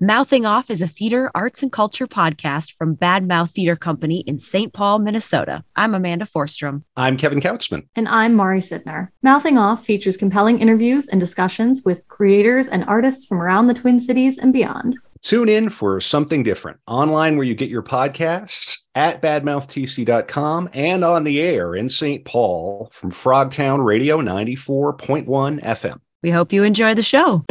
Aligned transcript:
Mouthing 0.00 0.44
Off 0.44 0.70
is 0.70 0.82
a 0.82 0.88
theater, 0.88 1.30
arts, 1.36 1.62
and 1.62 1.70
culture 1.70 2.08
podcast 2.08 2.72
from 2.72 2.94
Bad 2.94 3.28
Mouth 3.28 3.52
Theater 3.52 3.76
Company 3.76 4.24
in 4.26 4.40
St. 4.40 4.72
Paul, 4.72 4.98
Minnesota. 4.98 5.62
I'm 5.76 5.94
Amanda 5.94 6.24
Forstrom. 6.24 6.82
I'm 6.96 7.16
Kevin 7.16 7.40
Kautzman. 7.40 7.86
And 7.94 8.08
I'm 8.08 8.34
Mari 8.34 8.58
Sidner. 8.58 9.10
Mouthing 9.22 9.56
Off 9.56 9.84
features 9.84 10.16
compelling 10.16 10.58
interviews 10.58 11.06
and 11.06 11.20
discussions 11.20 11.82
with 11.84 12.06
creators 12.08 12.66
and 12.66 12.84
artists 12.86 13.24
from 13.24 13.40
around 13.40 13.68
the 13.68 13.74
Twin 13.74 14.00
Cities 14.00 14.36
and 14.36 14.52
beyond. 14.52 14.98
Tune 15.22 15.48
in 15.48 15.70
for 15.70 16.00
something 16.00 16.42
different 16.42 16.80
online 16.88 17.36
where 17.36 17.46
you 17.46 17.54
get 17.54 17.70
your 17.70 17.84
podcasts 17.84 18.88
at 18.96 19.22
badmouthtc.com 19.22 20.70
and 20.72 21.04
on 21.04 21.22
the 21.22 21.40
air 21.40 21.76
in 21.76 21.88
St. 21.88 22.24
Paul 22.24 22.88
from 22.92 23.12
Frogtown 23.12 23.84
Radio 23.84 24.20
94.1 24.20 25.62
FM. 25.62 26.00
We 26.24 26.30
hope 26.30 26.52
you 26.52 26.64
enjoy 26.64 26.94
the 26.94 27.02
show. 27.02 27.44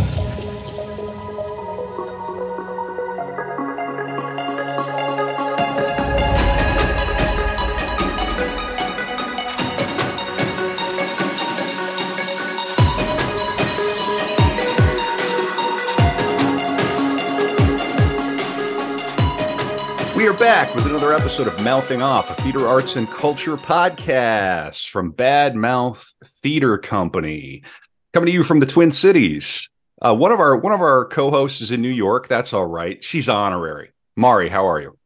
Back 20.43 20.75
with 20.75 20.85
another 20.85 21.13
episode 21.13 21.47
of 21.47 21.63
Mouthing 21.63 22.01
Off, 22.01 22.29
a 22.29 22.41
theater 22.41 22.67
arts 22.67 22.97
and 22.97 23.07
culture 23.07 23.55
podcast 23.55 24.89
from 24.89 25.09
Bad 25.09 25.55
Mouth 25.55 26.13
Theater 26.25 26.77
Company, 26.77 27.63
coming 28.11 28.27
to 28.27 28.33
you 28.33 28.43
from 28.43 28.59
the 28.59 28.65
Twin 28.65 28.91
Cities. 28.91 29.69
Uh, 30.01 30.13
one 30.13 30.33
of 30.33 30.41
our 30.41 30.57
one 30.57 30.73
of 30.73 30.81
our 30.81 31.05
co-hosts 31.05 31.61
is 31.61 31.71
in 31.71 31.81
New 31.81 31.87
York. 31.87 32.27
That's 32.27 32.51
all 32.51 32.65
right. 32.65 33.01
She's 33.01 33.29
honorary. 33.29 33.91
Mari, 34.17 34.49
how 34.49 34.67
are 34.67 34.81
you? 34.81 34.97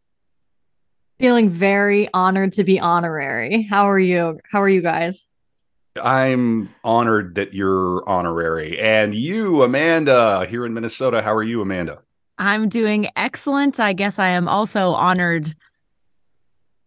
Feeling 1.20 1.52
very 1.52 2.10
honored 2.16 2.54
to 2.54 2.64
be 2.64 2.80
honorary. 2.80 3.62
How 3.62 3.92
are 3.92 4.00
you? 4.00 4.40
How 4.52 4.64
are 4.64 4.70
you 4.70 4.82
guys? 4.82 5.28
I'm 6.02 6.68
honored 6.84 7.36
that 7.36 7.54
you're 7.54 8.04
honorary. 8.10 8.80
And 8.80 9.14
you, 9.14 9.62
Amanda, 9.62 10.48
here 10.50 10.66
in 10.66 10.74
Minnesota, 10.74 11.22
how 11.22 11.36
are 11.36 11.44
you, 11.44 11.62
Amanda? 11.62 12.00
I'm 12.40 12.70
doing 12.70 13.10
excellent. 13.16 13.80
I 13.80 13.94
guess 13.94 14.20
I 14.20 14.30
am 14.30 14.48
also 14.48 14.92
honored. 14.92 15.54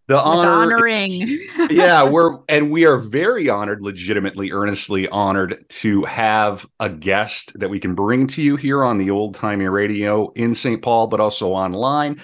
The 0.06 0.20
honor, 0.20 0.48
honoring. 0.50 1.10
yeah, 1.70 2.02
we're 2.02 2.38
and 2.48 2.72
we 2.72 2.84
are 2.84 2.96
very 2.96 3.48
honored, 3.48 3.80
legitimately, 3.80 4.50
earnestly 4.50 5.08
honored 5.08 5.64
to 5.68 6.04
have 6.04 6.66
a 6.80 6.88
guest 6.88 7.56
that 7.60 7.70
we 7.70 7.78
can 7.78 7.94
bring 7.94 8.26
to 8.28 8.42
you 8.42 8.56
here 8.56 8.82
on 8.82 8.98
the 8.98 9.10
old 9.10 9.36
timey 9.36 9.68
radio 9.68 10.32
in 10.32 10.52
St. 10.52 10.82
Paul, 10.82 11.06
but 11.06 11.20
also 11.20 11.50
online. 11.50 12.20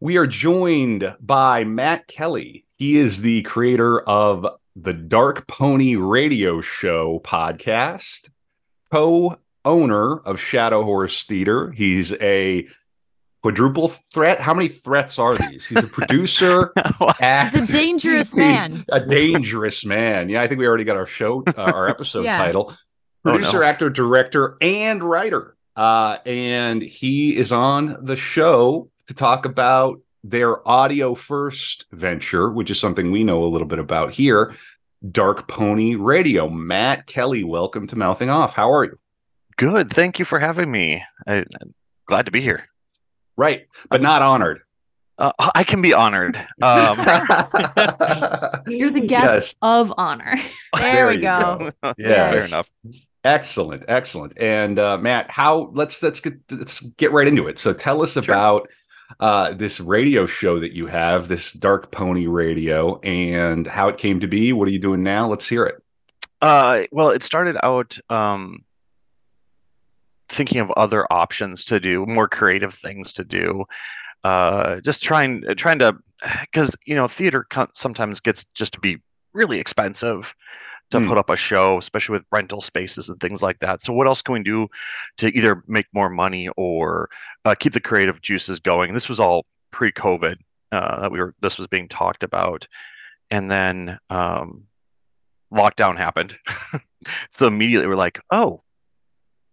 We 0.00 0.16
are 0.16 0.26
joined 0.26 1.14
by 1.20 1.62
Matt 1.62 2.08
Kelly. 2.08 2.64
He 2.74 2.96
is 2.96 3.22
the 3.22 3.42
creator 3.42 4.00
of 4.00 4.44
the 4.74 4.92
Dark 4.92 5.46
Pony 5.46 5.94
Radio 5.94 6.60
Show 6.60 7.20
podcast, 7.22 8.30
co 8.90 9.36
owner 9.64 10.18
of 10.18 10.40
Shadow 10.40 10.84
Horse 10.84 11.24
Theater. 11.24 11.70
He's 11.70 12.12
a 12.14 12.66
quadruple 13.42 13.88
threat. 14.12 14.40
How 14.40 14.54
many 14.54 14.68
threats 14.68 15.18
are 15.18 15.36
these? 15.36 15.66
He's 15.66 15.84
a 15.84 15.88
producer. 15.88 16.72
actor. 17.20 17.60
He's 17.60 17.70
a 17.70 17.72
dangerous 17.72 18.34
man. 18.34 18.84
A 18.90 19.04
dangerous 19.04 19.84
man. 19.84 20.28
Yeah, 20.28 20.42
I 20.42 20.48
think 20.48 20.58
we 20.58 20.66
already 20.66 20.84
got 20.84 20.96
our 20.96 21.06
show, 21.06 21.42
uh, 21.46 21.60
our 21.60 21.88
episode 21.88 22.24
yeah. 22.24 22.38
title. 22.38 22.74
Producer, 23.22 23.58
oh, 23.58 23.60
no. 23.60 23.66
actor, 23.66 23.90
director, 23.90 24.56
and 24.60 25.02
writer. 25.02 25.56
Uh, 25.76 26.18
and 26.26 26.82
he 26.82 27.36
is 27.36 27.52
on 27.52 28.04
the 28.04 28.16
show 28.16 28.90
to 29.06 29.14
talk 29.14 29.46
about 29.46 30.00
their 30.24 30.66
audio 30.68 31.14
first 31.14 31.86
venture, 31.92 32.50
which 32.50 32.70
is 32.70 32.78
something 32.78 33.10
we 33.10 33.24
know 33.24 33.44
a 33.44 33.46
little 33.46 33.66
bit 33.66 33.78
about 33.78 34.12
here. 34.12 34.54
Dark 35.10 35.48
Pony 35.48 35.96
Radio. 35.96 36.48
Matt 36.48 37.06
Kelly, 37.06 37.42
welcome 37.42 37.86
to 37.88 37.96
Mouthing 37.96 38.30
Off. 38.30 38.54
How 38.54 38.72
are 38.72 38.84
you? 38.84 38.98
Good. 39.56 39.92
Thank 39.92 40.18
you 40.18 40.24
for 40.24 40.38
having 40.38 40.70
me. 40.70 41.02
I, 41.26 41.36
am 41.36 41.74
glad 42.06 42.26
to 42.26 42.32
be 42.32 42.40
here. 42.40 42.68
Right, 43.36 43.66
but 43.88 44.02
not 44.02 44.22
honored. 44.22 44.60
Uh, 45.18 45.32
I 45.54 45.64
can 45.64 45.82
be 45.82 45.92
honored. 45.92 46.36
Um, 46.36 46.96
You're 48.66 48.90
the 48.90 49.04
guest 49.06 49.34
yes. 49.34 49.54
of 49.62 49.92
honor. 49.96 50.34
There, 50.74 50.92
there 50.94 51.08
we 51.08 51.16
go. 51.18 51.70
go. 51.82 51.94
Yeah, 51.98 52.30
fair 52.30 52.44
enough. 52.46 52.70
Excellent, 53.24 53.84
excellent. 53.88 54.32
And 54.38 54.78
uh, 54.78 54.96
Matt, 54.96 55.30
how? 55.30 55.70
Let's 55.74 56.02
let's 56.02 56.18
get 56.18 56.38
let's 56.50 56.80
get 56.80 57.12
right 57.12 57.28
into 57.28 57.46
it. 57.46 57.58
So 57.58 57.74
tell 57.74 58.02
us 58.02 58.14
sure. 58.14 58.22
about 58.22 58.68
uh, 59.20 59.52
this 59.52 59.80
radio 59.80 60.24
show 60.24 60.58
that 60.60 60.72
you 60.72 60.86
have, 60.86 61.28
this 61.28 61.52
Dark 61.52 61.92
Pony 61.92 62.26
Radio, 62.26 62.98
and 63.00 63.66
how 63.66 63.88
it 63.88 63.98
came 63.98 64.18
to 64.20 64.26
be. 64.26 64.52
What 64.54 64.66
are 64.66 64.70
you 64.72 64.78
doing 64.78 65.02
now? 65.02 65.28
Let's 65.28 65.48
hear 65.48 65.66
it. 65.66 65.82
Uh, 66.40 66.84
well, 66.90 67.10
it 67.10 67.22
started 67.22 67.56
out 67.62 67.98
um, 68.10 68.64
thinking 70.32 70.60
of 70.60 70.70
other 70.72 71.06
options 71.12 71.64
to 71.66 71.78
do, 71.78 72.06
more 72.06 72.28
creative 72.28 72.74
things 72.74 73.12
to 73.14 73.24
do. 73.24 73.64
Uh, 74.24 74.80
just 74.80 75.02
trying 75.02 75.44
trying 75.56 75.78
to 75.78 75.96
because 76.40 76.74
you 76.86 76.94
know 76.94 77.08
theater 77.08 77.46
sometimes 77.74 78.20
gets 78.20 78.44
just 78.54 78.72
to 78.72 78.80
be 78.80 78.98
really 79.32 79.58
expensive 79.58 80.34
to 80.90 81.00
mm. 81.00 81.08
put 81.08 81.18
up 81.18 81.30
a 81.30 81.36
show, 81.36 81.78
especially 81.78 82.14
with 82.14 82.24
rental 82.30 82.60
spaces 82.60 83.08
and 83.08 83.18
things 83.18 83.42
like 83.42 83.58
that. 83.60 83.82
So, 83.82 83.92
what 83.92 84.06
else 84.06 84.22
can 84.22 84.34
we 84.34 84.42
do 84.42 84.68
to 85.18 85.28
either 85.36 85.64
make 85.66 85.86
more 85.92 86.10
money 86.10 86.48
or 86.56 87.10
uh, 87.44 87.54
keep 87.58 87.72
the 87.72 87.80
creative 87.80 88.20
juices 88.20 88.60
going? 88.60 88.92
This 88.92 89.08
was 89.08 89.18
all 89.18 89.46
pre-COVID 89.70 90.36
uh, 90.70 91.00
that 91.00 91.12
we 91.12 91.18
were. 91.18 91.34
This 91.40 91.58
was 91.58 91.66
being 91.66 91.88
talked 91.88 92.22
about, 92.22 92.68
and 93.30 93.50
then 93.50 93.98
um, 94.10 94.64
lockdown 95.52 95.96
happened. 95.96 96.36
so 97.30 97.46
immediately 97.46 97.88
we're 97.88 97.96
like, 97.96 98.20
oh, 98.30 98.62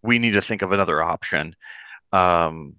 we 0.01 0.19
need 0.19 0.31
to 0.31 0.41
think 0.41 0.61
of 0.61 0.71
another 0.71 1.01
option. 1.01 1.55
Um, 2.11 2.75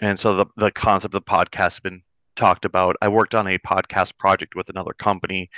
and 0.00 0.18
so 0.18 0.34
the 0.36 0.46
the 0.56 0.70
concept 0.70 1.14
of 1.14 1.24
the 1.24 1.30
podcast 1.30 1.54
has 1.56 1.80
been 1.80 2.02
talked 2.36 2.64
about. 2.64 2.96
I 3.00 3.08
worked 3.08 3.34
on 3.34 3.46
a 3.46 3.58
podcast 3.58 4.18
project 4.18 4.54
with 4.54 4.68
another 4.68 4.92
company 4.92 5.50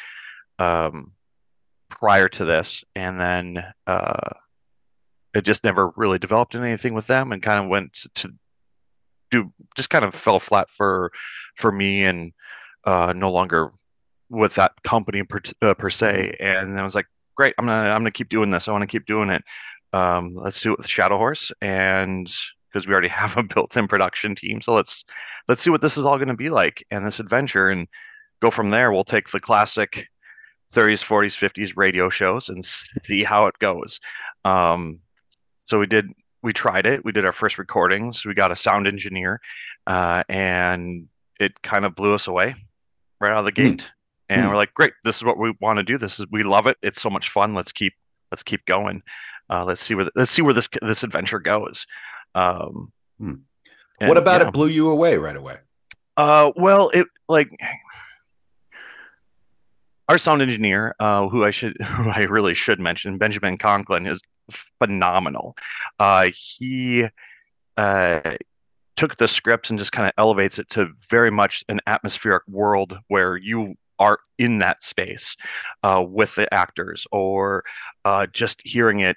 um, 0.59 1.13
prior 1.89 2.29
to 2.29 2.45
this, 2.45 2.85
and 2.95 3.19
then 3.19 3.65
uh, 3.87 4.31
it 5.35 5.43
just 5.43 5.65
never 5.65 5.93
really 5.97 6.19
developed 6.19 6.55
anything 6.55 6.95
with 6.95 7.07
them, 7.07 7.33
and 7.33 7.43
kind 7.43 7.63
of 7.63 7.71
went 7.71 8.07
to 8.17 8.33
do 9.31 9.53
just 9.77 9.91
kind 9.91 10.05
of 10.05 10.15
fell 10.15 10.39
flat 10.41 10.71
for 10.71 11.11
for 11.57 11.73
me, 11.73 12.05
and 12.05 12.33
uh, 12.85 13.13
no 13.17 13.31
longer 13.31 13.73
with 14.29 14.55
that 14.57 14.73
company 14.83 15.23
per, 15.23 15.41
uh, 15.63 15.75
per 15.75 15.89
se. 15.89 16.37
And 16.41 16.79
I 16.79 16.83
was 16.83 16.95
like, 16.95 17.07
great, 17.37 17.55
I'm 17.59 17.67
gonna 17.67 17.91
I'm 17.91 18.01
gonna 18.01 18.11
keep 18.11 18.29
doing 18.29 18.51
this. 18.51 18.69
I 18.69 18.73
want 18.73 18.83
to 18.83 18.87
keep 18.87 19.07
doing 19.07 19.31
it 19.31 19.43
um, 19.93 20.35
let's 20.35 20.61
do 20.61 20.73
it 20.73 20.79
with 20.79 20.89
Shadow 20.89 21.19
Horse, 21.19 21.53
and 21.61 22.33
because 22.69 22.87
we 22.87 22.93
already 22.93 23.09
have 23.23 23.37
a 23.37 23.43
built-in 23.43 23.89
production 23.89 24.35
team, 24.35 24.61
so 24.61 24.75
let's 24.75 25.05
let's 25.49 25.63
see 25.63 25.71
what 25.71 25.81
this 25.81 25.97
is 25.97 26.05
all 26.05 26.17
going 26.17 26.29
to 26.29 26.35
be 26.35 26.51
like 26.51 26.85
and 26.91 27.07
this 27.07 27.21
adventure, 27.21 27.69
and 27.69 27.89
go 28.41 28.51
from 28.51 28.71
there. 28.71 28.93
We'll 28.93 29.05
take 29.05 29.31
the 29.31 29.41
classic 29.41 30.09
30s, 30.73 31.03
40s, 31.05 31.37
50s 31.37 31.73
radio 31.77 32.09
shows 32.11 32.49
and 32.49 32.65
see 32.65 33.25
how 33.25 33.47
it 33.47 33.59
goes. 33.59 34.01
Um, 34.45 35.01
so 35.67 35.79
we 35.79 35.87
did 35.87 36.13
we 36.43 36.53
tried 36.53 36.87
it. 36.87 37.05
We 37.05 37.13
did 37.13 37.25
our 37.25 37.33
first 37.33 37.59
recordings. 37.59 38.25
We 38.25 38.35
got 38.35 38.53
a 38.53 38.57
sound 38.57 38.87
engineer, 38.87 39.41
uh, 39.87 40.23
and 40.29 41.09
it 41.41 41.61
kind 41.63 41.85
of 41.85 41.95
blew 41.95 42.15
us 42.15 42.29
away 42.29 42.55
right 43.21 43.33
out 43.33 43.47
of 43.47 43.55
the 43.55 43.63
hmm. 43.63 43.71
gate. 43.71 43.83
Mm. 43.83 43.91
And 44.29 44.43
mm. 44.43 44.49
we're 44.49 44.57
like, 44.57 44.75
great, 44.75 44.93
this 45.05 45.17
is 45.17 45.25
what 45.25 45.39
we 45.39 45.55
want 45.61 45.79
to 45.79 45.83
do. 45.83 45.99
This 45.99 46.19
is 46.19 46.27
we 46.31 46.43
love 46.43 46.67
it. 46.67 46.77
It's 46.83 47.01
so 47.01 47.11
much 47.11 47.31
fun. 47.31 47.55
Let's 47.55 47.73
keep 47.73 47.95
let's 48.31 48.43
keep 48.43 48.65
going 48.67 49.03
uh, 49.51 49.65
let's 49.65 49.81
see 49.81 49.95
where 49.95 50.07
let's 50.15 50.31
see 50.31 50.43
where 50.43 50.55
this 50.55 50.69
this 50.83 51.03
adventure 51.03 51.39
goes. 51.39 51.87
Um, 52.35 52.93
hmm. 53.19 53.35
and, 54.01 54.09
what 54.09 54.19
about 54.19 54.43
it 54.43 54.53
blew 54.53 54.69
you 54.69 54.91
away 54.91 55.17
right 55.17 55.37
away? 55.37 55.59
Uh, 56.17 56.53
well, 56.57 56.91
it 56.91 57.07
like 57.29 57.51
our 60.09 60.19
sound 60.19 60.43
engineer, 60.43 60.95
uh, 61.01 61.29
who 61.29 61.45
I 61.45 61.51
should, 61.51 61.77
who 61.83 62.11
I 62.11 62.23
really 62.23 62.55
should 62.55 62.81
mention, 62.81 63.19
Benjamin 63.19 63.59
Conklin, 63.59 64.07
is 64.07 64.21
phenomenal. 64.79 65.57
Uh, 65.99 66.31
he 66.33 67.07
uh, 67.77 68.37
took 68.97 69.17
the 69.17 69.29
scripts 69.29 69.71
and 69.71 69.79
just 69.79 69.93
kind 69.93 70.07
of 70.07 70.13
elevates 70.19 70.59
it 70.59 70.69
to 70.71 70.89
very 71.09 71.31
much 71.31 71.65
an 71.69 71.81
atmospheric 71.87 72.43
world 72.49 72.99
where 73.09 73.37
you 73.37 73.75
are 73.99 74.19
in 74.39 74.59
that 74.59 74.83
space 74.85 75.37
uh, 75.83 76.05
with 76.07 76.35
the 76.35 76.53
actors, 76.53 77.07
or 77.13 77.65
uh, 78.05 78.27
just 78.33 78.61
hearing 78.65 79.01
it 79.01 79.17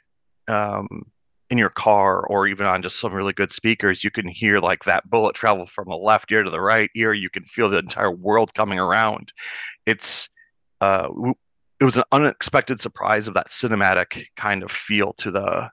um, 0.49 1.03
in 1.49 1.57
your 1.57 1.69
car 1.69 2.25
or 2.27 2.47
even 2.47 2.65
on 2.65 2.81
just 2.81 2.99
some 2.99 3.13
really 3.13 3.33
good 3.33 3.51
speakers, 3.51 4.03
you 4.03 4.11
can 4.11 4.27
hear 4.27 4.59
like 4.59 4.83
that 4.83 5.09
bullet 5.09 5.35
travel 5.35 5.65
from 5.65 5.87
the 5.89 5.95
left 5.95 6.31
ear 6.31 6.43
to 6.43 6.49
the 6.49 6.61
right 6.61 6.89
ear. 6.95 7.13
You 7.13 7.29
can 7.29 7.43
feel 7.43 7.69
the 7.69 7.79
entire 7.79 8.11
world 8.11 8.53
coming 8.53 8.79
around. 8.79 9.33
It's 9.85 10.29
uh, 10.81 11.09
it 11.79 11.85
was 11.85 11.97
an 11.97 12.03
unexpected 12.11 12.79
surprise 12.79 13.27
of 13.27 13.33
that 13.33 13.47
cinematic 13.47 14.25
kind 14.35 14.63
of 14.63 14.71
feel 14.71 15.13
to 15.13 15.31
the 15.31 15.69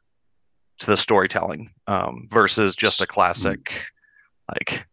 to 0.79 0.87
the 0.87 0.97
storytelling 0.97 1.71
um, 1.87 2.29
versus 2.31 2.77
just 2.77 3.01
a 3.01 3.07
classic 3.07 3.73
like 4.49 4.87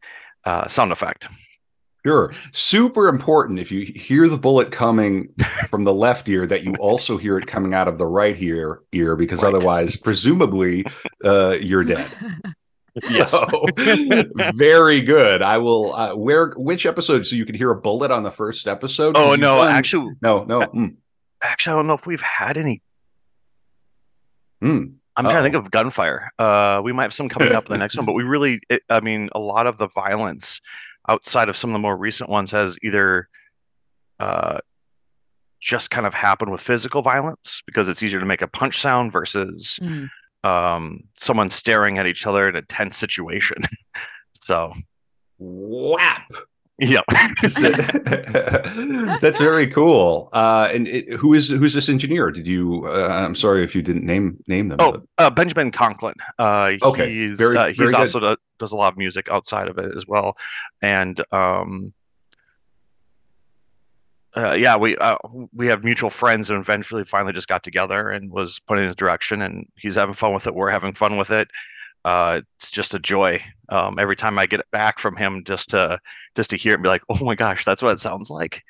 uh, 0.45 0.67
sound 0.67 0.91
effect. 0.91 1.27
Sure. 2.05 2.33
Super 2.51 3.07
important 3.07 3.59
if 3.59 3.71
you 3.71 3.85
hear 3.95 4.27
the 4.27 4.37
bullet 4.37 4.71
coming 4.71 5.33
from 5.69 5.85
the 5.85 5.93
left 5.93 6.27
ear 6.27 6.45
that 6.45 6.63
you 6.63 6.75
also 6.79 7.17
hear 7.17 7.37
it 7.37 7.47
coming 7.47 7.73
out 7.73 7.87
of 7.87 7.97
the 7.97 8.05
right 8.05 8.39
ear 8.41 8.81
ear 8.91 9.15
because 9.15 9.43
right. 9.43 9.53
otherwise 9.53 9.95
presumably 9.95 10.85
uh, 11.23 11.51
you're 11.61 11.83
dead. 11.83 12.09
yes. 13.09 13.31
So, 13.31 13.47
very 14.53 15.01
good. 15.01 15.41
I 15.41 15.57
will 15.59 15.95
uh, 15.95 16.15
where 16.15 16.51
which 16.57 16.85
episode 16.85 17.25
so 17.25 17.35
you 17.35 17.45
can 17.45 17.55
hear 17.55 17.71
a 17.71 17.75
bullet 17.75 18.11
on 18.11 18.23
the 18.23 18.31
first 18.31 18.67
episode? 18.67 19.15
Oh 19.15 19.35
no, 19.35 19.59
done... 19.59 19.71
actually 19.71 20.13
no, 20.21 20.43
no. 20.43 20.61
Mm. 20.61 20.95
Actually, 21.41 21.73
I 21.73 21.75
don't 21.77 21.87
know 21.87 21.93
if 21.93 22.05
we've 22.05 22.21
had 22.21 22.57
any. 22.57 22.81
Mm. 24.61 24.95
I'm 25.15 25.25
trying 25.25 25.35
to 25.35 25.43
think 25.43 25.55
of 25.55 25.69
gunfire. 25.69 26.31
Uh, 26.39 26.81
we 26.83 26.91
might 26.91 27.03
have 27.03 27.13
some 27.13 27.29
coming 27.29 27.53
up 27.53 27.67
in 27.67 27.71
the 27.71 27.77
next 27.79 27.95
one, 27.95 28.05
but 28.05 28.13
we 28.13 28.23
really, 28.23 28.59
it, 28.69 28.81
I 28.89 28.99
mean, 28.99 29.29
a 29.35 29.39
lot 29.39 29.67
of 29.67 29.77
the 29.77 29.87
violence 29.89 30.59
outside 31.07 31.49
of 31.49 31.57
some 31.57 31.69
of 31.69 31.73
the 31.73 31.79
more 31.79 31.97
recent 31.97 32.29
ones 32.29 32.51
has 32.51 32.77
either 32.81 33.27
uh, 34.19 34.59
just 35.61 35.89
kind 35.89 36.05
of 36.05 36.13
happened 36.13 36.51
with 36.51 36.61
physical 36.61 37.01
violence 37.01 37.61
because 37.65 37.87
it's 37.87 38.03
easier 38.03 38.19
to 38.19 38.25
make 38.25 38.41
a 38.41 38.47
punch 38.47 38.79
sound 38.81 39.11
versus 39.11 39.79
mm. 39.81 40.09
um, 40.43 40.99
someone 41.17 41.49
staring 41.49 41.97
at 41.97 42.07
each 42.07 42.27
other 42.27 42.47
in 42.47 42.55
a 42.55 42.61
tense 42.61 42.97
situation. 42.97 43.57
so, 44.33 44.73
whap. 45.39 46.31
Yeah, 46.79 47.01
that's 49.21 49.37
very 49.37 49.67
cool. 49.67 50.29
Uh, 50.33 50.69
and 50.73 50.87
it, 50.87 51.13
who 51.13 51.35
is 51.35 51.49
who's 51.49 51.73
this 51.73 51.87
engineer? 51.87 52.31
Did 52.31 52.47
you? 52.47 52.87
Uh, 52.87 53.09
I'm 53.09 53.35
sorry 53.35 53.63
if 53.63 53.75
you 53.75 53.83
didn't 53.83 54.05
name 54.05 54.43
name 54.47 54.69
them. 54.69 54.77
Oh, 54.81 55.03
uh, 55.19 55.29
Benjamin 55.29 55.69
Conklin. 55.71 56.15
Uh, 56.39 56.73
okay, 56.81 57.13
he's 57.13 57.37
very, 57.37 57.55
uh, 57.57 57.67
he's 57.67 57.77
very 57.77 57.93
also 57.93 58.19
do, 58.19 58.35
does 58.57 58.71
a 58.71 58.75
lot 58.75 58.91
of 58.91 58.97
music 58.97 59.29
outside 59.29 59.67
of 59.67 59.77
it 59.77 59.95
as 59.95 60.07
well, 60.07 60.35
and 60.81 61.21
um, 61.31 61.93
uh, 64.35 64.53
yeah, 64.53 64.75
we 64.75 64.97
uh, 64.97 65.17
we 65.53 65.67
have 65.67 65.83
mutual 65.83 66.09
friends 66.09 66.49
and 66.49 66.59
eventually 66.59 67.03
finally 67.03 67.33
just 67.33 67.47
got 67.47 67.61
together 67.61 68.09
and 68.09 68.31
was 68.31 68.59
put 68.61 68.79
in 68.79 68.85
his 68.85 68.95
direction, 68.95 69.43
and 69.43 69.67
he's 69.75 69.93
having 69.93 70.15
fun 70.15 70.33
with 70.33 70.47
it. 70.47 70.55
We're 70.55 70.71
having 70.71 70.93
fun 70.93 71.17
with 71.17 71.29
it 71.29 71.49
uh, 72.05 72.41
it's 72.57 72.69
just 72.69 72.93
a 72.93 72.99
joy 72.99 73.41
um, 73.69 73.97
every 73.97 74.15
time 74.15 74.37
I 74.37 74.45
get 74.45 74.59
it 74.59 74.71
back 74.71 74.99
from 74.99 75.15
him 75.15 75.43
just 75.45 75.69
to 75.69 75.99
just 76.35 76.49
to 76.49 76.57
hear 76.57 76.73
it 76.73 76.75
and 76.75 76.83
be 76.83 76.89
like, 76.89 77.03
oh 77.09 77.23
my 77.23 77.35
gosh, 77.35 77.63
that's 77.65 77.81
what 77.81 77.93
it 77.93 77.99
sounds 77.99 78.29
like. 78.29 78.63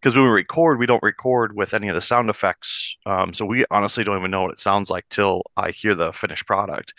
Because 0.00 0.16
when 0.16 0.24
we 0.24 0.30
record, 0.30 0.78
we 0.78 0.86
don't 0.86 1.02
record 1.02 1.54
with 1.54 1.74
any 1.74 1.88
of 1.88 1.94
the 1.94 2.00
sound 2.00 2.30
effects, 2.30 2.96
um, 3.06 3.32
so 3.32 3.44
we 3.44 3.64
honestly 3.70 4.02
don't 4.02 4.18
even 4.18 4.30
know 4.30 4.42
what 4.42 4.52
it 4.52 4.58
sounds 4.58 4.90
like 4.90 5.08
till 5.10 5.42
I 5.56 5.70
hear 5.70 5.94
the 5.94 6.12
finished 6.12 6.46
product. 6.46 6.94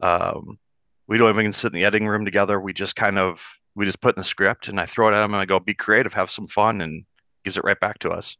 Um, 0.00 0.58
we 1.06 1.18
don't 1.18 1.30
even 1.30 1.52
sit 1.52 1.72
in 1.72 1.74
the 1.74 1.84
editing 1.84 2.08
room 2.08 2.24
together. 2.24 2.60
We 2.60 2.72
just 2.72 2.96
kind 2.96 3.18
of 3.18 3.44
we 3.74 3.84
just 3.84 4.00
put 4.00 4.16
in 4.16 4.20
the 4.20 4.24
script 4.24 4.68
and 4.68 4.80
I 4.80 4.86
throw 4.86 5.08
it 5.08 5.14
at 5.14 5.24
him 5.24 5.32
and 5.32 5.40
I 5.40 5.46
go, 5.46 5.58
be 5.58 5.74
creative, 5.74 6.12
have 6.12 6.30
some 6.30 6.46
fun, 6.46 6.80
and 6.80 7.04
gives 7.44 7.56
it 7.56 7.64
right 7.64 7.78
back 7.80 7.98
to 8.00 8.10
us. 8.10 8.36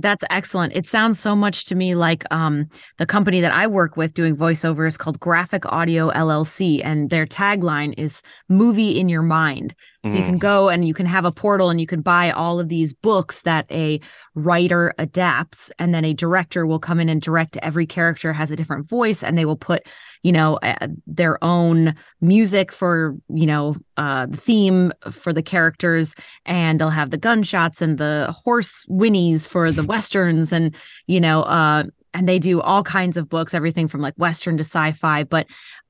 That's 0.00 0.24
excellent. 0.30 0.74
It 0.74 0.86
sounds 0.86 1.18
so 1.18 1.36
much 1.36 1.66
to 1.66 1.74
me 1.74 1.94
like 1.94 2.24
um, 2.30 2.68
the 2.98 3.06
company 3.06 3.40
that 3.40 3.52
I 3.52 3.66
work 3.66 3.96
with 3.96 4.14
doing 4.14 4.36
voiceovers 4.36 4.98
called 4.98 5.20
Graphic 5.20 5.66
Audio 5.66 6.10
LLC, 6.10 6.80
and 6.84 7.10
their 7.10 7.26
tagline 7.26 7.94
is 7.98 8.22
"Movie 8.48 8.98
in 8.98 9.08
Your 9.08 9.22
Mind." 9.22 9.74
So 10.06 10.14
mm. 10.14 10.18
you 10.18 10.24
can 10.24 10.36
mm. 10.36 10.40
go 10.40 10.68
and 10.70 10.86
you 10.86 10.94
can 10.94 11.06
have 11.06 11.24
a 11.24 11.32
portal 11.32 11.68
and 11.68 11.80
you 11.80 11.86
can 11.86 12.00
buy 12.00 12.30
all 12.30 12.58
of 12.58 12.68
these 12.68 12.94
books 12.94 13.42
that 13.42 13.66
a 13.70 14.00
writer 14.34 14.94
adapts, 14.98 15.70
and 15.78 15.94
then 15.94 16.04
a 16.04 16.14
director 16.14 16.66
will 16.66 16.78
come 16.78 17.00
in 17.00 17.08
and 17.08 17.20
direct. 17.20 17.56
Every 17.58 17.86
character 17.86 18.32
has 18.32 18.50
a 18.50 18.56
different 18.56 18.88
voice, 18.88 19.22
and 19.22 19.36
they 19.36 19.44
will 19.44 19.56
put 19.56 19.86
you 20.22 20.32
know 20.32 20.56
uh, 20.62 20.88
their 21.06 21.42
own 21.42 21.94
music 22.20 22.72
for 22.72 23.16
you 23.28 23.46
know 23.46 23.74
uh, 23.96 24.26
the 24.26 24.36
theme 24.36 24.92
for 25.10 25.32
the 25.32 25.42
characters 25.42 26.14
and 26.46 26.80
they'll 26.80 26.90
have 26.90 27.10
the 27.10 27.18
gunshots 27.18 27.82
and 27.82 27.98
the 27.98 28.34
horse 28.44 28.84
whinnies 28.88 29.46
for 29.46 29.72
the 29.72 29.82
westerns 29.90 30.52
and 30.52 30.74
you 31.06 31.20
know 31.20 31.42
uh, 31.42 31.84
and 32.12 32.28
they 32.28 32.38
do 32.38 32.60
all 32.60 32.82
kinds 32.82 33.16
of 33.16 33.28
books 33.28 33.54
everything 33.54 33.88
from 33.88 34.00
like 34.00 34.14
western 34.16 34.56
to 34.56 34.64
sci-fi 34.64 35.24
but 35.24 35.46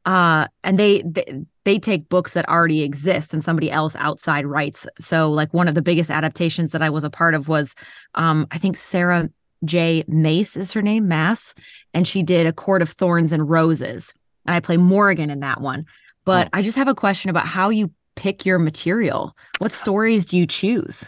uh 0.07 0.47
and 0.65 0.79
they, 0.79 1.03
they 1.03 1.43
they 1.65 1.79
take 1.79 2.09
books 2.09 2.33
that 2.33 2.49
already 2.49 2.83
exist 2.83 3.35
and 3.35 3.45
somebody 3.45 3.71
else 3.71 3.95
outside 3.97 4.47
writes. 4.47 4.87
So 4.99 5.31
like 5.31 5.53
one 5.53 5.69
of 5.69 5.75
the 5.75 5.83
biggest 5.83 6.11
adaptations 6.11 6.73
that 6.73 6.83
i 6.83 6.89
was 6.89 7.05
a 7.05 7.11
part 7.11 7.35
of 7.35 7.49
was 7.49 7.75
um 8.15 8.47
i 8.51 8.59
think 8.59 8.77
sarah 8.77 9.29
j. 9.65 10.05
Mace 10.09 10.57
is 10.57 10.73
her 10.73 10.81
name 10.81 11.07
Maas 11.07 11.55
and 11.93 12.09
she 12.09 12.23
did 12.23 12.47
a 12.47 12.53
court 12.53 12.81
of 12.81 12.89
thorns 12.89 13.31
and 13.31 13.49
roses 13.49 14.15
and 14.47 14.55
I 14.55 14.61
play 14.61 14.77
Morgan 14.77 15.31
in 15.31 15.41
that 15.41 15.61
one. 15.61 15.87
But 16.25 16.49
oh. 16.49 16.51
I 16.55 16.63
just 16.63 16.77
have 16.77 16.89
a 16.89 16.95
question 16.95 17.31
about 17.31 17.47
how 17.47 17.71
you 17.71 17.93
pick 18.17 18.45
your 18.45 18.59
material. 18.59 19.37
What 19.59 19.73
stories 19.73 20.25
do 20.25 20.39
you 20.39 20.47
choose? 20.47 21.05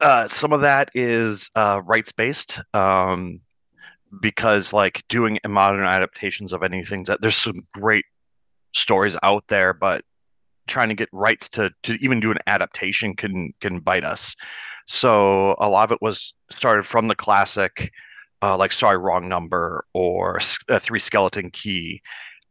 Uh, 0.00 0.26
some 0.28 0.52
of 0.52 0.60
that 0.62 0.90
is 0.94 1.48
uh, 1.54 1.80
rights 1.84 2.12
based. 2.12 2.60
Um, 2.74 3.40
because 4.20 4.72
like 4.72 5.02
doing 5.08 5.38
modern 5.46 5.86
adaptations 5.86 6.52
of 6.52 6.62
anything 6.62 7.04
that 7.04 7.20
there's 7.22 7.36
some 7.36 7.66
great 7.72 8.04
stories 8.72 9.16
out 9.22 9.44
there, 9.48 9.72
but 9.72 10.04
trying 10.66 10.88
to 10.88 10.94
get 10.94 11.08
rights 11.12 11.48
to 11.48 11.70
to 11.82 11.94
even 11.94 12.20
do 12.20 12.30
an 12.30 12.38
adaptation 12.46 13.16
can 13.16 13.52
can 13.60 13.80
bite 13.80 14.04
us. 14.04 14.34
So 14.86 15.56
a 15.58 15.68
lot 15.68 15.84
of 15.84 15.92
it 15.92 16.02
was 16.02 16.34
started 16.50 16.84
from 16.84 17.08
the 17.08 17.14
classic, 17.14 17.90
uh, 18.42 18.56
like 18.56 18.72
Sorry 18.72 18.98
Wrong 18.98 19.28
Number 19.28 19.84
or 19.94 20.40
uh, 20.68 20.78
Three 20.78 20.98
Skeleton 20.98 21.50
Key, 21.50 22.02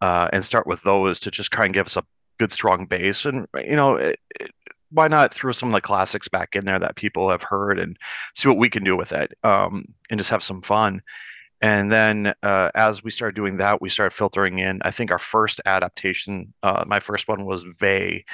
uh, 0.02 0.30
and 0.34 0.44
start 0.44 0.68
with 0.68 0.82
those 0.84 1.20
to 1.22 1.32
just 1.32 1.52
try 1.52 1.66
and 1.66 1.74
give 1.74 1.86
us 1.86 1.98
a 1.98 2.04
good 2.40 2.52
strong 2.52 2.86
base. 2.86 3.26
And 3.26 3.48
you 3.64 3.76
know, 3.76 3.96
it, 3.96 4.20
it, 4.40 4.52
why 4.92 5.08
not 5.08 5.34
throw 5.34 5.52
some 5.52 5.70
of 5.70 5.74
the 5.74 5.82
classics 5.82 6.28
back 6.28 6.56
in 6.56 6.66
there 6.66 6.80
that 6.80 6.96
people 6.96 7.30
have 7.30 7.44
heard 7.44 7.80
and 7.80 7.98
see 8.36 8.50
what 8.50 8.58
we 8.58 8.70
can 8.70 8.84
do 8.84 8.96
with 8.98 9.12
it, 9.14 9.32
um, 9.44 9.86
and 10.10 10.20
just 10.20 10.30
have 10.30 10.44
some 10.44 10.62
fun. 10.62 11.02
And 11.62 11.92
then 11.92 12.34
uh, 12.42 12.72
as 12.74 13.04
we 13.04 13.12
started 13.12 13.36
doing 13.36 13.58
that, 13.58 13.82
we 13.82 13.90
started 13.90 14.16
filtering 14.16 14.60
in. 14.60 14.82
I 14.84 14.92
think 14.92 15.12
our 15.12 15.20
first 15.20 15.62
adaptation, 15.66 16.54
uh, 16.64 16.84
my 16.88 17.00
first 17.00 17.28
one 17.28 17.46
was 17.46 17.64
Vey, 17.80 18.26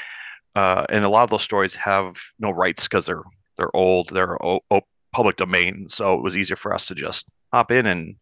uh, 0.55 0.85
and 0.89 1.03
a 1.03 1.09
lot 1.09 1.23
of 1.23 1.29
those 1.29 1.43
stories 1.43 1.75
have 1.75 2.17
no 2.39 2.51
rights 2.51 2.83
because 2.83 3.05
they're 3.05 3.23
they're 3.57 3.75
old, 3.75 4.09
they're 4.09 4.43
o- 4.45 4.63
o- 4.71 4.81
public 5.11 5.35
domain. 5.35 5.87
So 5.89 6.13
it 6.13 6.23
was 6.23 6.37
easier 6.37 6.55
for 6.55 6.73
us 6.73 6.85
to 6.87 6.95
just 6.95 7.27
hop 7.51 7.71
in 7.71 7.87
and 7.87 8.15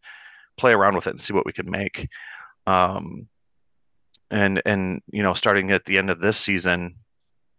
play 0.56 0.72
around 0.72 0.94
with 0.96 1.06
it 1.06 1.10
and 1.10 1.20
see 1.20 1.34
what 1.34 1.46
we 1.46 1.52
could 1.52 1.68
make. 1.68 2.08
Um, 2.66 3.28
and 4.30 4.62
and 4.66 5.00
you 5.12 5.22
know 5.22 5.34
starting 5.34 5.70
at 5.70 5.84
the 5.84 5.98
end 5.98 6.10
of 6.10 6.20
this 6.20 6.36
season 6.36 6.94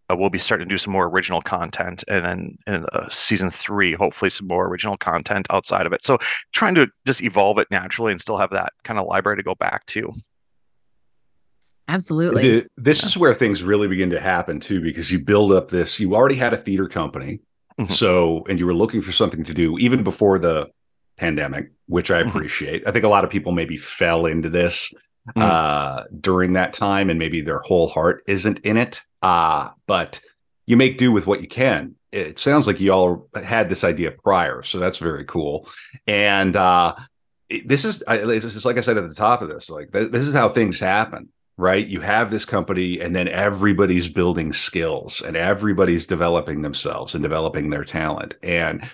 uh, 0.09 0.15
we'll 0.15 0.29
be 0.29 0.37
starting 0.37 0.67
to 0.67 0.73
do 0.73 0.77
some 0.77 0.93
more 0.93 1.07
original 1.07 1.41
content 1.41 2.03
and 2.07 2.25
then 2.25 2.57
in 2.67 2.85
uh, 2.93 3.07
season 3.09 3.49
three 3.49 3.93
hopefully 3.93 4.29
some 4.29 4.47
more 4.47 4.67
original 4.67 4.97
content 4.97 5.47
outside 5.49 5.85
of 5.85 5.93
it 5.93 6.03
so 6.03 6.17
trying 6.53 6.75
to 6.75 6.87
just 7.05 7.21
evolve 7.23 7.57
it 7.57 7.67
naturally 7.71 8.11
and 8.11 8.21
still 8.21 8.37
have 8.37 8.49
that 8.51 8.71
kind 8.83 8.99
of 8.99 9.07
library 9.07 9.37
to 9.37 9.43
go 9.43 9.55
back 9.55 9.85
to 9.85 10.11
absolutely 11.87 12.65
this 12.75 13.01
yeah. 13.01 13.07
is 13.07 13.17
where 13.17 13.33
things 13.33 13.63
really 13.63 13.87
begin 13.87 14.09
to 14.09 14.19
happen 14.19 14.59
too 14.59 14.81
because 14.81 15.11
you 15.11 15.23
build 15.23 15.51
up 15.51 15.69
this 15.69 15.99
you 15.99 16.15
already 16.15 16.35
had 16.35 16.53
a 16.53 16.57
theater 16.57 16.87
company 16.87 17.39
mm-hmm. 17.79 17.91
so 17.91 18.43
and 18.49 18.59
you 18.59 18.65
were 18.65 18.75
looking 18.75 19.01
for 19.01 19.11
something 19.11 19.43
to 19.43 19.53
do 19.53 19.77
even 19.77 20.03
before 20.03 20.37
the 20.37 20.67
pandemic 21.17 21.71
which 21.87 22.11
i 22.11 22.19
mm-hmm. 22.19 22.29
appreciate 22.29 22.81
mm-hmm. 22.81 22.89
i 22.89 22.91
think 22.91 23.05
a 23.05 23.09
lot 23.09 23.23
of 23.23 23.29
people 23.29 23.51
maybe 23.51 23.77
fell 23.77 24.25
into 24.25 24.49
this 24.49 24.91
mm. 25.35 25.41
uh, 25.41 26.03
during 26.19 26.53
that 26.53 26.73
time, 26.73 27.09
and 27.09 27.19
maybe 27.19 27.41
their 27.41 27.59
whole 27.59 27.87
heart 27.87 28.23
isn't 28.27 28.59
in 28.59 28.77
it. 28.77 29.01
Uh, 29.21 29.69
but 29.85 30.21
you 30.65 30.77
make 30.77 30.97
do 30.97 31.11
with 31.11 31.27
what 31.27 31.41
you 31.41 31.47
can. 31.47 31.95
It 32.11 32.39
sounds 32.39 32.67
like 32.67 32.79
you 32.79 32.91
all 32.91 33.27
had 33.43 33.69
this 33.69 33.83
idea 33.83 34.11
prior, 34.11 34.63
so 34.63 34.79
that's 34.79 34.97
very 34.97 35.25
cool. 35.25 35.69
And 36.07 36.55
uh, 36.55 36.95
this 37.65 37.85
is, 37.85 38.01
is 38.07 38.65
like 38.65 38.77
I 38.77 38.81
said 38.81 38.97
at 38.97 39.07
the 39.07 39.15
top 39.15 39.41
of 39.41 39.49
this, 39.49 39.69
like 39.69 39.91
th- 39.91 40.11
this 40.11 40.23
is 40.23 40.33
how 40.33 40.49
things 40.49 40.79
happen 40.79 41.29
right? 41.57 41.87
You 41.87 42.01
have 42.01 42.29
this 42.29 42.45
company, 42.45 42.99
and 43.01 43.15
then 43.15 43.27
everybody's 43.27 44.07
building 44.07 44.53
skills 44.53 45.21
and 45.21 45.35
everybody's 45.35 46.05
developing 46.05 46.61
themselves 46.61 47.15
and 47.15 47.23
developing 47.23 47.69
their 47.69 47.83
talent. 47.83 48.35
And 48.43 48.87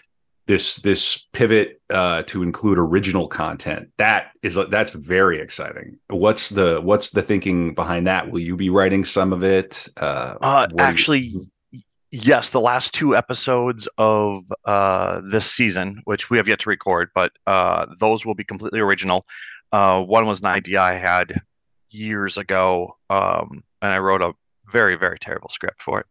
this 0.45 0.77
this 0.77 1.27
pivot 1.31 1.81
uh, 1.89 2.23
to 2.23 2.43
include 2.43 2.77
original 2.77 3.27
content 3.27 3.89
that 3.97 4.31
is 4.41 4.57
that's 4.69 4.91
very 4.91 5.39
exciting. 5.39 5.97
What's 6.09 6.50
the 6.50 6.81
what's 6.81 7.12
the 7.12 7.21
thinking 7.21 7.73
behind 7.73 8.07
that? 8.07 8.29
Will 8.29 8.41
you 8.41 8.57
be 8.57 8.69
writing 8.69 9.03
some 9.03 9.31
of 9.31 9.43
it? 9.43 9.88
Uh, 9.97 10.35
uh 10.41 10.67
actually 10.79 11.19
you... 11.19 11.47
yes 12.12 12.50
the 12.50 12.59
last 12.59 12.93
two 12.93 13.15
episodes 13.15 13.88
of 13.97 14.43
uh, 14.65 15.21
this 15.29 15.50
season 15.50 16.01
which 16.05 16.29
we 16.29 16.38
have 16.38 16.47
yet 16.47 16.59
to 16.59 16.69
record 16.69 17.09
but 17.15 17.31
uh, 17.47 17.85
those 18.00 18.25
will 18.25 18.35
be 18.35 18.43
completely 18.43 18.79
original. 18.79 19.25
Uh, 19.71 20.00
one 20.01 20.27
was 20.27 20.39
an 20.39 20.45
idea 20.45 20.79
i 20.79 20.93
had 20.93 21.41
years 21.89 22.38
ago 22.38 22.95
um, 23.09 23.63
and 23.81 23.91
i 23.91 23.97
wrote 23.97 24.21
a 24.21 24.31
very 24.71 24.95
very 24.95 25.17
terrible 25.17 25.50
script 25.50 25.81
for 25.81 26.00
it 26.00 26.05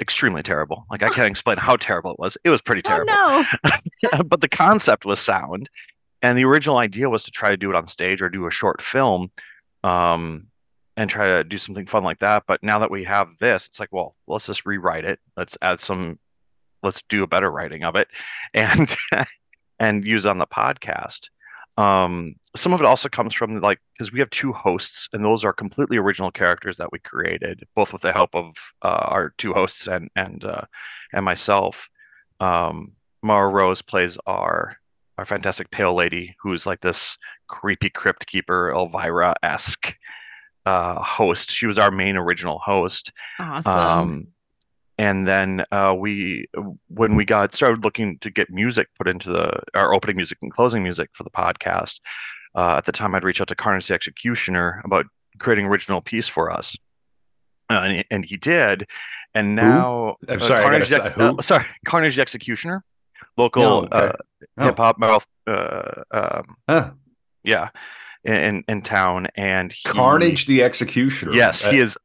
extremely 0.00 0.42
terrible. 0.42 0.86
Like 0.90 1.02
I 1.02 1.08
can't 1.14 1.28
explain 1.28 1.58
how 1.58 1.76
terrible 1.76 2.12
it 2.12 2.18
was. 2.18 2.36
It 2.44 2.50
was 2.50 2.62
pretty 2.62 2.82
oh, 2.86 2.88
terrible. 2.88 3.12
Oh, 3.14 3.44
no. 4.12 4.22
but 4.26 4.40
the 4.40 4.48
concept 4.48 5.04
was 5.04 5.20
sound. 5.20 5.68
and 6.22 6.36
the 6.36 6.44
original 6.44 6.78
idea 6.78 7.08
was 7.10 7.24
to 7.24 7.30
try 7.30 7.50
to 7.50 7.56
do 7.56 7.70
it 7.70 7.76
on 7.76 7.86
stage 7.86 8.22
or 8.22 8.28
do 8.28 8.46
a 8.46 8.50
short 8.50 8.80
film 8.80 9.30
um, 9.84 10.46
and 10.96 11.10
try 11.10 11.26
to 11.26 11.44
do 11.44 11.58
something 11.58 11.86
fun 11.86 12.04
like 12.04 12.18
that 12.20 12.44
but 12.46 12.62
now 12.62 12.78
that 12.78 12.90
we 12.90 13.04
have 13.04 13.28
this 13.38 13.68
it's 13.68 13.78
like 13.78 13.92
well 13.92 14.16
let's 14.26 14.46
just 14.46 14.64
rewrite 14.64 15.04
it 15.04 15.20
let's 15.36 15.58
add 15.60 15.78
some 15.78 16.18
let's 16.82 17.02
do 17.08 17.22
a 17.22 17.26
better 17.26 17.50
writing 17.50 17.84
of 17.84 17.96
it 17.96 18.08
and 18.54 18.96
and 19.78 20.06
use 20.06 20.24
on 20.24 20.38
the 20.38 20.46
podcast 20.46 21.28
um, 21.76 22.34
some 22.54 22.72
of 22.72 22.80
it 22.80 22.86
also 22.86 23.08
comes 23.08 23.34
from 23.34 23.60
like 23.60 23.80
because 23.92 24.12
we 24.12 24.18
have 24.18 24.30
two 24.30 24.52
hosts 24.52 25.08
and 25.12 25.24
those 25.24 25.44
are 25.44 25.52
completely 25.52 25.98
original 25.98 26.30
characters 26.30 26.76
that 26.78 26.90
we 26.90 26.98
created 26.98 27.64
both 27.74 27.92
with 27.92 28.02
the 28.02 28.12
help 28.12 28.34
of 28.34 28.54
uh, 28.82 29.06
our 29.08 29.34
two 29.38 29.52
hosts 29.52 29.86
and 29.86 30.10
and 30.16 30.44
uh, 30.44 30.62
and 31.12 31.24
myself. 31.24 31.88
Um, 32.40 32.92
mara 33.22 33.48
rose 33.48 33.82
plays 33.82 34.18
our 34.26 34.76
our 35.18 35.24
fantastic 35.24 35.70
pale 35.70 35.94
lady 35.94 36.34
who's 36.40 36.66
like 36.66 36.80
this 36.80 37.16
creepy 37.48 37.90
crypt 37.90 38.26
keeper 38.26 38.70
elvira-esque 38.70 39.96
uh, 40.66 41.00
host. 41.02 41.50
She 41.50 41.66
was 41.66 41.78
our 41.78 41.90
main 41.90 42.16
original 42.16 42.58
host. 42.58 43.12
Awesome. 43.38 43.72
um, 43.72 44.28
and 44.98 45.26
then 45.26 45.64
uh, 45.72 45.94
we 45.96 46.46
when 46.88 47.14
we 47.16 47.24
got 47.24 47.54
started 47.54 47.84
looking 47.84 48.18
to 48.18 48.30
get 48.30 48.50
music 48.50 48.88
put 48.98 49.08
into 49.08 49.30
the 49.30 49.60
our 49.74 49.92
opening 49.94 50.16
music 50.16 50.38
and 50.42 50.52
closing 50.52 50.82
music 50.82 51.10
for 51.12 51.22
the 51.24 51.30
podcast 51.30 52.00
uh, 52.54 52.76
at 52.78 52.84
the 52.84 52.92
time 52.92 53.14
i'd 53.14 53.24
reach 53.24 53.40
out 53.40 53.48
to 53.48 53.54
carnage 53.54 53.86
the 53.88 53.94
executioner 53.94 54.80
about 54.84 55.06
creating 55.38 55.66
original 55.66 56.00
piece 56.00 56.28
for 56.28 56.50
us 56.50 56.76
uh, 57.70 57.80
and, 57.84 57.92
he, 57.96 58.04
and 58.10 58.24
he 58.24 58.36
did 58.36 58.86
and 59.34 59.54
now 59.54 60.16
I'm 60.28 60.36
uh, 60.40 60.40
sorry, 60.40 60.60
I 60.60 60.62
carnage, 60.62 60.88
the 60.88 61.04
Ex- 61.04 61.14
who? 61.14 61.38
uh, 61.38 61.42
sorry 61.42 61.64
carnage 61.84 62.16
the 62.16 62.22
executioner 62.22 62.82
local 63.36 63.62
No, 63.62 63.78
okay. 63.84 63.96
uh, 64.08 64.12
Oh. 64.58 64.64
hip 64.64 64.76
hop 64.78 64.98
mouth 64.98 65.26
uh, 65.46 66.02
um, 66.10 66.56
Huh. 66.68 66.90
yeah 67.44 67.68
in 68.26 68.64
in 68.68 68.82
town 68.82 69.28
and 69.36 69.72
he, 69.72 69.88
Carnage 69.88 70.46
the 70.46 70.62
Executioner. 70.62 71.32
yes 71.34 71.64
he 71.64 71.80
Uh, 71.80 71.84
is 71.84 71.96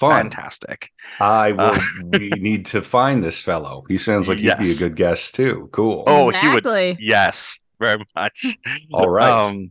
fun. 0.00 0.22
fantastic 0.30 0.90
I 1.20 1.52
will. 1.52 1.60
Uh, 1.74 1.80
we 2.12 2.28
need 2.36 2.66
to 2.66 2.82
find 2.82 3.22
this 3.22 3.40
fellow. 3.42 3.84
He 3.88 3.96
sounds 3.96 4.28
like 4.28 4.38
he'd 4.38 4.58
be 4.58 4.72
a 4.72 4.74
good 4.76 4.96
guest 4.96 5.34
too. 5.34 5.68
Cool. 5.72 6.04
oh, 6.06 6.30
he 6.30 6.48
would- 6.48 6.58
exactly. 6.66 6.96
yes 7.00 7.58
very 7.80 8.04
much 8.16 8.56
All 8.92 9.08
right. 9.08 9.30
Um, 9.30 9.70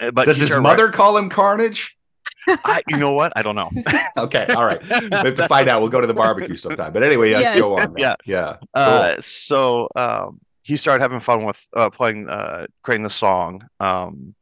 uh, 0.00 0.10
but 0.10 0.24
Does 0.26 0.38
his 0.38 0.52
our 0.52 0.60
mother 0.60 0.90
call 0.90 1.16
him 1.16 1.28
Carnage? 1.30 1.96
I, 2.48 2.82
you 2.88 2.96
know 2.96 3.12
what? 3.12 3.32
I 3.36 3.42
don't 3.42 3.54
know. 3.54 3.70
Okay. 4.16 4.46
All 4.56 4.64
right. 4.64 4.82
We 4.82 4.88
have 5.12 5.34
to 5.36 5.46
find 5.46 5.68
out. 5.68 5.80
We'll 5.80 5.90
go 5.90 6.00
to 6.00 6.06
the 6.08 6.14
barbecue 6.14 6.56
sometime. 6.56 6.92
But 6.92 7.04
anyway, 7.04 7.30
yes, 7.30 7.42
Yes. 7.44 7.60
go 7.60 7.78
on. 7.78 7.92
man. 7.92 7.94
Yeah. 7.98 8.14
Yeah. 8.24 8.56
Uh, 8.74 9.14
so 9.20 9.88
um, 9.94 10.40
he 10.64 10.76
started 10.76 11.02
having 11.02 11.20
fun 11.20 11.44
with 11.44 11.64
uh, 11.76 11.88
playing, 11.90 12.28
uh, 12.28 12.66
creating 12.82 13.04
the 13.04 13.10
song, 13.10 13.62
um, 13.78 14.34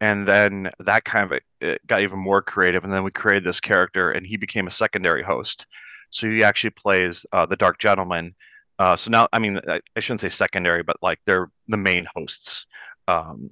and 0.00 0.26
then 0.26 0.70
that 0.78 1.04
kind 1.04 1.30
of 1.30 1.38
it 1.60 1.86
got 1.86 2.00
even 2.00 2.18
more 2.18 2.42
creative. 2.42 2.84
And 2.84 2.92
then 2.92 3.04
we 3.04 3.10
created 3.10 3.44
this 3.44 3.60
character, 3.60 4.12
and 4.12 4.26
he 4.26 4.36
became 4.36 4.66
a 4.66 4.70
secondary 4.70 5.22
host. 5.22 5.66
So 6.10 6.28
he 6.28 6.42
actually 6.42 6.70
plays 6.70 7.24
uh, 7.32 7.46
the 7.46 7.56
Dark 7.56 7.78
Gentleman. 7.78 8.34
Uh, 8.78 8.96
so 8.96 9.10
now, 9.10 9.28
I 9.32 9.38
mean, 9.38 9.60
I, 9.68 9.80
I 9.94 10.00
shouldn't 10.00 10.22
say 10.22 10.30
secondary, 10.30 10.82
but 10.82 10.96
like 11.02 11.18
they're 11.26 11.50
the 11.68 11.76
main 11.76 12.06
hosts. 12.14 12.66
Um, 13.06 13.50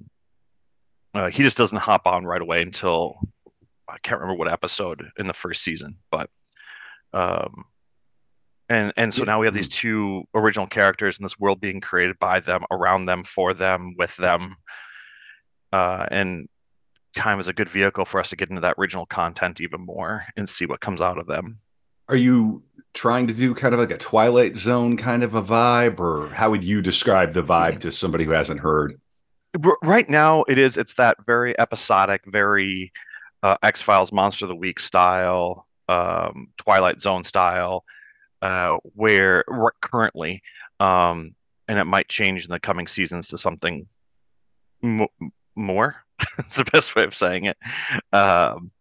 uh, 1.13 1.29
he 1.29 1.43
just 1.43 1.57
doesn't 1.57 1.77
hop 1.77 2.07
on 2.07 2.25
right 2.25 2.41
away 2.41 2.61
until 2.61 3.19
I 3.87 3.97
can't 4.03 4.19
remember 4.19 4.39
what 4.39 4.51
episode 4.51 5.07
in 5.17 5.27
the 5.27 5.33
first 5.33 5.63
season, 5.63 5.97
but 6.11 6.29
um, 7.13 7.65
and 8.69 8.93
and 8.97 9.13
so 9.13 9.23
now 9.23 9.39
we 9.39 9.47
have 9.47 9.55
these 9.55 9.69
two 9.69 10.23
original 10.35 10.67
characters 10.67 11.17
in 11.19 11.23
this 11.23 11.39
world 11.39 11.59
being 11.59 11.81
created 11.81 12.17
by 12.19 12.39
them, 12.39 12.63
around 12.69 13.05
them, 13.05 13.23
for 13.23 13.53
them, 13.53 13.95
with 13.97 14.15
them, 14.17 14.55
uh, 15.71 16.05
and 16.11 16.47
kind 17.15 17.33
of 17.33 17.39
is 17.39 17.47
a 17.47 17.53
good 17.53 17.69
vehicle 17.69 18.05
for 18.05 18.19
us 18.19 18.29
to 18.29 18.35
get 18.35 18.49
into 18.49 18.61
that 18.61 18.75
original 18.77 19.05
content 19.05 19.61
even 19.61 19.81
more 19.81 20.25
and 20.37 20.47
see 20.47 20.65
what 20.65 20.79
comes 20.79 21.01
out 21.01 21.17
of 21.17 21.27
them. 21.27 21.59
Are 22.07 22.15
you 22.15 22.63
trying 22.93 23.27
to 23.27 23.33
do 23.33 23.53
kind 23.53 23.73
of 23.73 23.79
like 23.79 23.91
a 23.91 23.97
Twilight 23.97 24.57
Zone 24.57 24.97
kind 24.97 25.23
of 25.23 25.35
a 25.35 25.41
vibe, 25.41 25.99
or 25.99 26.29
how 26.29 26.49
would 26.49 26.63
you 26.63 26.81
describe 26.81 27.33
the 27.33 27.43
vibe 27.43 27.79
to 27.79 27.91
somebody 27.91 28.23
who 28.23 28.31
hasn't 28.31 28.59
heard? 28.59 28.99
Right 29.83 30.07
now 30.09 30.43
it 30.43 30.57
is 30.57 30.77
it's 30.77 30.93
that 30.95 31.17
very 31.25 31.59
episodic 31.59 32.21
very 32.27 32.91
uh, 33.41 33.57
x-files 33.63 34.11
monster 34.11 34.45
of 34.45 34.49
the 34.49 34.55
week 34.55 34.79
style 34.79 35.65
um, 35.87 36.49
twilight 36.57 37.01
zone 37.01 37.23
style 37.23 37.83
uh, 38.43 38.77
where 38.93 39.43
currently 39.81 40.43
um, 40.79 41.33
and 41.67 41.79
it 41.79 41.85
might 41.85 42.07
change 42.09 42.45
in 42.45 42.51
the 42.51 42.59
coming 42.59 42.85
seasons 42.85 43.27
to 43.29 43.39
something 43.39 43.87
mo- 44.83 45.07
more 45.59 45.95
it's 46.39 46.55
the 46.55 46.65
best 46.65 46.95
way 46.95 47.03
of 47.03 47.13
saying 47.15 47.45
it 47.45 47.57
um, 48.13 48.71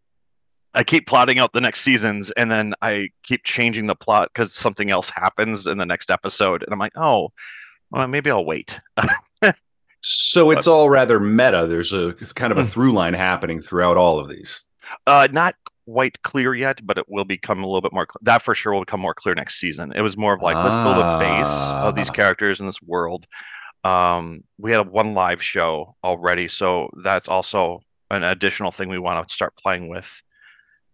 i 0.74 0.82
keep 0.82 1.06
plotting 1.06 1.38
out 1.38 1.52
the 1.52 1.60
next 1.60 1.80
seasons 1.80 2.30
and 2.32 2.50
then 2.50 2.74
i 2.82 3.08
keep 3.22 3.44
changing 3.44 3.86
the 3.86 3.94
plot 3.94 4.30
because 4.32 4.52
something 4.54 4.90
else 4.90 5.10
happens 5.10 5.66
in 5.66 5.78
the 5.78 5.86
next 5.86 6.10
episode 6.10 6.62
and 6.62 6.72
i'm 6.72 6.78
like 6.78 6.96
oh 6.96 7.30
well, 7.90 8.06
maybe 8.08 8.30
i'll 8.30 8.44
wait 8.44 8.78
So 10.00 10.52
it's 10.52 10.68
all 10.68 10.88
rather 10.88 11.18
meta. 11.18 11.66
There's 11.68 11.92
a 11.92 12.14
kind 12.36 12.52
of 12.52 12.56
a 12.58 12.64
through 12.64 12.92
line 12.92 13.14
happening 13.14 13.60
throughout 13.60 13.96
all 13.96 14.20
of 14.20 14.28
these. 14.28 14.62
Uh, 15.06 15.26
not 15.32 15.56
quite 15.86 16.22
clear 16.22 16.54
yet, 16.54 16.80
but 16.86 16.98
it 16.98 17.04
will 17.08 17.24
become 17.24 17.62
a 17.62 17.66
little 17.66 17.80
bit 17.80 17.92
more. 17.92 18.06
Cl- 18.06 18.20
that 18.22 18.42
for 18.42 18.54
sure 18.54 18.72
will 18.72 18.82
become 18.82 19.00
more 19.00 19.12
clear 19.12 19.34
next 19.34 19.56
season. 19.58 19.92
It 19.96 20.02
was 20.02 20.16
more 20.16 20.32
of 20.34 20.40
like 20.40 20.54
let's 20.56 20.76
build 20.76 20.98
a 20.98 21.18
base 21.18 21.48
of 21.72 21.96
these 21.96 22.08
Ah. 22.10 22.12
characters 22.12 22.60
in 22.60 22.66
this 22.66 22.80
world. 22.80 23.26
Um, 23.84 24.42
we 24.58 24.72
had 24.72 24.88
one 24.88 25.14
live 25.14 25.42
show 25.42 25.94
already, 26.04 26.48
so 26.48 26.90
that's 27.04 27.28
also 27.28 27.80
an 28.10 28.24
additional 28.24 28.70
thing 28.70 28.88
we 28.88 28.98
want 28.98 29.26
to 29.26 29.32
start 29.34 29.54
playing 29.56 29.88
with, 29.88 30.22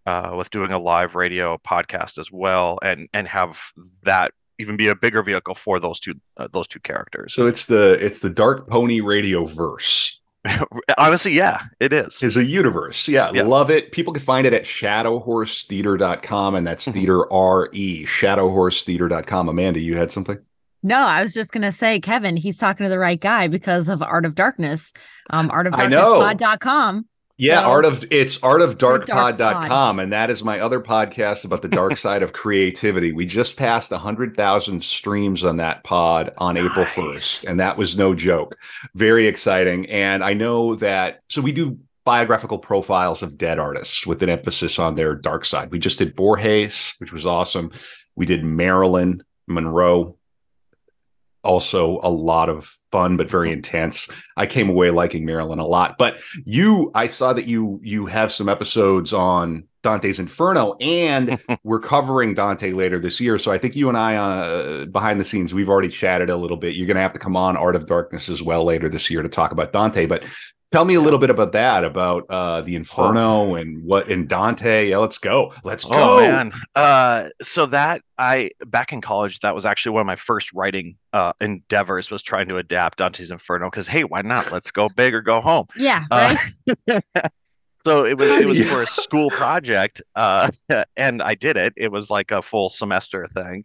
uh, 0.07 0.35
with 0.37 0.51
doing 0.51 0.73
a 0.73 0.79
live 0.79 1.15
radio 1.15 1.57
podcast 1.59 2.19
as 2.19 2.31
well, 2.31 2.79
and 2.83 3.09
and 3.15 3.27
have 3.29 3.59
that 4.03 4.33
even 4.59 4.77
be 4.77 4.87
a 4.89 4.95
bigger 4.95 5.23
vehicle 5.23 5.55
for 5.55 5.81
those 5.81 5.99
two 5.99 6.15
uh, 6.37 6.47
those 6.53 6.67
two 6.69 6.79
characters. 6.81 7.35
So 7.35 7.47
it's 7.47 7.67
the 7.67 7.93
it's 8.05 8.21
the 8.21 8.31
Dark 8.31 8.69
Pony 8.69 9.01
Radio 9.01 9.45
verse. 9.47 10.21
Honestly, 10.99 11.33
yeah, 11.33 11.63
it 11.81 11.93
is. 11.95 12.23
is 12.23 12.37
a 12.37 12.45
universe. 12.45 13.09
Yeah, 13.09 13.31
Yeah. 13.33 13.45
love 13.45 13.71
it. 13.71 13.93
People 13.93 14.13
can 14.13 14.23
find 14.23 14.47
it 14.47 14.53
at 14.53 14.65
shadowhorsetheatre.com 14.65 16.55
and 16.55 16.67
that's 16.67 16.87
Mhm. 16.87 16.93
theater 16.93 17.33
R 17.33 17.71
E, 17.73 18.05
shadowhorsetheatre.com. 18.05 19.49
Amanda, 19.49 19.81
you 19.81 19.97
had 19.97 20.11
something? 20.11 20.39
No, 20.85 20.99
I 20.99 21.23
was 21.23 21.35
just 21.35 21.53
gonna 21.53 21.73
say, 21.73 21.99
Kevin, 21.99 22.37
he's 22.37 22.59
talking 22.59 22.85
to 22.85 22.91
the 22.91 22.99
right 22.99 23.21
guy 23.21 23.49
because 23.49 23.89
of 23.89 24.03
Art 24.03 24.25
of 24.25 24.35
Darkness. 24.37 24.93
Um, 25.31 25.51
I 25.51 25.89
know. 25.89 26.21
artofdarknesspod.com. 26.21 27.07
Yeah, 27.37 27.63
So- 27.63 27.71
art 27.71 27.85
of 27.85 28.07
it's 28.13 28.39
artofdarkpod.com 28.39 29.37
Dark 29.39 29.99
and 30.05 30.13
that 30.13 30.31
is 30.31 30.45
my 30.45 30.61
other 30.61 30.79
podcast 30.81 31.45
about 31.45 31.63
the 31.63 31.69
dark 31.69 31.97
side 31.97 32.23
of 32.23 32.33
creativity. 32.33 33.13
We 33.13 33.27
just 33.27 33.57
passed 33.57 33.91
100,000 33.91 34.85
streams 34.85 35.45
on 35.45 35.57
that 35.57 35.83
pod 35.83 36.33
on 36.39 36.57
April 36.57 36.85
1st 36.85 37.47
and 37.49 37.59
that 37.59 37.77
was 37.77 37.99
no 37.99 38.15
joke. 38.15 38.55
Very 38.95 39.27
exciting 39.27 39.87
and 39.91 40.23
I 40.23 40.33
know 40.35 40.77
that 40.77 41.21
so 41.29 41.41
we 41.41 41.51
do 41.51 41.77
biographical 42.05 42.59
profiles 42.59 43.23
of 43.23 43.37
dead 43.39 43.59
artists 43.59 44.07
with 44.07 44.23
an 44.23 44.29
emphasis 44.29 44.79
on 44.79 44.95
their 44.95 45.15
dark 45.17 45.45
side. 45.45 45.71
We 45.73 45.79
just 45.81 45.99
did 45.99 46.15
Borges, 46.15 46.95
which 46.99 47.13
was 47.13 47.27
awesome. 47.27 47.73
We 48.15 48.27
did 48.27 48.45
Marilyn 48.45 49.23
Monroe 49.49 50.17
also 51.45 52.01
a 52.03 52.11
lot 52.11 52.49
of 52.49 52.77
fun 52.91 53.17
but 53.17 53.29
very 53.29 53.53
intense. 53.53 54.09
I 54.37 54.47
came 54.47 54.69
away 54.69 54.91
liking 54.91 55.25
Marilyn 55.25 55.59
a 55.59 55.67
lot. 55.67 55.97
But 55.99 56.21
you 56.45 56.91
I 56.95 57.07
saw 57.07 57.33
that 57.33 57.47
you 57.47 57.81
you 57.83 58.07
have 58.07 58.33
some 58.33 58.49
episodes 58.49 59.13
on 59.13 59.67
Dante's 59.83 60.19
Inferno 60.19 60.75
and 60.81 61.39
we're 61.65 61.81
covering 61.81 62.35
Dante 62.35 62.73
later 62.73 62.99
this 62.99 63.21
year. 63.21 63.39
So 63.39 63.53
I 63.53 63.59
think 63.59 63.77
you 63.77 63.89
and 63.89 63.99
I 63.99 64.17
uh, 64.17 64.85
behind 64.87 65.21
the 65.21 65.25
scenes 65.25 65.53
we've 65.55 65.69
already 65.69 65.89
chatted 65.89 66.31
a 66.31 66.37
little 66.37 66.57
bit. 66.57 66.75
You're 66.75 66.87
going 66.87 66.97
to 66.97 67.03
have 67.03 67.13
to 67.13 67.19
come 67.19 67.37
on 67.37 67.57
Art 67.57 67.77
of 67.77 67.87
Darkness 67.87 68.29
as 68.29 68.43
well 68.43 68.65
later 68.65 68.89
this 68.89 69.11
year 69.11 69.23
to 69.23 69.29
talk 69.29 69.53
about 69.53 69.73
Dante, 69.73 70.07
but 70.07 70.25
Tell 70.75 70.85
me 70.85 70.95
a 70.95 71.01
little 71.01 71.21
bit 71.21 71.31
about 71.31 71.53
that, 71.53 71.85
about 71.85 72.27
uh, 72.29 72.61
the 72.63 72.75
Inferno 72.75 73.55
and 73.55 73.81
what 73.85 74.11
in 74.11 74.27
Dante. 74.27 74.89
Yeah, 74.91 74.97
let's 74.99 75.19
go. 75.19 75.55
Let's 75.63 75.85
go. 75.85 75.93
Oh 75.95 76.19
man. 76.19 76.53
Uh 76.75 77.29
so 77.43 77.65
that 77.67 78.03
I 78.19 78.51
back 78.67 78.93
in 78.93 79.01
college 79.01 79.39
that 79.39 79.55
was 79.55 79.65
actually 79.65 79.93
one 79.93 80.01
of 80.01 80.07
my 80.09 80.17
first 80.17 80.53
writing 80.53 80.97
uh 81.13 81.33
endeavors 81.41 82.11
was 82.11 82.25
trying 82.25 82.49
to 82.49 82.57
adapt 82.57 82.99
Dante's 82.99 83.31
Inferno 83.31 83.71
because 83.71 83.87
hey, 83.87 84.03
why 84.03 84.23
not? 84.23 84.51
Let's 84.51 84.73
go 84.73 84.89
big 84.89 85.15
or 85.15 85.23
go 85.23 85.41
home. 85.41 85.67
Yeah, 85.77 86.07
Uh, 86.11 86.37
right. 86.89 87.05
So 87.85 88.05
it 88.05 88.19
was 88.19 88.31
it 88.33 88.49
was 88.49 88.59
Yeah. 88.59 88.67
for 88.67 88.83
a 88.83 88.87
school 88.87 89.31
project 89.31 90.03
uh 90.17 90.51
and 90.97 91.23
I 91.23 91.37
did 91.37 91.57
it. 91.57 91.73
It 91.77 91.93
was 91.93 92.11
like 92.11 92.33
a 92.33 92.43
full 92.43 92.69
semester 92.69 93.29
thing. 93.29 93.63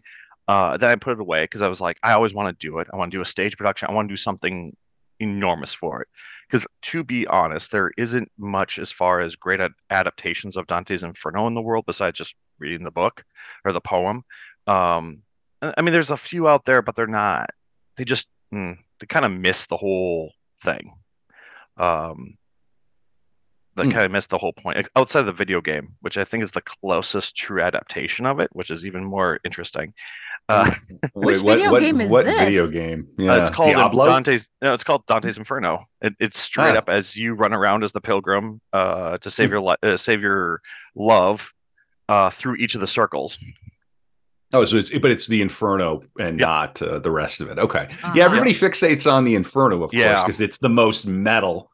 Uh 0.48 0.78
then 0.78 0.92
I 0.92 0.96
put 0.96 1.14
it 1.14 1.20
away 1.22 1.42
because 1.46 1.64
I 1.64 1.70
was 1.70 1.82
like 1.82 1.98
I 2.04 2.12
always 2.14 2.36
want 2.36 2.56
to 2.60 2.70
do 2.70 2.78
it. 2.78 2.88
I 2.94 2.98
want 2.98 3.12
to 3.12 3.18
do 3.18 3.22
a 3.24 3.26
stage 3.26 3.58
production. 3.58 3.90
I 3.90 3.94
want 3.94 4.10
to 4.10 4.14
do 4.14 4.18
something 4.18 4.76
enormous 5.20 5.74
for 5.74 6.02
it. 6.02 6.08
Because 6.48 6.66
to 6.84 7.04
be 7.04 7.28
honest, 7.28 7.72
there 7.72 7.92
isn't 7.98 8.32
much 8.38 8.80
as 8.80 8.92
far 8.92 9.20
as 9.20 9.36
great 9.36 9.60
ad- 9.60 9.74
adaptations 9.90 10.58
of 10.58 10.68
Dante's 10.68 11.04
Inferno 11.04 11.48
in 11.48 11.54
the 11.54 11.62
world 11.62 11.86
besides 11.86 12.18
just 12.18 12.36
reading 12.58 12.84
the 12.84 12.92
book 12.92 13.24
or 13.66 13.72
the 13.72 13.82
poem. 13.82 14.24
Um, 14.68 15.22
I 15.62 15.82
mean, 15.82 15.94
there's 15.94 16.12
a 16.12 16.18
few 16.18 16.48
out 16.48 16.66
there, 16.66 16.82
but 16.82 16.96
they're 16.96 17.08
not. 17.08 17.50
They 17.98 18.06
just 18.06 18.28
mm, 18.54 18.78
they 19.00 19.08
kind 19.08 19.26
of 19.26 19.32
miss 19.32 19.68
the 19.68 19.78
whole 19.78 20.32
thing. 20.62 20.94
Um, 21.78 22.38
that 23.76 23.86
Hmm. 23.86 23.92
kind 23.92 24.06
of 24.06 24.12
missed 24.12 24.30
the 24.30 24.38
whole 24.38 24.54
point 24.54 24.78
like, 24.78 24.90
outside 24.96 25.22
of 25.22 25.26
the 25.26 25.32
video 25.32 25.62
game, 25.62 25.96
which 26.02 26.18
I 26.18 26.24
think 26.26 26.44
is 26.44 26.52
the 26.52 26.62
closest 26.62 27.36
true 27.36 27.62
adaptation 27.62 28.26
of 28.26 28.40
it, 28.40 28.50
which 28.54 28.70
is 28.70 28.86
even 28.86 29.04
more 29.06 29.40
interesting. 29.46 29.94
Uh, 30.50 30.72
Which 31.14 31.38
Wait, 31.38 31.44
what- 31.44 31.56
video 31.58 31.72
what- 31.72 31.80
game 31.82 32.02
is 32.02 32.10
what 32.10 32.26
this? 32.26 32.40
video 32.40 32.68
game? 32.68 33.08
Yeah, 33.18 33.34
uh, 33.34 33.42
it's 33.42 33.50
called 33.52 33.76
Diablo. 33.76 34.06
Dante's. 34.08 34.48
No, 34.62 34.74
it's 34.74 34.84
called 34.84 35.06
Dante's 35.06 35.38
Inferno. 35.38 35.86
It, 36.02 36.14
it's 36.20 36.40
straight 36.40 36.76
Ah. 36.76 36.80
up 36.80 36.90
as 36.90 37.16
you 37.16 37.34
run 37.36 37.54
around 37.54 37.84
as 37.84 37.92
the 37.92 38.02
pilgrim 38.02 38.60
uh, 38.74 39.18
to 39.20 39.30
save 39.32 39.52
your 39.52 39.62
li- 39.62 39.76
uh, 39.84 39.96
save 39.96 40.22
your 40.22 40.60
love 40.96 41.54
uh, 42.10 42.30
through 42.32 42.56
each 42.56 42.74
of 42.76 42.82
the 42.82 42.88
circles. 42.88 43.38
Oh, 44.52 44.66
so 44.66 44.78
it's 44.78 44.90
but 44.98 45.12
it's 45.12 45.28
the 45.28 45.42
Inferno 45.44 46.02
and 46.20 46.40
Yeah. 46.40 46.46
not 46.48 46.82
uh, 46.82 46.98
the 46.98 47.12
rest 47.12 47.40
of 47.42 47.50
it. 47.52 47.60
Okay, 47.60 47.88
Uh-huh. 47.92 48.14
yeah. 48.16 48.26
Everybody 48.26 48.54
fixates 48.54 49.10
on 49.12 49.24
the 49.24 49.36
Inferno, 49.36 49.76
of 49.84 49.92
course, 49.92 49.94
Yeah. 49.94 50.16
because 50.22 50.42
it's 50.42 50.58
the 50.58 50.70
most 50.70 51.06
metal. 51.06 51.70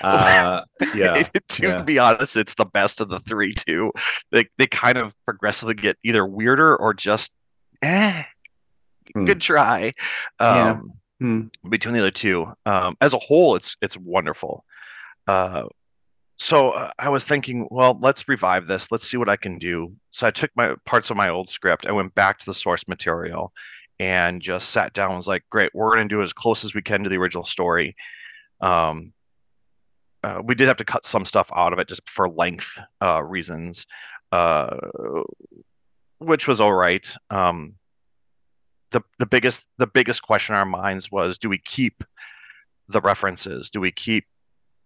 Uh, 0.00 0.62
yeah, 0.94 1.20
to 1.48 1.62
yeah. 1.62 1.82
be 1.82 1.98
honest, 1.98 2.36
it's 2.36 2.54
the 2.54 2.64
best 2.66 3.00
of 3.00 3.08
the 3.08 3.18
three 3.28 3.52
too. 3.52 3.90
They 4.30 4.46
they 4.56 4.68
kind 4.68 4.96
of 4.96 5.12
progressively 5.24 5.74
get 5.74 5.96
either 6.04 6.24
weirder 6.24 6.76
or 6.76 6.94
just 6.94 7.32
eh, 7.82 8.22
Hmm. 9.14 9.24
good 9.24 9.40
try. 9.40 9.92
Yeah. 10.40 10.70
Um, 10.70 10.92
Hmm. 11.20 11.40
between 11.68 11.94
the 11.94 12.00
other 12.00 12.10
two. 12.10 12.52
Um, 12.66 12.96
as 13.00 13.12
a 13.12 13.18
whole, 13.18 13.54
it's 13.56 13.76
it's 13.80 13.96
wonderful. 13.96 14.64
Uh, 15.28 15.64
so 16.38 16.70
uh, 16.70 16.90
I 16.98 17.08
was 17.10 17.22
thinking, 17.24 17.68
well, 17.70 17.96
let's 18.00 18.26
revive 18.28 18.66
this. 18.66 18.90
Let's 18.90 19.06
see 19.08 19.16
what 19.16 19.28
I 19.28 19.36
can 19.36 19.58
do. 19.58 19.94
So 20.10 20.26
I 20.26 20.32
took 20.32 20.50
my 20.56 20.74
parts 20.84 21.10
of 21.10 21.16
my 21.16 21.28
old 21.28 21.48
script. 21.48 21.86
I 21.86 21.92
went 21.92 22.14
back 22.16 22.38
to 22.38 22.46
the 22.46 22.54
source 22.54 22.88
material 22.88 23.52
and 24.00 24.42
just 24.42 24.70
sat 24.70 24.92
down. 24.94 25.10
and 25.10 25.16
Was 25.16 25.28
like, 25.28 25.44
great, 25.50 25.70
we're 25.74 25.94
going 25.94 26.08
to 26.08 26.14
do 26.14 26.22
as 26.22 26.32
close 26.32 26.64
as 26.64 26.74
we 26.74 26.82
can 26.82 27.04
to 27.04 27.10
the 27.10 27.18
original 27.18 27.44
story. 27.44 27.94
Um, 28.60 29.12
uh, 30.24 30.40
we 30.42 30.56
did 30.56 30.66
have 30.68 30.76
to 30.78 30.84
cut 30.84 31.04
some 31.04 31.24
stuff 31.24 31.50
out 31.54 31.72
of 31.72 31.78
it 31.78 31.88
just 31.88 32.08
for 32.08 32.28
length 32.28 32.76
uh, 33.00 33.22
reasons, 33.22 33.86
uh, 34.32 34.76
which 36.24 36.46
was 36.48 36.60
all 36.60 36.72
right. 36.74 37.10
Um, 37.30 37.74
the 38.90 39.00
the 39.18 39.26
biggest 39.26 39.66
the 39.78 39.86
biggest 39.86 40.22
question 40.22 40.54
in 40.54 40.58
our 40.58 40.66
minds 40.66 41.10
was, 41.10 41.38
do 41.38 41.48
we 41.48 41.58
keep 41.58 42.04
the 42.88 43.00
references? 43.00 43.70
Do 43.70 43.80
we 43.80 43.90
keep 43.90 44.24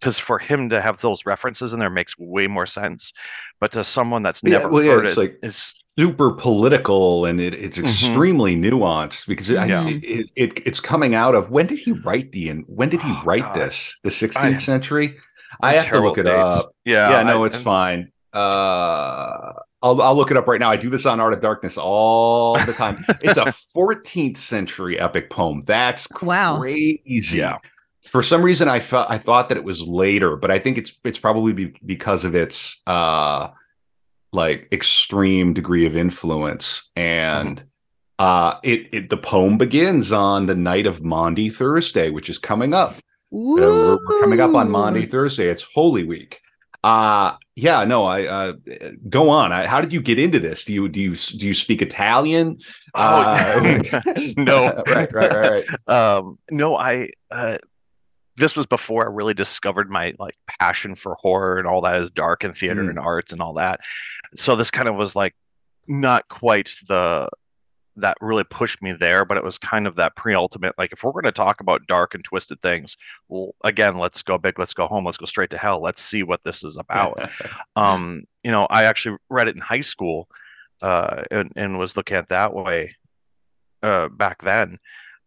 because 0.01 0.19
for 0.19 0.39
him 0.39 0.69
to 0.69 0.81
have 0.81 1.01
those 1.01 1.25
references 1.25 1.73
in 1.73 1.81
there 1.81 1.89
makes 1.91 2.19
way 2.19 2.47
more 2.47 2.67
sense, 2.67 3.13
but 3.61 3.73
to 3.73 3.83
someone 3.83 4.23
that's 4.23 4.43
Yeah, 4.45 4.59
never 4.59 4.69
well, 4.69 4.83
yeah, 4.83 5.01
it's 5.01 5.13
it, 5.13 5.17
like- 5.17 5.39
it's 5.43 5.75
super 5.99 6.33
political 6.33 7.25
and 7.25 7.41
it, 7.41 7.55
it's 7.55 7.79
Mhm. 7.79 7.85
extremely 7.85 8.55
nuanced 8.55 9.27
because 9.27 9.49
it, 9.49 9.55
Yeah. 9.67 9.89
it, 9.89 10.31
it, 10.37 10.63
it's 10.67 10.79
coming 10.79 11.15
out 11.15 11.35
of 11.35 11.51
when 11.51 11.67
did 11.67 11.79
he 11.79 11.93
write 11.93 12.31
the 12.33 12.51
when 12.67 12.91
did 12.91 13.01
he 13.01 13.11
Oh, 13.11 13.23
write 13.25 13.41
God. 13.41 13.55
this 13.57 13.99
the 14.03 14.11
16th 14.11 14.45
I- 14.53 14.57
century 14.57 15.17
I 15.63 15.73
have 15.73 15.89
to 15.89 16.01
look 16.01 16.19
it 16.19 16.25
dates. 16.25 16.55
up 16.55 16.75
Yeah, 16.85 17.11
yeah 17.13 17.23
no 17.23 17.43
I- 17.45 17.47
it's 17.47 17.57
and- 17.57 17.65
fine 17.65 18.13
uh 18.35 19.53
I'll, 19.87 20.03
I'll 20.03 20.17
look 20.17 20.31
it 20.31 20.37
up 20.37 20.47
right 20.49 20.61
now. 20.61 20.71
I 20.71 20.77
do 20.77 20.91
this 20.91 21.07
on 21.07 21.21
Art 21.21 21.33
of 21.33 21.41
Darkness 21.41 21.79
all 21.79 22.59
the 22.67 22.73
time. 22.73 23.05
It's 23.23 23.39
a 23.39 23.47
14th 23.77 24.37
century 24.37 24.99
epic 24.99 25.31
poem. 25.31 25.63
That's 25.65 26.09
Wow. 26.23 26.59
crazy. 26.59 27.39
Yeah. 27.39 27.59
For 28.03 28.23
some 28.23 28.43
reason, 28.43 28.69
I 28.69 28.79
felt 28.81 29.11
I 29.11 29.19
thought 29.19 29.49
that 29.49 29.59
it 29.59 29.65
was 29.65 29.83
later, 29.83 30.37
but 30.37 30.51
I 30.51 30.59
think 30.59 30.79
it's 30.79 30.99
it's 31.05 31.19
probably 31.19 31.53
be, 31.53 31.75
because 31.85 32.25
of 32.25 32.35
its 32.35 32.81
uh 32.87 33.49
like 34.33 34.69
extreme 34.73 35.55
degree 35.55 35.87
of 35.87 35.97
influence 35.97 36.91
and 36.97 37.63
uh 38.19 38.55
it, 38.63 38.89
it 38.93 39.11
the 39.11 39.17
poem 39.17 39.59
begins 39.59 40.13
on 40.13 40.47
the 40.47 40.55
night 40.55 40.87
of 40.87 41.03
Maundy 41.03 41.49
Thursday, 41.51 42.11
which 42.11 42.29
is 42.31 42.39
coming 42.39 42.75
up. 42.75 42.93
Uh, 42.93 42.99
we're, 43.31 43.97
we're 43.97 44.21
coming 44.21 44.41
up 44.41 44.55
on 44.55 44.69
Ooh. 44.69 44.71
Maundy 44.71 45.07
Thursday. 45.07 45.49
It's 45.49 45.67
Holy 45.75 46.05
Week. 46.05 46.41
Uh 46.87 47.37
yeah, 47.57 47.85
no, 47.85 48.05
I 48.05 48.27
uh 48.27 48.53
go 49.09 49.29
on. 49.31 49.51
I, 49.53 49.67
how 49.67 49.81
did 49.81 49.93
you 49.93 50.01
get 50.01 50.19
into 50.19 50.39
this? 50.39 50.65
Do 50.65 50.73
you 50.73 50.89
do 50.89 51.01
you 51.01 51.15
do 51.17 51.47
you 51.47 51.55
speak 51.55 51.83
Italian? 51.83 52.59
Uh, 52.95 53.83
no. 54.37 54.83
right, 54.95 55.13
right, 55.13 55.33
right, 55.35 55.65
right. 55.89 55.89
um 55.99 56.39
no 56.51 56.77
i 56.77 57.09
uh 57.31 57.57
this 58.37 58.55
was 58.57 58.67
before 58.67 59.03
i 59.09 59.13
really 59.13 59.35
discovered 59.35 59.91
my 59.91 60.15
like 60.19 60.37
passion 60.61 60.95
for 60.95 61.17
horror 61.25 61.59
and 61.59 61.67
all 61.67 61.81
that 61.81 61.97
is 62.03 62.11
dark 62.11 62.45
and 62.45 62.57
theater 62.57 62.83
Mm. 62.85 62.91
and 62.91 62.99
arts 62.99 63.33
and 63.33 63.41
all 63.41 63.55
that 63.55 63.81
so 64.37 64.55
this 64.55 64.71
kind 64.71 64.89
of 64.89 64.95
was 64.95 65.17
like 65.17 65.35
not 65.89 66.29
quite 66.29 66.71
the 66.89 67.29
that 67.97 68.17
really 68.21 68.45
pushed 68.45 68.83
me 68.83 68.93
there 68.93 69.25
but 69.25 69.37
it 69.37 69.45
was 69.45 69.59
kind 69.59 69.87
of 69.87 69.97
that 69.97 70.15
pre-ultimate 70.17 70.75
like 70.79 70.93
if 70.93 71.03
we're 71.03 71.13
going 71.13 71.25
to 71.25 71.33
talk 71.33 71.61
about 71.61 71.87
dark 71.87 72.15
and 72.15 72.25
twisted 72.25 72.61
things 72.63 72.97
well 73.29 73.55
again 73.65 73.99
let's 73.99 74.23
go 74.23 74.39
big 74.39 74.59
let's 74.59 74.75
go 74.75 74.87
home 74.87 75.05
let's 75.05 75.17
go 75.17 75.27
straight 75.27 75.51
to 75.51 75.59
hell 75.59 75.81
let's 75.81 76.03
see 76.03 76.23
what 76.23 76.43
this 76.45 76.63
is 76.63 76.77
about. 76.77 77.31
Um 77.77 78.25
you 78.43 78.51
know 78.51 78.67
i 78.71 78.85
actually 78.85 79.17
read 79.29 79.49
it 79.49 79.55
in 79.55 79.61
high 79.61 79.81
school 79.81 80.29
uh 80.83 81.23
and, 81.31 81.53
and 81.57 81.79
was 81.79 81.97
looking 81.97 82.17
at 82.17 82.29
that 82.29 82.55
way 82.55 82.95
uh 83.83 84.09
back 84.09 84.43
then 84.43 84.79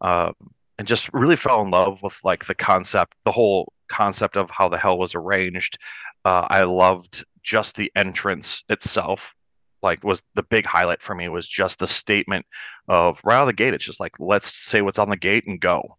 uh, 0.02 0.32
and 0.78 0.88
just 0.88 1.12
really 1.12 1.36
fell 1.36 1.62
in 1.62 1.70
love 1.70 2.02
with 2.02 2.18
like 2.24 2.46
the 2.46 2.56
concept 2.56 3.14
the 3.26 3.32
whole 3.32 3.72
concept 3.90 4.38
of 4.38 4.50
how 4.50 4.70
the 4.70 4.78
hell 4.78 4.98
was 4.98 5.16
arranged. 5.16 5.78
Uh 6.26 6.48
i 6.50 6.64
loved 6.64 7.26
just 7.44 7.76
the 7.76 7.92
entrance 7.96 8.64
itself 8.70 9.36
like 9.82 10.04
was 10.04 10.22
the 10.36 10.44
big 10.44 10.66
highlight 10.66 11.02
for 11.02 11.16
me 11.16 11.30
was 11.30 11.48
just 11.48 11.80
the 11.80 11.88
statement 11.88 12.46
of 12.88 13.22
right 13.24 13.36
out 13.38 13.42
of 13.42 13.48
the 13.48 13.54
gate 13.54 13.74
it's 13.74 13.86
just 13.86 14.00
like 14.00 14.14
let's 14.20 14.54
say 14.66 14.82
what's 14.82 15.00
on 15.00 15.10
the 15.10 15.18
gate 15.18 15.46
and 15.48 15.60
go 15.62 15.98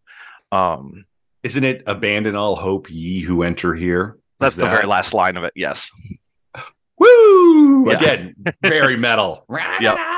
um 0.52 1.04
Isn't 1.42 1.64
it 1.64 1.82
abandon 1.86 2.34
all 2.36 2.56
hope 2.56 2.90
ye 2.90 3.20
who 3.20 3.42
enter 3.42 3.74
here? 3.74 4.16
that's 4.38 4.54
Is 4.54 4.58
the 4.62 4.68
very 4.68 4.86
last 4.86 5.14
line 5.14 5.36
of 5.36 5.44
it 5.44 5.52
yes 5.56 5.90
Woo! 6.98 7.86
Yeah. 7.90 7.96
Again, 7.96 8.34
very 8.62 8.96
metal. 9.08 9.44
Yep. 9.80 9.98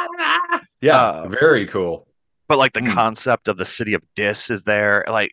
Yeah, 0.81 1.01
Uh, 1.01 1.29
very 1.29 1.66
cool. 1.68 2.09
but 2.48 2.59
like 2.59 2.72
the 2.72 2.81
Hmm. 2.81 2.88
concept 2.92 3.46
of 3.46 3.57
the 3.57 3.64
city 3.64 3.94
of 3.94 4.03
Dis 4.16 4.51
is 4.51 4.64
there, 4.64 5.05
like 5.09 5.31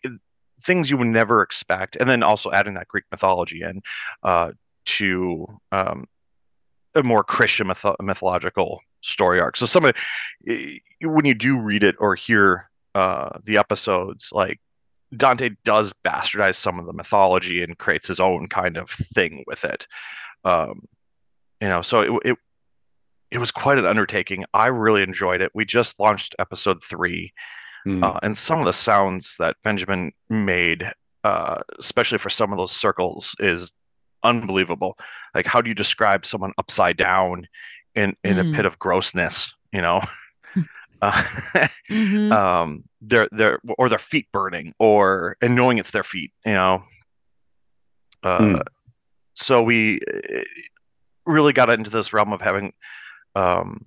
things 0.64 0.92
you 0.92 0.98
would 0.98 1.08
never 1.08 1.42
expect, 1.42 1.96
and 1.96 2.08
then 2.08 2.22
also 2.22 2.52
adding 2.52 2.76
that 2.76 2.88
Greek 2.88 3.06
mythology 3.12 3.64
in 3.64 3.82
uh, 4.22 4.52
to 4.86 5.48
um, 5.72 6.06
a 6.96 7.04
more 7.04 7.24
Christian 7.24 7.68
mytho- 7.68 7.96
mythological 8.02 8.82
story 9.02 9.40
arc. 9.40 9.58
So 9.58 9.66
some 9.66 9.86
of 9.86 9.96
it, 10.44 10.82
when 11.02 11.26
you 11.26 11.34
do 11.34 11.58
read 11.60 11.84
it 11.84 11.96
or 12.00 12.16
hear 12.16 12.70
uh, 12.96 13.38
the 13.44 13.58
episodes, 13.58 14.30
like 14.32 14.60
Dante 15.16 15.52
does 15.64 15.94
bastardize 16.06 16.56
some 16.56 16.80
of 16.80 16.86
the 16.86 16.94
mythology 16.94 17.64
and 17.64 17.78
creates 17.78 18.08
his 18.08 18.20
own 18.20 18.48
kind 18.48 18.78
of 18.78 18.90
thing 18.90 19.44
with 19.48 19.64
it. 19.66 19.88
Um, 20.44 20.82
you 21.62 21.68
know, 21.68 21.82
so 21.82 22.00
it, 22.00 22.32
it 22.32 22.38
it 23.32 23.38
was 23.38 23.52
quite 23.52 23.78
an 23.78 23.86
undertaking. 23.86 24.46
I 24.54 24.68
really 24.68 25.04
enjoyed 25.04 25.42
it. 25.42 25.52
We 25.54 25.64
just 25.66 26.00
launched 26.00 26.36
episode 26.40 26.84
three, 26.84 27.32
Hmm. 27.86 28.04
uh, 28.04 28.20
and 28.24 28.38
some 28.38 28.60
of 28.60 28.66
the 28.66 28.74
sounds 28.74 29.36
that 29.40 29.56
Benjamin 29.64 30.12
made, 30.30 30.92
uh, 31.24 31.62
especially 31.78 32.18
for 32.18 32.30
some 32.30 32.52
of 32.52 32.58
those 32.58 32.72
circles, 32.74 33.36
is 33.40 33.72
unbelievable. 34.24 34.98
Like, 35.34 35.46
how 35.46 35.62
do 35.62 35.70
you 35.70 35.76
describe 35.76 36.26
someone 36.26 36.52
upside 36.58 36.98
down 36.98 37.48
in 37.96 38.16
in 38.24 38.38
Mm. 38.38 38.42
a 38.42 38.46
pit 38.46 38.66
of 38.66 38.80
grossness? 38.80 39.54
You 39.72 39.82
know, 39.82 40.02
uh, 41.02 41.24
Mhm. 41.90 42.32
um, 42.32 42.84
their 43.02 43.28
their 43.32 43.60
or 43.78 43.90
their 43.90 44.00
feet 44.00 44.28
burning, 44.32 44.74
or 44.80 45.38
and 45.42 45.56
knowing 45.56 45.78
it's 45.78 45.92
their 45.92 46.04
feet. 46.04 46.32
You 46.46 46.54
know, 46.54 46.84
uh, 48.24 48.40
Mm. 48.42 48.62
so 49.36 49.62
we 49.62 50.00
uh, 50.14 50.42
really 51.26 51.54
got 51.54 51.70
into 51.70 51.90
this 51.90 52.14
realm 52.14 52.34
of 52.34 52.42
having 52.42 52.74
um, 53.36 53.86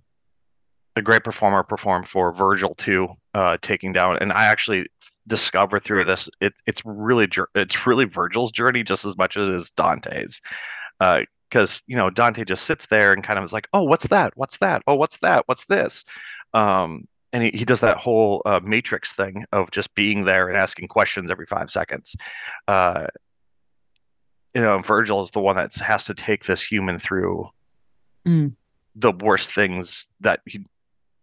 a 0.96 1.02
great 1.02 1.24
performer 1.24 1.62
perform 1.62 2.02
for 2.02 2.32
Virgil 2.32 2.74
too, 2.74 3.08
uh, 3.34 3.56
taking 3.62 3.92
down. 3.92 4.16
And 4.18 4.32
I 4.32 4.46
actually 4.46 4.86
discovered 5.26 5.84
through 5.84 6.04
this 6.04 6.28
it, 6.40 6.52
it's 6.66 6.82
really 6.84 7.28
it's 7.54 7.86
really 7.86 8.04
Virgil's 8.04 8.52
journey 8.52 8.82
just 8.82 9.04
as 9.04 9.16
much 9.16 9.36
as 9.36 9.48
it 9.48 9.54
is 9.54 9.70
Dante's, 9.70 10.40
because 10.98 11.82
you 11.86 11.96
know 11.96 12.10
Dante 12.10 12.44
just 12.44 12.64
sits 12.64 12.86
there 12.86 13.12
and 13.12 13.22
kind 13.22 13.38
of 13.38 13.44
is 13.44 13.52
like, 13.52 13.68
oh, 13.72 13.84
what's 13.84 14.08
that? 14.08 14.32
What's 14.36 14.58
that? 14.58 14.82
Oh, 14.86 14.96
what's 14.96 15.18
that? 15.18 15.44
What's 15.46 15.64
this? 15.66 16.04
Um, 16.54 17.06
and 17.32 17.44
he, 17.44 17.50
he 17.50 17.64
does 17.64 17.80
that 17.80 17.96
whole 17.96 18.42
uh, 18.44 18.60
matrix 18.62 19.12
thing 19.12 19.44
of 19.52 19.70
just 19.70 19.94
being 19.94 20.24
there 20.24 20.48
and 20.48 20.56
asking 20.56 20.88
questions 20.88 21.30
every 21.30 21.46
five 21.46 21.70
seconds. 21.70 22.14
Uh, 22.68 23.06
you 24.54 24.60
know, 24.60 24.78
Virgil 24.80 25.22
is 25.22 25.30
the 25.30 25.40
one 25.40 25.56
that 25.56 25.74
has 25.76 26.04
to 26.04 26.14
take 26.14 26.44
this 26.44 26.62
human 26.62 26.98
through 26.98 27.48
Mm. 28.24 28.54
the 28.94 29.10
worst 29.10 29.52
things 29.52 30.06
that 30.20 30.42
he, 30.46 30.64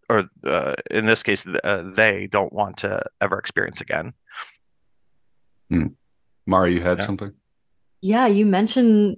or 0.09 0.29
uh, 0.45 0.75
in 0.89 1.05
this 1.05 1.23
case, 1.23 1.45
uh, 1.63 1.83
they 1.95 2.27
don't 2.27 2.51
want 2.51 2.77
to 2.77 3.01
ever 3.21 3.37
experience 3.37 3.79
again. 3.81 4.13
Mara, 6.47 6.71
you 6.71 6.81
had 6.81 6.99
Yeah. 6.99 7.05
something? 7.05 7.33
Yeah, 8.01 8.27
you 8.27 8.45
mentioned 8.45 9.17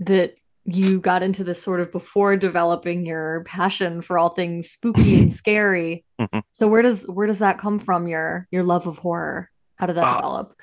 that 0.00 0.34
you 0.64 1.00
got 1.00 1.22
into 1.22 1.44
this 1.44 1.62
sort 1.62 1.80
of 1.80 1.90
before 1.90 2.36
developing 2.36 3.06
your 3.06 3.42
passion 3.44 4.02
for 4.02 4.18
all 4.18 4.28
things 4.28 4.68
spooky 4.70 5.16
and 5.18 5.32
scary. 5.42 6.04
Mhm. 6.20 6.42
So 6.52 6.68
where 6.68 6.82
does 6.82 7.04
where 7.08 7.26
does 7.26 7.38
that 7.38 7.58
come 7.58 7.78
from? 7.78 8.06
Your 8.06 8.46
your 8.50 8.64
love 8.64 8.86
of 8.86 8.98
horror? 8.98 9.48
How 9.76 9.86
did 9.86 9.96
that 9.96 10.04
Uh, 10.12 10.16
develop? 10.16 10.54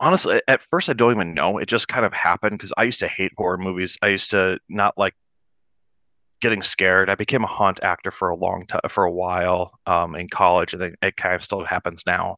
honestly, 0.00 0.42
at 0.48 0.60
first 0.62 0.90
I 0.90 0.92
don't 0.92 1.12
even 1.12 1.32
know. 1.34 1.56
It 1.58 1.66
just 1.66 1.88
kind 1.88 2.04
of 2.04 2.12
happened 2.12 2.58
because 2.58 2.72
I 2.76 2.82
used 2.84 2.98
to 3.00 3.08
hate 3.08 3.32
horror 3.38 3.58
movies. 3.58 3.96
I 4.02 4.08
used 4.08 4.30
to 4.32 4.58
not 4.68 4.98
like 4.98 5.14
getting 6.40 6.62
scared. 6.62 7.10
I 7.10 7.14
became 7.14 7.44
a 7.44 7.48
haunt 7.48 7.80
actor 7.82 8.10
for 8.10 8.28
a 8.28 8.36
long 8.36 8.66
time, 8.66 8.80
for 8.88 9.04
a 9.04 9.12
while 9.12 9.78
um, 9.86 10.14
in 10.14 10.28
college, 10.28 10.74
and 10.74 10.96
it 11.02 11.16
kind 11.16 11.34
of 11.34 11.42
still 11.42 11.64
happens 11.64 12.04
now. 12.06 12.36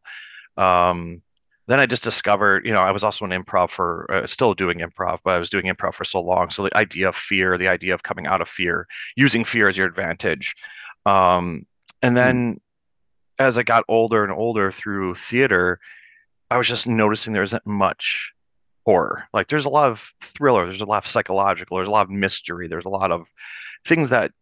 Um, 0.56 1.22
then 1.68 1.78
I 1.78 1.86
just 1.86 2.02
discovered, 2.02 2.66
you 2.66 2.72
know, 2.72 2.80
I 2.80 2.90
was 2.90 3.04
also 3.04 3.24
an 3.24 3.30
improv 3.30 3.70
for, 3.70 4.06
uh, 4.10 4.26
still 4.26 4.52
doing 4.52 4.80
improv, 4.80 5.20
but 5.24 5.34
I 5.34 5.38
was 5.38 5.48
doing 5.48 5.66
improv 5.66 5.94
for 5.94 6.04
so 6.04 6.20
long. 6.20 6.50
So 6.50 6.64
the 6.64 6.76
idea 6.76 7.08
of 7.08 7.16
fear, 7.16 7.56
the 7.56 7.68
idea 7.68 7.94
of 7.94 8.02
coming 8.02 8.26
out 8.26 8.40
of 8.40 8.48
fear, 8.48 8.86
using 9.16 9.44
fear 9.44 9.68
as 9.68 9.78
your 9.78 9.86
advantage. 9.86 10.54
Um, 11.06 11.66
and 12.02 12.16
then 12.16 12.54
mm. 12.54 12.60
as 13.38 13.56
I 13.56 13.62
got 13.62 13.84
older 13.88 14.24
and 14.24 14.32
older 14.32 14.72
through 14.72 15.14
theater, 15.14 15.78
I 16.50 16.58
was 16.58 16.68
just 16.68 16.86
noticing 16.86 17.32
there 17.32 17.42
isn't 17.44 17.66
much 17.66 18.32
horror. 18.84 19.24
Like 19.32 19.48
there's 19.48 19.64
a 19.64 19.70
lot 19.70 19.90
of 19.90 20.12
thriller, 20.20 20.64
there's 20.64 20.80
a 20.80 20.86
lot 20.86 21.04
of 21.04 21.10
psychological, 21.10 21.76
there's 21.76 21.88
a 21.88 21.92
lot 21.92 22.06
of 22.06 22.10
mystery, 22.10 22.68
there's 22.68 22.84
a 22.84 22.90
lot 22.90 23.12
of 23.12 23.26
things 23.84 24.10
that 24.10 24.32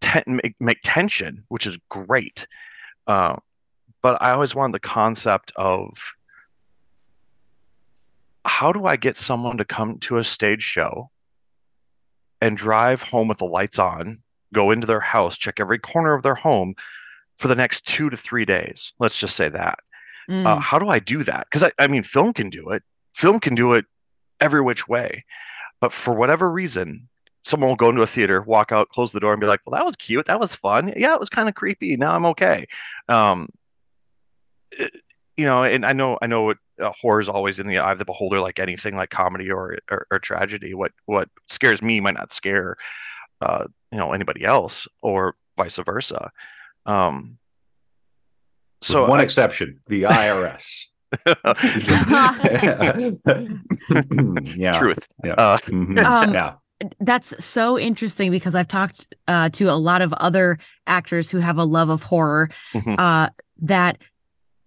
te- 0.00 0.22
make, 0.26 0.54
make 0.60 0.78
tension, 0.82 1.44
which 1.48 1.66
is 1.66 1.78
great. 1.88 2.46
Uh, 3.06 3.36
but 4.02 4.20
I 4.22 4.32
always 4.32 4.54
wanted 4.54 4.74
the 4.74 4.80
concept 4.80 5.52
of 5.56 5.90
how 8.44 8.72
do 8.72 8.86
I 8.86 8.96
get 8.96 9.16
someone 9.16 9.56
to 9.58 9.64
come 9.64 9.98
to 10.00 10.18
a 10.18 10.24
stage 10.24 10.62
show 10.62 11.10
and 12.40 12.56
drive 12.56 13.02
home 13.02 13.28
with 13.28 13.38
the 13.38 13.46
lights 13.46 13.78
on, 13.78 14.18
go 14.52 14.70
into 14.70 14.86
their 14.86 15.00
house, 15.00 15.36
check 15.36 15.58
every 15.58 15.78
corner 15.78 16.14
of 16.14 16.22
their 16.22 16.34
home 16.34 16.74
for 17.38 17.48
the 17.48 17.54
next 17.54 17.86
two 17.86 18.08
to 18.10 18.16
three 18.16 18.44
days? 18.44 18.94
Let's 18.98 19.18
just 19.18 19.34
say 19.36 19.48
that. 19.48 19.78
Uh, 20.28 20.32
mm. 20.32 20.46
Uh, 20.46 20.56
how 20.56 20.78
do 20.78 20.88
I 20.88 20.98
do 20.98 21.24
that? 21.24 21.46
Because 21.50 21.64
I, 21.64 21.72
I 21.78 21.86
mean, 21.88 22.02
film 22.02 22.32
can 22.32 22.50
do 22.50 22.70
it. 22.70 22.82
Film 23.16 23.40
can 23.40 23.54
do 23.54 23.72
it 23.72 23.86
every 24.40 24.60
which 24.60 24.86
way. 24.86 25.24
But 25.80 25.90
for 25.90 26.12
whatever 26.12 26.52
reason, 26.52 27.08
someone 27.42 27.68
will 27.68 27.76
go 27.76 27.88
into 27.88 28.02
a 28.02 28.06
theater, 28.06 28.42
walk 28.42 28.72
out, 28.72 28.90
close 28.90 29.12
the 29.12 29.20
door, 29.20 29.32
and 29.32 29.40
be 29.40 29.46
like, 29.46 29.60
"Well, 29.64 29.78
that 29.78 29.86
was 29.86 29.96
cute. 29.96 30.26
That 30.26 30.38
was 30.38 30.54
fun. 30.54 30.92
Yeah, 30.94 31.14
it 31.14 31.20
was 31.20 31.30
kind 31.30 31.48
of 31.48 31.54
creepy. 31.54 31.96
Now 31.96 32.14
I'm 32.14 32.26
okay." 32.26 32.66
Um, 33.08 33.48
it, 34.72 34.92
you 35.38 35.46
know, 35.46 35.64
and 35.64 35.86
I 35.86 35.92
know, 35.94 36.18
I 36.20 36.26
know, 36.26 36.42
what 36.42 36.58
uh, 36.78 36.92
horror 36.92 37.20
is 37.20 37.28
always 37.28 37.58
in 37.58 37.66
the 37.66 37.78
eye 37.78 37.92
of 37.92 37.98
the 37.98 38.04
beholder, 38.04 38.40
like 38.40 38.58
anything, 38.58 38.96
like 38.96 39.08
comedy 39.08 39.50
or 39.50 39.78
or, 39.90 40.06
or 40.10 40.18
tragedy. 40.18 40.74
What 40.74 40.92
what 41.06 41.30
scares 41.48 41.80
me 41.80 42.00
might 42.00 42.14
not 42.14 42.34
scare, 42.34 42.76
uh, 43.40 43.64
you 43.92 43.98
know, 43.98 44.12
anybody 44.12 44.44
else, 44.44 44.86
or 45.00 45.36
vice 45.56 45.76
versa. 45.76 46.30
Um, 46.84 47.38
so 48.82 49.02
With 49.02 49.10
one 49.10 49.20
I, 49.20 49.22
exception, 49.22 49.80
the 49.86 50.02
IRS. 50.02 50.88
yeah. 54.56 54.78
Truth. 54.78 55.08
Yeah. 55.24 55.32
Uh, 55.32 55.58
mm-hmm. 55.58 55.98
um, 56.04 56.34
yeah. 56.34 56.54
That's 57.00 57.42
so 57.42 57.78
interesting 57.78 58.30
because 58.30 58.54
I've 58.54 58.68
talked 58.68 59.14
uh, 59.28 59.48
to 59.50 59.64
a 59.70 59.76
lot 59.76 60.02
of 60.02 60.12
other 60.14 60.58
actors 60.86 61.30
who 61.30 61.38
have 61.38 61.56
a 61.56 61.64
love 61.64 61.88
of 61.88 62.02
horror. 62.02 62.50
Mm-hmm. 62.74 62.94
Uh, 62.98 63.28
that 63.62 63.98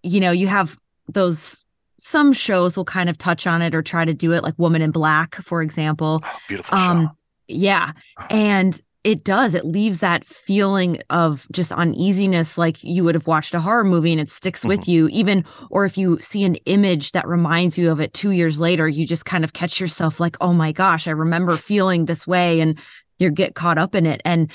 you 0.01 0.19
know, 0.19 0.31
you 0.31 0.47
have 0.47 0.77
those. 1.07 1.63
Some 2.01 2.31
shows 2.31 2.77
will 2.77 2.85
kind 2.85 3.09
of 3.09 3.17
touch 3.17 3.45
on 3.45 3.61
it 3.61 3.75
or 3.75 3.81
try 3.81 4.05
to 4.05 4.13
do 4.13 4.31
it, 4.31 4.41
like 4.41 4.57
Woman 4.57 4.81
in 4.81 4.91
Black, 4.91 5.35
for 5.35 5.61
example. 5.61 6.21
Oh, 6.23 6.37
beautiful 6.47 6.77
um, 6.77 7.07
show. 7.07 7.11
Yeah, 7.49 7.91
and 8.29 8.81
it 9.03 9.23
does. 9.23 9.55
It 9.55 9.65
leaves 9.65 9.99
that 9.99 10.25
feeling 10.25 11.01
of 11.09 11.47
just 11.53 11.71
uneasiness 11.71 12.57
like 12.57 12.83
you 12.83 13.03
would 13.05 13.15
have 13.15 13.27
watched 13.27 13.53
a 13.53 13.61
horror 13.61 13.85
movie 13.85 14.11
and 14.11 14.19
it 14.19 14.29
sticks 14.29 14.61
mm-hmm. 14.61 14.69
with 14.69 14.87
you 14.87 15.07
even 15.09 15.45
or 15.69 15.85
if 15.85 15.97
you 15.97 16.19
see 16.19 16.43
an 16.43 16.55
image 16.65 17.13
that 17.13 17.27
reminds 17.27 17.77
you 17.77 17.91
of 17.91 18.01
it 18.01 18.13
2 18.13 18.31
years 18.31 18.59
later 18.59 18.89
you 18.89 19.07
just 19.07 19.25
kind 19.25 19.45
of 19.45 19.53
catch 19.53 19.79
yourself 19.79 20.19
like 20.19 20.35
oh 20.41 20.51
my 20.51 20.73
gosh 20.73 21.07
i 21.07 21.11
remember 21.11 21.55
feeling 21.55 22.05
this 22.05 22.27
way 22.27 22.59
and 22.59 22.77
you 23.19 23.29
get 23.29 23.53
caught 23.53 23.77
up 23.77 23.93
in 23.93 24.05
it. 24.05 24.21
And 24.25 24.51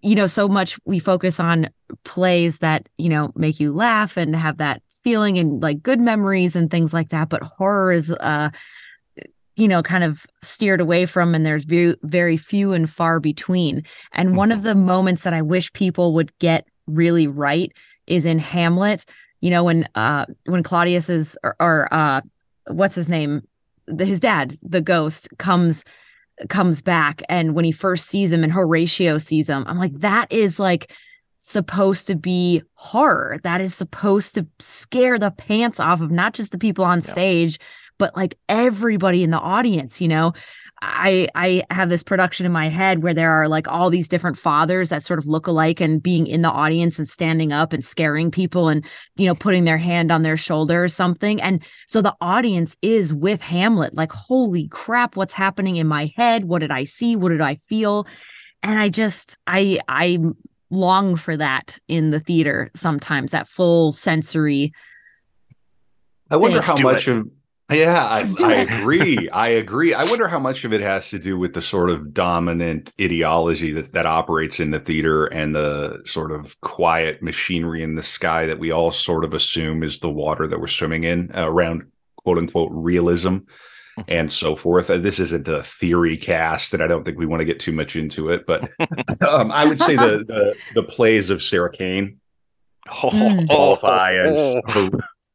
you 0.00 0.14
know 0.16 0.26
so 0.26 0.48
much 0.48 0.78
we 0.84 0.98
focus 0.98 1.38
on 1.38 1.68
plays 2.04 2.58
that 2.58 2.88
you 2.98 3.08
know 3.08 3.30
make 3.36 3.60
you 3.60 3.72
laugh 3.72 4.16
and 4.16 4.34
have 4.34 4.58
that 4.58 4.82
feeling 5.04 5.38
and 5.38 5.62
like 5.62 5.82
good 5.82 6.00
memories 6.00 6.56
and 6.56 6.70
things 6.70 6.94
like 6.94 7.10
that. 7.10 7.28
But 7.28 7.42
horror 7.42 7.92
is 7.92 8.10
uh 8.10 8.50
you 9.56 9.68
know 9.68 9.82
kind 9.82 10.04
of 10.04 10.26
steered 10.40 10.80
away 10.80 11.06
from 11.06 11.34
and 11.34 11.44
there's 11.44 11.64
very 11.64 11.96
very 12.02 12.36
few 12.36 12.72
and 12.72 12.88
far 12.88 13.20
between 13.20 13.82
and 14.12 14.30
mm-hmm. 14.30 14.38
one 14.38 14.52
of 14.52 14.62
the 14.62 14.74
moments 14.74 15.22
that 15.22 15.34
i 15.34 15.42
wish 15.42 15.72
people 15.72 16.14
would 16.14 16.36
get 16.38 16.66
really 16.86 17.26
right 17.26 17.72
is 18.06 18.26
in 18.26 18.38
hamlet 18.38 19.04
you 19.40 19.50
know 19.50 19.64
when 19.64 19.88
uh 19.94 20.26
when 20.46 20.62
claudius 20.62 21.08
is 21.08 21.36
or, 21.42 21.56
or 21.60 21.92
uh 21.92 22.20
what's 22.68 22.94
his 22.94 23.08
name 23.08 23.42
his 23.98 24.20
dad 24.20 24.54
the 24.62 24.80
ghost 24.80 25.28
comes 25.38 25.84
comes 26.48 26.80
back 26.80 27.22
and 27.28 27.54
when 27.54 27.64
he 27.64 27.72
first 27.72 28.06
sees 28.06 28.32
him 28.32 28.42
and 28.42 28.52
horatio 28.52 29.18
sees 29.18 29.48
him 29.48 29.64
i'm 29.66 29.78
like 29.78 29.92
that 30.00 30.32
is 30.32 30.58
like 30.58 30.94
supposed 31.40 32.06
to 32.06 32.14
be 32.14 32.62
horror 32.74 33.38
that 33.42 33.60
is 33.60 33.74
supposed 33.74 34.34
to 34.34 34.46
scare 34.60 35.18
the 35.18 35.30
pants 35.32 35.80
off 35.80 36.00
of 36.00 36.10
not 36.10 36.34
just 36.34 36.52
the 36.52 36.58
people 36.58 36.84
on 36.84 37.00
yeah. 37.00 37.10
stage 37.10 37.58
but 37.98 38.16
like 38.16 38.36
everybody 38.48 39.22
in 39.22 39.30
the 39.30 39.38
audience, 39.38 40.00
you 40.00 40.08
know. 40.08 40.32
I 40.84 41.28
I 41.36 41.62
have 41.70 41.88
this 41.88 42.02
production 42.02 42.44
in 42.44 42.50
my 42.50 42.68
head 42.68 43.04
where 43.04 43.14
there 43.14 43.30
are 43.30 43.46
like 43.46 43.68
all 43.68 43.88
these 43.88 44.08
different 44.08 44.36
fathers 44.36 44.88
that 44.88 45.04
sort 45.04 45.20
of 45.20 45.26
look 45.26 45.46
alike 45.46 45.80
and 45.80 46.02
being 46.02 46.26
in 46.26 46.42
the 46.42 46.50
audience 46.50 46.98
and 46.98 47.08
standing 47.08 47.52
up 47.52 47.72
and 47.72 47.84
scaring 47.84 48.32
people 48.32 48.68
and 48.68 48.84
you 49.16 49.26
know 49.26 49.34
putting 49.34 49.64
their 49.64 49.78
hand 49.78 50.10
on 50.10 50.22
their 50.22 50.36
shoulder 50.36 50.82
or 50.82 50.88
something. 50.88 51.40
And 51.40 51.62
so 51.86 52.02
the 52.02 52.16
audience 52.20 52.76
is 52.82 53.14
with 53.14 53.40
Hamlet 53.40 53.94
like 53.94 54.10
holy 54.10 54.66
crap 54.68 55.16
what's 55.16 55.32
happening 55.32 55.76
in 55.76 55.86
my 55.86 56.12
head? 56.16 56.46
What 56.46 56.58
did 56.58 56.72
I 56.72 56.82
see? 56.82 57.14
What 57.14 57.28
did 57.28 57.40
I 57.40 57.54
feel? 57.54 58.06
And 58.64 58.78
I 58.78 58.88
just 58.88 59.38
I 59.46 59.78
I 59.86 60.18
long 60.70 61.14
for 61.14 61.36
that 61.36 61.78
in 61.86 62.10
the 62.10 62.20
theater 62.20 62.70
sometimes 62.74 63.30
that 63.30 63.46
full 63.46 63.92
sensory 63.92 64.72
I 66.30 66.36
wonder 66.36 66.62
how 66.62 66.76
much 66.78 67.06
it. 67.06 67.18
of 67.18 67.30
yeah, 67.70 68.04
I, 68.04 68.26
I 68.40 68.54
agree. 68.54 69.28
I 69.32 69.48
agree. 69.48 69.94
I 69.94 70.04
wonder 70.04 70.28
how 70.28 70.38
much 70.38 70.64
of 70.64 70.72
it 70.72 70.80
has 70.80 71.10
to 71.10 71.18
do 71.18 71.38
with 71.38 71.54
the 71.54 71.62
sort 71.62 71.90
of 71.90 72.12
dominant 72.12 72.92
ideology 73.00 73.72
that, 73.72 73.92
that 73.92 74.06
operates 74.06 74.60
in 74.60 74.70
the 74.70 74.80
theater 74.80 75.26
and 75.26 75.54
the 75.54 76.02
sort 76.04 76.32
of 76.32 76.60
quiet 76.60 77.22
machinery 77.22 77.82
in 77.82 77.94
the 77.94 78.02
sky 78.02 78.46
that 78.46 78.58
we 78.58 78.70
all 78.70 78.90
sort 78.90 79.24
of 79.24 79.32
assume 79.32 79.82
is 79.82 80.00
the 80.00 80.10
water 80.10 80.46
that 80.46 80.60
we're 80.60 80.66
swimming 80.66 81.04
in 81.04 81.30
uh, 81.34 81.48
around 81.48 81.84
quote 82.16 82.38
unquote 82.38 82.70
realism 82.72 83.38
mm-hmm. 83.98 84.02
and 84.08 84.30
so 84.30 84.56
forth. 84.56 84.90
Uh, 84.90 84.98
this 84.98 85.18
isn't 85.18 85.48
a 85.48 85.62
theory 85.62 86.16
cast, 86.16 86.74
and 86.74 86.82
I 86.82 86.86
don't 86.86 87.04
think 87.04 87.18
we 87.18 87.26
want 87.26 87.40
to 87.40 87.46
get 87.46 87.60
too 87.60 87.72
much 87.72 87.96
into 87.96 88.30
it. 88.30 88.46
But 88.46 88.70
um, 89.26 89.50
I 89.50 89.64
would 89.64 89.78
say 89.78 89.96
the, 89.96 90.24
the, 90.26 90.54
the 90.74 90.82
plays 90.82 91.30
of 91.30 91.42
Sarah 91.42 91.72
Kane 91.72 92.20
oh, 92.90 93.44
qualify 93.50 94.14
as 94.14 94.56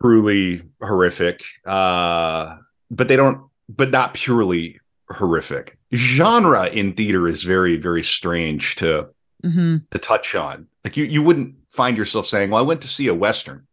truly 0.02 0.62
horrific, 0.82 1.42
uh, 1.66 2.58
but 2.92 3.08
they 3.08 3.16
don't, 3.16 3.48
but 3.70 3.92
not 3.92 4.14
purely 4.14 4.80
horrific. 5.10 5.78
Genre 5.94 6.68
in 6.68 6.94
theater 6.94 7.28
is 7.28 7.44
very, 7.44 7.78
very 7.78 8.04
strange 8.04 8.76
to 8.76 9.10
mm-hmm. 9.44 9.78
to 9.92 10.00
touch 10.00 10.36
on. 10.36 10.68
Like 10.84 10.98
you, 10.98 11.06
you 11.06 11.22
wouldn't 11.22 11.56
find 11.70 11.98
yourself 11.98 12.28
saying, 12.28 12.50
"Well, 12.50 12.64
I 12.64 12.66
went 12.66 12.82
to 12.82 12.88
see 12.88 13.08
a 13.08 13.16
western." 13.16 13.66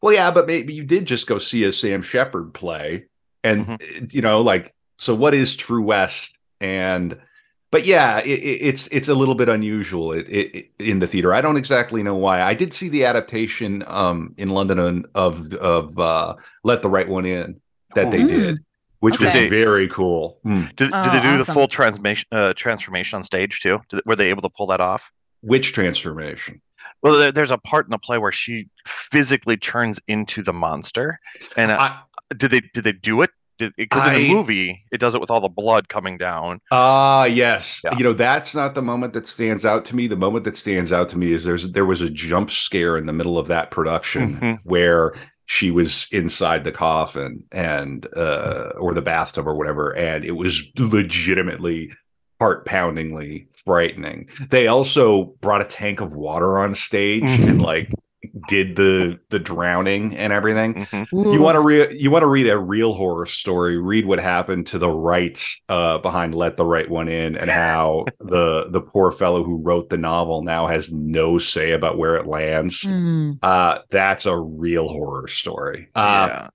Well, 0.00 0.14
yeah, 0.14 0.30
but 0.30 0.46
maybe 0.46 0.74
you 0.74 0.84
did 0.84 1.06
just 1.06 1.26
go 1.26 1.38
see 1.38 1.64
a 1.64 1.72
Sam 1.72 2.02
Shepard 2.02 2.54
play, 2.54 3.06
and 3.44 3.66
mm-hmm. 3.66 4.04
you 4.10 4.22
know, 4.22 4.40
like, 4.40 4.74
so 4.96 5.14
what 5.14 5.34
is 5.34 5.56
True 5.56 5.82
West? 5.82 6.38
And 6.60 7.20
but 7.70 7.84
yeah, 7.84 8.20
it, 8.20 8.40
it's 8.40 8.88
it's 8.88 9.08
a 9.08 9.14
little 9.14 9.34
bit 9.34 9.48
unusual 9.48 10.12
it, 10.12 10.28
it, 10.28 10.70
in 10.78 11.00
the 11.00 11.06
theater. 11.06 11.34
I 11.34 11.40
don't 11.40 11.56
exactly 11.56 12.02
know 12.02 12.14
why. 12.14 12.42
I 12.42 12.54
did 12.54 12.72
see 12.72 12.88
the 12.88 13.04
adaptation 13.04 13.84
um, 13.86 14.34
in 14.38 14.50
London 14.50 15.04
of 15.14 15.52
of 15.54 15.98
uh, 15.98 16.36
Let 16.64 16.82
the 16.82 16.88
Right 16.88 17.08
One 17.08 17.26
In 17.26 17.60
that 17.94 18.10
they 18.10 18.24
did, 18.24 18.58
which 19.00 19.16
okay. 19.16 19.24
was 19.24 19.50
very 19.50 19.88
cool. 19.88 20.40
Mm. 20.44 20.74
Did, 20.76 20.90
oh, 20.92 21.04
did 21.04 21.12
they 21.12 21.22
do 21.22 21.28
awesome. 21.28 21.38
the 21.38 21.52
full 21.52 21.68
transformation 21.68 22.26
uh, 22.32 22.54
transformation 22.54 23.16
on 23.16 23.24
stage 23.24 23.60
too? 23.60 23.80
Did, 23.90 24.02
were 24.06 24.16
they 24.16 24.30
able 24.30 24.42
to 24.42 24.50
pull 24.50 24.66
that 24.68 24.80
off? 24.80 25.10
Which 25.42 25.72
transformation? 25.72 26.60
Well, 27.02 27.32
there's 27.32 27.50
a 27.50 27.58
part 27.58 27.86
in 27.86 27.90
the 27.90 27.98
play 27.98 28.18
where 28.18 28.32
she 28.32 28.68
physically 28.86 29.56
turns 29.56 30.00
into 30.08 30.42
the 30.42 30.52
monster, 30.52 31.20
and 31.56 31.70
uh, 31.70 31.78
I, 31.78 32.00
did 32.34 32.50
they 32.50 32.60
did 32.72 32.84
they 32.84 32.92
do 32.92 33.22
it? 33.22 33.30
Because 33.58 34.06
in 34.08 34.14
the 34.14 34.28
movie 34.32 34.84
it 34.92 34.98
does 34.98 35.14
it 35.14 35.20
with 35.20 35.30
all 35.30 35.40
the 35.40 35.48
blood 35.48 35.88
coming 35.88 36.16
down. 36.16 36.60
Ah, 36.70 37.20
uh, 37.20 37.24
yes. 37.24 37.80
Yeah. 37.84 37.96
You 37.96 38.04
know 38.04 38.12
that's 38.12 38.54
not 38.54 38.74
the 38.74 38.82
moment 38.82 39.12
that 39.14 39.26
stands 39.26 39.64
out 39.64 39.84
to 39.86 39.96
me. 39.96 40.06
The 40.06 40.16
moment 40.16 40.44
that 40.44 40.56
stands 40.56 40.92
out 40.92 41.08
to 41.10 41.18
me 41.18 41.32
is 41.32 41.44
there's 41.44 41.70
there 41.72 41.86
was 41.86 42.00
a 42.00 42.10
jump 42.10 42.50
scare 42.50 42.96
in 42.96 43.06
the 43.06 43.12
middle 43.12 43.38
of 43.38 43.48
that 43.48 43.70
production 43.70 44.36
mm-hmm. 44.36 44.68
where 44.68 45.14
she 45.46 45.70
was 45.70 46.08
inside 46.12 46.64
the 46.64 46.72
coffin 46.72 47.42
and 47.52 48.06
uh 48.16 48.72
or 48.78 48.92
the 48.92 49.02
bathtub 49.02 49.46
or 49.46 49.54
whatever 49.54 49.96
and 49.96 50.24
it 50.24 50.32
was 50.32 50.70
legitimately 50.78 51.90
heart 52.40 52.64
poundingly 52.66 53.48
frightening. 53.52 54.28
They 54.50 54.68
also 54.68 55.34
brought 55.40 55.60
a 55.60 55.64
tank 55.64 56.00
of 56.00 56.14
water 56.14 56.58
on 56.58 56.74
stage 56.74 57.24
mm-hmm. 57.24 57.48
and 57.48 57.62
like 57.62 57.90
did 58.48 58.74
the 58.76 59.18
the 59.30 59.38
drowning 59.38 60.16
and 60.16 60.32
everything. 60.32 60.74
Mhm. 60.86 61.32
You 61.32 61.40
want 61.40 61.54
to 61.54 61.60
read 61.60 61.92
you 61.92 62.10
want 62.10 62.22
to 62.22 62.26
read 62.28 62.48
a 62.48 62.58
real 62.58 62.92
horror 62.92 63.26
story. 63.26 63.78
Read 63.78 64.06
what 64.06 64.18
happened 64.18 64.66
to 64.68 64.78
the 64.78 64.88
rights 64.90 65.60
uh, 65.68 65.98
behind 65.98 66.34
"Let 66.34 66.56
the 66.56 66.64
Right 66.64 66.90
One 66.90 67.08
In" 67.08 67.36
and 67.36 67.48
how 67.48 68.06
the 68.20 68.66
the 68.70 68.80
poor 68.80 69.10
fellow 69.12 69.44
who 69.44 69.56
wrote 69.62 69.88
the 69.88 69.96
novel 69.96 70.42
now 70.42 70.66
has 70.66 70.92
no 70.92 71.38
say 71.38 71.70
about 71.72 71.96
where 71.96 72.16
it 72.16 72.26
lands. 72.26 72.82
Mm. 72.82 73.38
Uh, 73.42 73.78
that's 73.90 74.26
a 74.26 74.36
real 74.36 74.88
horror 74.88 75.28
story. 75.28 75.88
Uh, 75.94 76.26
yeah. 76.28 76.48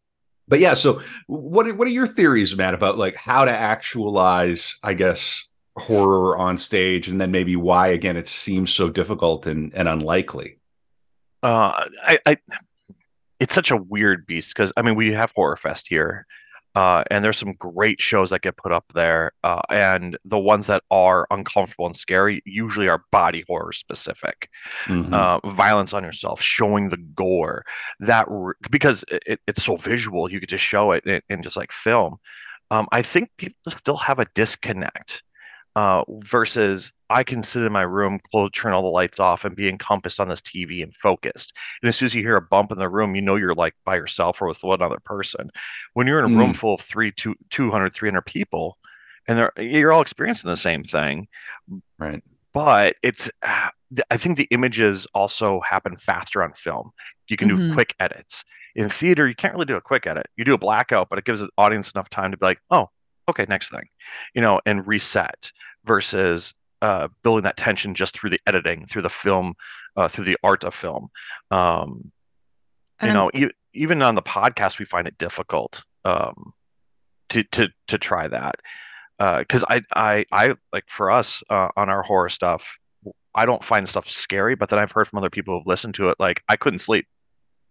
but 0.49 0.60
yeah, 0.60 0.73
so 0.73 1.02
what 1.28 1.65
are- 1.67 1.73
what 1.76 1.88
are 1.88 1.91
your 1.91 2.08
theories, 2.08 2.58
Matt, 2.58 2.73
about 2.73 2.97
like 2.97 3.15
how 3.15 3.45
to 3.45 3.52
actualize, 3.52 4.78
I 4.84 4.93
guess, 4.93 5.49
horror 5.78 6.38
on 6.38 6.58
stage, 6.58 7.08
and 7.08 7.21
then 7.21 7.32
maybe 7.32 7.56
why 7.56 7.88
again 7.88 8.17
it 8.17 8.28
seems 8.28 8.73
so 8.73 8.89
difficult 8.89 9.47
and, 9.47 9.73
and 9.73 9.88
unlikely. 9.88 10.58
Uh, 11.43 11.86
I, 12.03 12.19
I, 12.25 12.38
it's 13.39 13.53
such 13.53 13.69
a 13.71 13.77
weird 13.77 14.25
beast 14.25 14.53
because 14.56 14.71
I 14.77 14.82
mean 14.82 14.95
we 14.95 15.12
have 15.12 15.34
Horror 15.36 15.58
Fest 15.58 15.88
here, 15.88 16.25
uh, 16.75 17.03
and 17.12 17.23
there's 17.23 17.38
some 17.38 17.53
great 17.53 17.99
shows 18.01 18.29
that 18.29 18.41
get 18.41 18.56
put 18.58 18.71
up 18.71 18.86
there, 18.95 19.34
uh, 19.43 19.62
and 19.69 20.17
the 20.23 20.39
ones 20.39 20.67
that 20.67 20.84
are 20.89 21.27
uncomfortable 21.29 21.86
and 21.86 21.97
scary 21.97 22.41
usually 22.45 22.88
are 22.88 23.03
body 23.12 23.43
horror 23.47 23.73
specific, 23.73 24.49
Mhm. 24.86 25.13
uh, 25.13 25.39
violence 25.49 25.93
on 25.93 26.03
yourself, 26.03 26.41
showing 26.41 26.89
the 26.89 26.97
gore, 26.97 27.65
that 27.99 28.27
r- 28.29 28.56
because 28.71 29.03
it, 29.12 29.39
it's 29.45 29.63
so 29.63 29.75
visual, 29.75 30.32
you 30.32 30.39
get 30.39 30.49
to 30.49 30.58
show 30.58 30.93
it 30.93 31.06
in, 31.06 31.21
in 31.29 31.43
just 31.43 31.58
like 31.58 31.71
film. 31.71 32.15
Um, 32.71 32.88
I 32.91 33.01
think 33.01 33.29
people 33.38 33.71
still 33.71 33.97
have 33.97 34.19
a 34.19 34.25
disconnect 34.34 35.21
uh, 35.75 36.03
versus 36.09 36.93
I 37.09 37.23
can 37.23 37.43
sit 37.43 37.63
in 37.63 37.71
my 37.71 37.81
room, 37.81 38.19
close, 38.31 38.51
turn 38.51 38.73
all 38.73 38.81
the 38.83 38.88
lights 38.88 39.19
off, 39.19 39.45
and 39.45 39.55
be 39.55 39.69
encompassed 39.69 40.19
on 40.19 40.27
this 40.29 40.41
TV 40.41 40.83
and 40.83 40.95
focused. 40.95 41.53
And 41.81 41.89
as 41.89 41.97
soon 41.97 42.07
as 42.07 42.15
you 42.15 42.21
hear 42.21 42.36
a 42.36 42.41
bump 42.41 42.71
in 42.71 42.77
the 42.77 42.89
room, 42.89 43.15
you 43.15 43.21
know 43.21 43.36
you're 43.36 43.55
like 43.55 43.75
by 43.86 43.95
yourself 43.95 44.41
or 44.41 44.47
with 44.47 44.63
one 44.63 44.81
other 44.81 44.99
person. 45.03 45.49
When 45.93 46.07
you're 46.07 46.19
in 46.19 46.25
a 46.25 46.29
room 46.29 46.53
full 46.53 46.75
of 46.75 46.81
three, 46.81 47.12
two, 47.12 47.36
200, 47.49 47.93
300 47.93 48.21
people, 48.23 48.77
and 49.27 49.38
they're 49.38 49.53
you're 49.57 49.91
all 49.93 50.01
experiencing 50.01 50.49
the 50.49 50.57
same 50.57 50.83
thing, 50.83 51.27
right. 51.99 52.23
but 52.53 52.95
it's 53.03 53.29
ah, 53.43 53.71
I 54.12 54.17
think 54.17 54.38
the 54.38 54.47
images 54.51 55.07
also 55.13 55.59
happen 55.62 55.95
faster 55.97 56.43
on 56.43 56.53
film. 56.53 56.91
You 57.29 57.38
can 57.38 57.47
do 57.47 57.57
Mhm. 57.57 57.69
quick 57.69 57.95
edits. 57.99 58.43
In 58.75 58.89
theater, 58.89 59.27
you 59.27 59.36
can't 59.36 59.53
really 59.53 59.65
do 59.65 59.75
a 59.75 59.81
quick 59.81 60.07
edit. 60.07 60.27
You 60.36 60.45
do 60.45 60.53
a 60.53 60.57
blackout, 60.57 61.09
but 61.09 61.19
it 61.19 61.25
gives 61.25 61.41
the 61.41 61.49
audience 61.57 61.91
enough 61.91 62.09
time 62.09 62.31
to 62.31 62.38
be 62.38 62.45
like, 62.45 62.59
oh, 62.71 62.89
okay, 63.29 63.45
next 63.47 63.69
thing, 63.69 63.88
you 64.33 64.41
know, 64.41 64.59
and 64.65 64.86
reset 64.88 65.51
versus 65.86 66.53
uh, 66.81 67.07
building 67.23 67.43
that 67.43 67.57
tension 67.57 67.95
just 67.95 68.17
through 68.17 68.29
the 68.29 68.39
editing, 68.47 68.86
through 68.86 69.01
the 69.01 69.09
film, 69.09 69.53
uh, 69.95 70.07
through 70.07 70.25
the 70.25 70.38
art 70.43 70.63
of 70.63 70.73
film. 70.73 71.09
Um, 71.51 72.12
you 73.01 73.13
know, 73.13 73.31
e- 73.33 73.51
even 73.73 74.01
on 74.01 74.15
the 74.15 74.21
podcast, 74.21 74.79
we 74.79 74.86
find 74.86 75.07
it 75.07 75.17
difficult 75.17 75.83
um, 76.05 76.53
to 77.29 77.43
to 77.43 77.69
to 77.88 77.97
try 77.97 78.27
that 78.27 78.55
because 79.17 79.63
I 79.69 79.81
I 79.95 80.25
I 80.31 80.55
like 80.71 80.86
for 80.88 81.12
us 81.12 81.43
uh, 81.49 81.69
on 81.75 81.89
our 81.89 82.03
horror 82.03 82.29
stuff, 82.29 82.77
I 83.36 83.45
don't 83.45 83.63
find 83.63 83.88
stuff 83.88 84.09
scary, 84.09 84.55
but 84.55 84.69
then 84.69 84.79
I've 84.79 84.91
heard 84.91 85.07
from 85.07 85.17
other 85.19 85.29
people 85.29 85.57
who've 85.57 85.67
listened 85.67 85.95
to 85.95 86.09
it, 86.09 86.17
like 86.19 86.43
I 86.49 86.55
couldn't 86.55 86.79
sleep 86.79 87.07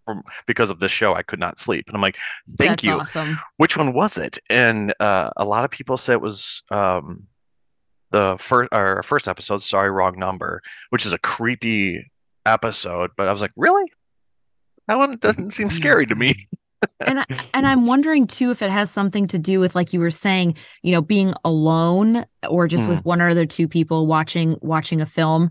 from 0.04 0.22
because 0.46 0.70
of 0.70 0.80
this 0.80 0.92
show. 0.92 1.14
I 1.14 1.22
could 1.22 1.40
not 1.40 1.58
sleep, 1.58 1.86
and 1.88 1.96
I'm 1.96 2.02
like, 2.02 2.16
thank 2.56 2.70
That's 2.70 2.84
you. 2.84 2.92
awesome. 2.92 3.38
Which 3.56 3.76
one 3.76 3.92
was 3.92 4.18
it? 4.18 4.38
And 4.50 4.94
uh, 5.00 5.30
a 5.36 5.44
lot 5.44 5.64
of 5.64 5.70
people 5.70 5.96
said 5.96 6.14
it 6.14 6.20
was 6.20 6.62
um, 6.70 7.24
the 8.10 8.36
first 8.38 8.72
our 8.72 9.02
first 9.02 9.28
episode. 9.28 9.62
Sorry, 9.62 9.90
wrong 9.90 10.18
number, 10.18 10.62
which 10.90 11.06
is 11.06 11.12
a 11.12 11.18
creepy 11.18 12.10
episode. 12.46 13.10
But 13.16 13.28
I 13.28 13.32
was 13.32 13.40
like, 13.40 13.52
really? 13.56 13.90
That 14.88 14.98
one 14.98 15.16
doesn't 15.16 15.52
seem 15.52 15.70
scary 15.70 16.06
to 16.06 16.14
me. 16.14 16.34
and 17.00 17.20
I, 17.20 17.24
and 17.54 17.66
I'm 17.66 17.86
wondering 17.86 18.26
too 18.26 18.50
if 18.50 18.62
it 18.62 18.70
has 18.70 18.90
something 18.90 19.26
to 19.28 19.38
do 19.38 19.60
with 19.60 19.74
like 19.74 19.92
you 19.92 20.00
were 20.00 20.10
saying, 20.10 20.56
you 20.82 20.92
know, 20.92 21.02
being 21.02 21.34
alone 21.44 22.26
or 22.48 22.68
just 22.68 22.88
with 22.88 23.04
one 23.04 23.22
or 23.22 23.28
other 23.30 23.46
two 23.46 23.68
people 23.68 24.06
watching 24.06 24.56
watching 24.60 25.00
a 25.00 25.06
film, 25.06 25.50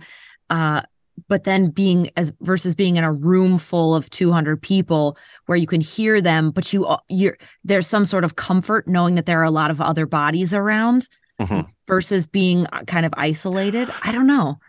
uh, 0.50 0.82
but 1.28 1.44
then 1.44 1.70
being 1.70 2.10
as 2.18 2.34
versus 2.42 2.76
being 2.76 2.96
in 2.98 3.04
a 3.04 3.12
room 3.12 3.58
full 3.58 3.96
of 3.96 4.10
200 4.10 4.62
people 4.62 5.18
where 5.46 5.58
you 5.58 5.68
can 5.68 5.82
hear 5.82 6.22
them, 6.22 6.52
but 6.52 6.72
you 6.74 6.88
you're 7.10 7.38
there's 7.64 7.88
some 7.88 8.06
sort 8.06 8.24
of 8.24 8.36
comfort 8.36 8.88
knowing 8.88 9.16
that 9.16 9.26
there 9.26 9.40
are 9.40 9.44
a 9.46 9.52
lot 9.52 9.72
of 9.72 9.82
other 9.82 10.06
bodies 10.06 10.54
around 10.54 11.08
Mhm. 11.40 11.68
versus 11.88 12.28
being 12.28 12.66
uh, 12.68 12.84
kind 12.86 13.06
of 13.06 13.14
isolated. 13.18 13.90
I 14.04 14.12
don't 14.12 14.28
know. 14.28 14.60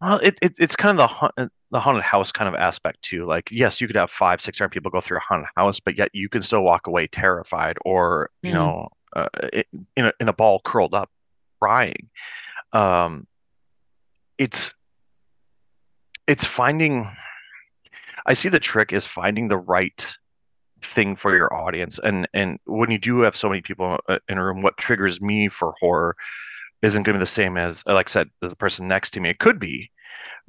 Well, 0.00 0.18
it, 0.18 0.38
it 0.42 0.54
it's 0.58 0.74
kind 0.76 0.98
of 0.98 1.10
the 1.36 1.50
the 1.70 1.80
haunted 1.80 2.02
house 2.02 2.32
kind 2.32 2.48
of 2.48 2.54
aspect 2.60 3.00
too. 3.02 3.24
Like, 3.24 3.48
yes, 3.50 3.80
you 3.80 3.86
could 3.86 3.96
have 3.96 4.10
five, 4.10 4.40
six 4.40 4.58
hundred 4.58 4.70
people 4.70 4.90
go 4.90 5.00
through 5.00 5.18
a 5.18 5.20
haunted 5.20 5.48
house, 5.56 5.78
but 5.80 5.96
yet 5.96 6.10
you 6.12 6.28
can 6.28 6.42
still 6.42 6.62
walk 6.62 6.86
away 6.86 7.06
terrified, 7.06 7.76
or 7.84 8.30
you 8.42 8.50
Mm. 8.50 8.54
know, 8.54 8.88
uh, 9.14 9.28
in 9.96 10.06
a 10.06 10.12
in 10.20 10.28
a 10.28 10.32
ball 10.32 10.60
curled 10.64 10.94
up, 10.94 11.08
crying. 11.60 12.10
Um, 12.72 13.26
it's 14.38 14.72
it's 16.26 16.44
finding. 16.44 17.10
I 18.26 18.34
see 18.34 18.48
the 18.48 18.60
trick 18.60 18.92
is 18.92 19.06
finding 19.06 19.48
the 19.48 19.58
right 19.58 20.14
thing 20.82 21.16
for 21.16 21.34
your 21.34 21.52
audience, 21.54 21.98
and 22.02 22.28
and 22.34 22.58
when 22.64 22.90
you 22.90 22.98
do 22.98 23.20
have 23.20 23.36
so 23.36 23.48
many 23.48 23.62
people 23.62 23.98
uh, 24.08 24.18
in 24.28 24.38
a 24.38 24.44
room, 24.44 24.62
what 24.62 24.76
triggers 24.76 25.20
me 25.20 25.48
for 25.48 25.74
horror 25.80 26.16
isn't 26.82 27.04
going 27.04 27.14
to 27.14 27.18
be 27.18 27.22
the 27.22 27.26
same 27.26 27.56
as, 27.56 27.86
like 27.86 28.08
I 28.08 28.10
said, 28.10 28.30
as 28.42 28.50
the 28.50 28.56
person 28.56 28.88
next 28.88 29.12
to 29.12 29.20
me. 29.20 29.30
It 29.30 29.38
could 29.38 29.60
be, 29.60 29.88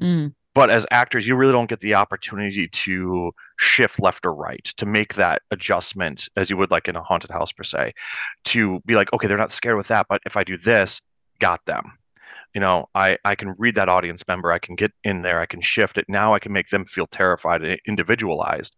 Mm, 0.01 0.33
but 0.55 0.69
as 0.69 0.85
actors, 0.91 1.27
you 1.27 1.35
really 1.35 1.51
don't 1.51 1.69
get 1.69 1.79
the 1.79 1.95
opportunity 1.95 2.67
to 2.67 3.31
shift 3.57 3.99
left 3.99 4.25
or 4.25 4.33
right, 4.33 4.63
to 4.77 4.85
make 4.85 5.15
that 5.15 5.41
adjustment 5.51 6.27
as 6.35 6.49
you 6.49 6.57
would 6.57 6.71
like 6.71 6.87
in 6.87 6.95
a 6.95 7.01
haunted 7.01 7.31
house 7.31 7.51
per 7.51 7.63
se, 7.63 7.93
to 8.45 8.79
be 8.85 8.95
like, 8.95 9.11
okay, 9.13 9.27
they're 9.27 9.37
not 9.37 9.51
scared 9.51 9.77
with 9.77 9.87
that, 9.87 10.05
but 10.09 10.21
if 10.25 10.37
I 10.37 10.43
do 10.43 10.57
this, 10.57 11.01
got 11.39 11.65
them. 11.65 11.97
You 12.53 12.61
know, 12.61 12.87
I 12.93 13.17
I 13.25 13.35
can 13.35 13.55
read 13.57 13.75
that 13.75 13.89
audience 13.89 14.23
member, 14.27 14.51
I 14.51 14.59
can 14.59 14.75
get 14.75 14.91
in 15.03 15.21
there, 15.21 15.39
I 15.39 15.45
can 15.45 15.61
shift 15.61 15.97
it. 15.97 16.05
Now 16.07 16.33
I 16.33 16.39
can 16.39 16.53
make 16.53 16.69
them 16.69 16.85
feel 16.85 17.07
terrified 17.07 17.63
and 17.63 17.79
individualized. 17.87 18.75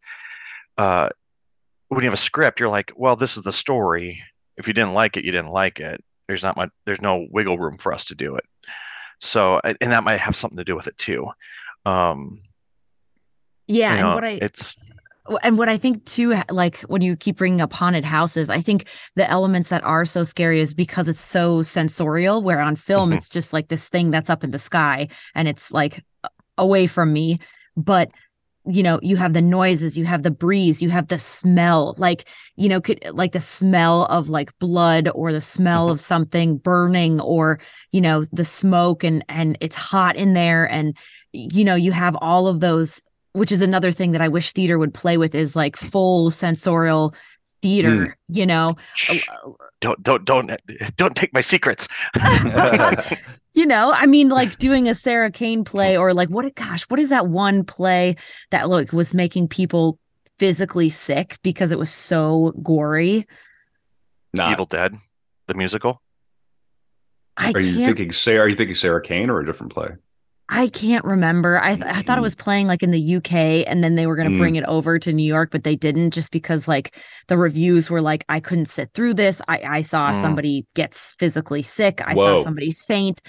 Uh, 0.78 1.10
when 1.90 2.02
you 2.02 2.10
have 2.10 2.14
a 2.14 2.18
script, 2.18 2.60
you're 2.60 2.70
like, 2.70 2.92
well, 2.96 3.16
this 3.16 3.38
is 3.38 3.44
the 3.44 3.54
story. 3.54 4.22
If 4.58 4.68
you 4.68 4.74
didn't 4.74 4.94
like 4.94 5.18
it, 5.18 5.26
you 5.26 5.32
didn't 5.32 5.52
like 5.52 5.80
it. 5.80 6.04
There's 6.28 6.44
not 6.44 6.58
much, 6.58 6.70
there's 6.86 7.02
no 7.02 7.28
wiggle 7.30 7.58
room 7.58 7.78
for 7.78 7.94
us 7.94 8.06
to 8.06 8.16
do 8.16 8.36
it. 8.36 8.46
So, 9.20 9.62
and 9.64 9.92
that 9.92 10.04
might 10.04 10.20
have 10.20 10.36
something 10.36 10.58
to 10.58 10.64
do 10.64 10.76
with 10.76 10.88
it 10.88 10.98
too. 10.98 11.28
Um, 11.86 12.42
yeah, 13.68 13.94
you 13.94 14.06
and 14.06 14.14
what 14.14 14.24
I 14.24 14.40
it's 14.42 14.76
and 15.44 15.58
what 15.58 15.70
I 15.70 15.78
think 15.78 16.06
too, 16.06 16.36
like 16.50 16.78
when 16.82 17.02
you 17.02 17.16
keep 17.16 17.38
bringing 17.38 17.62
up 17.62 17.74
haunted 17.74 18.06
houses, 18.06 18.50
I 18.50 18.62
think 18.62 18.86
the 19.16 19.30
elements 19.30 19.70
that 19.70 19.84
are 19.84 20.06
so 20.06 20.24
scary 20.24 20.62
is 20.62 20.74
because 20.74 21.08
it's 21.08 21.20
so 21.20 21.62
sensorial. 21.62 22.42
Where 22.44 22.60
on 22.60 22.76
film, 22.76 23.12
Mhm. 23.12 23.18
it's 23.18 23.30
just 23.30 23.54
like 23.54 23.68
this 23.68 23.90
thing 23.90 24.12
that's 24.12 24.30
up 24.30 24.44
in 24.44 24.52
the 24.52 24.60
sky 24.60 25.08
and 25.34 25.48
it's 25.48 25.72
like 25.72 26.04
away 26.58 26.88
from 26.88 27.12
me. 27.14 27.40
But 27.76 28.12
you 28.68 28.82
know, 28.82 29.00
you 29.04 29.16
have 29.16 29.34
the 29.34 29.44
noises, 29.44 29.96
you 29.96 30.06
have 30.06 30.24
the 30.24 30.32
breeze, 30.32 30.82
you 30.82 30.90
have 30.90 31.08
the 31.08 31.20
smell, 31.20 31.94
like 31.98 32.28
you 32.56 32.68
know, 32.68 32.82
could 32.82 33.00
like 33.12 33.32
the 33.32 33.40
smell 33.40 34.06
of 34.06 34.30
like 34.30 34.58
blood 34.60 35.08
or 35.14 35.32
the 35.32 35.42
smell 35.42 35.88
Mhm. 35.88 35.92
of 35.92 36.00
something 36.02 36.58
burning, 36.58 37.20
or 37.20 37.60
you 37.92 38.02
know, 38.02 38.24
the 38.32 38.46
smoke 38.46 39.04
and 39.04 39.24
and 39.30 39.58
it's 39.62 39.76
hot 39.76 40.16
in 40.16 40.34
there, 40.34 40.66
and 40.66 40.96
you 41.32 41.64
know, 41.64 41.76
you 41.76 41.92
have 41.92 42.16
all 42.22 42.48
of 42.48 42.60
those 42.60 43.02
which 43.36 43.52
is 43.52 43.62
another 43.62 43.92
thing 43.92 44.12
that 44.12 44.22
I 44.22 44.28
wish 44.28 44.52
theater 44.52 44.80
would 44.80 44.94
play 44.94 45.18
with 45.18 45.36
is 45.36 45.56
like 45.56 45.76
full 45.76 46.32
sensorial 46.32 47.14
theater, 47.62 48.06
hmm. 48.06 48.36
you 48.36 48.46
know. 48.46 48.76
shh, 48.96 49.28
don't 49.82 50.02
don't 50.02 50.26
don't 50.26 50.52
don't 50.98 51.16
take 51.16 51.34
my 51.34 51.42
secrets. 51.42 51.88
You 53.56 53.66
know, 53.66 53.94
I 53.94 54.06
mean 54.06 54.28
like 54.28 54.58
doing 54.58 54.90
a 54.90 54.94
Sarah 54.94 55.32
Kane 55.32 55.64
play 55.64 55.96
or 55.96 56.14
like 56.14 56.30
what 56.30 56.54
gosh, 56.56 56.84
what 56.90 57.00
is 57.00 57.08
that 57.08 57.28
one 57.28 57.64
play 57.64 58.18
that 58.52 58.68
like 58.68 58.92
was 58.92 59.14
making 59.14 59.48
people 59.48 59.98
physically 60.38 60.90
sick 60.90 61.38
because 61.42 61.72
it 61.72 61.80
was 61.80 61.90
so 61.90 62.54
gory? 62.62 63.26
Not, 64.34 64.52
Evil 64.52 64.66
Dead, 64.66 64.98
the 65.48 65.54
musical. 65.54 66.02
I 67.38 67.54
are 67.54 67.62
you 67.62 67.76
can't 67.76 67.86
thinking 67.86 68.12
Sarah? 68.12 68.42
Are 68.42 68.50
you 68.50 68.58
thinking 68.58 68.76
Sarah 68.76 69.02
Kane 69.02 69.30
or 69.30 69.40
a 69.40 69.46
different 69.46 69.72
play? 69.72 69.92
I 70.50 70.68
can't 70.68 71.04
remember. 71.06 71.60
I 71.62 71.76
th- 71.76 71.88
I 71.88 72.02
thought 72.04 72.18
it 72.20 72.22
was 72.22 72.36
playing 72.36 72.68
like 72.68 72.84
in 72.84 72.92
the 72.92 73.16
UK 73.16 73.34
and 73.68 73.84
then 73.84 73.96
they 73.96 74.06
were 74.06 74.16
going 74.16 74.30
to 74.30 74.36
Mm. 74.36 74.38
bring 74.38 74.56
it 74.56 74.64
over 74.66 75.00
to 75.00 75.12
New 75.12 75.26
York, 75.26 75.50
but 75.52 75.64
they 75.64 75.76
didn't 75.76 76.12
just 76.12 76.32
because 76.32 76.68
like 76.68 76.96
the 77.28 77.38
reviews 77.38 77.90
were 77.90 78.02
like 78.02 78.24
I 78.30 78.40
couldn't 78.40 78.68
sit 78.68 78.92
through 78.94 79.16
this. 79.16 79.42
I 79.48 79.62
I 79.68 79.82
saw 79.82 80.12
Mm. 80.12 80.22
somebody 80.22 80.66
gets 80.76 81.16
physically 81.18 81.64
sick. 81.64 82.02
I 82.06 82.14
Whoa. 82.14 82.38
saw 82.38 82.44
somebody 82.44 82.74
faint 82.74 83.22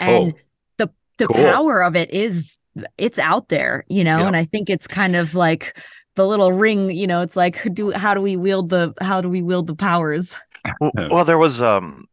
and 0.00 0.32
Oh, 0.34 0.38
the 0.78 0.90
the 1.18 1.26
cool. 1.28 1.36
power 1.44 1.80
of 1.82 1.94
it 1.94 2.10
is 2.10 2.58
it's 2.98 3.20
out 3.20 3.50
there, 3.50 3.84
you 3.88 4.02
know, 4.02 4.18
Yeah. 4.20 4.26
and 4.26 4.36
I 4.36 4.44
think 4.46 4.68
it's 4.68 4.88
kind 4.88 5.14
of 5.14 5.36
like 5.36 5.78
the 6.16 6.26
little 6.26 6.50
ring, 6.52 6.90
you 6.90 7.06
know, 7.06 7.20
it's 7.20 7.36
like 7.36 7.72
do 7.72 7.92
how 7.92 8.14
do 8.14 8.20
we 8.20 8.36
wield 8.36 8.70
the 8.70 8.92
how 9.00 9.20
do 9.20 9.28
we 9.28 9.42
wield 9.42 9.68
the 9.68 9.76
powers? 9.76 10.36
Well, 10.80 10.90
well, 11.10 11.24
there 11.24 11.38
was 11.38 11.62
um, 11.62 12.06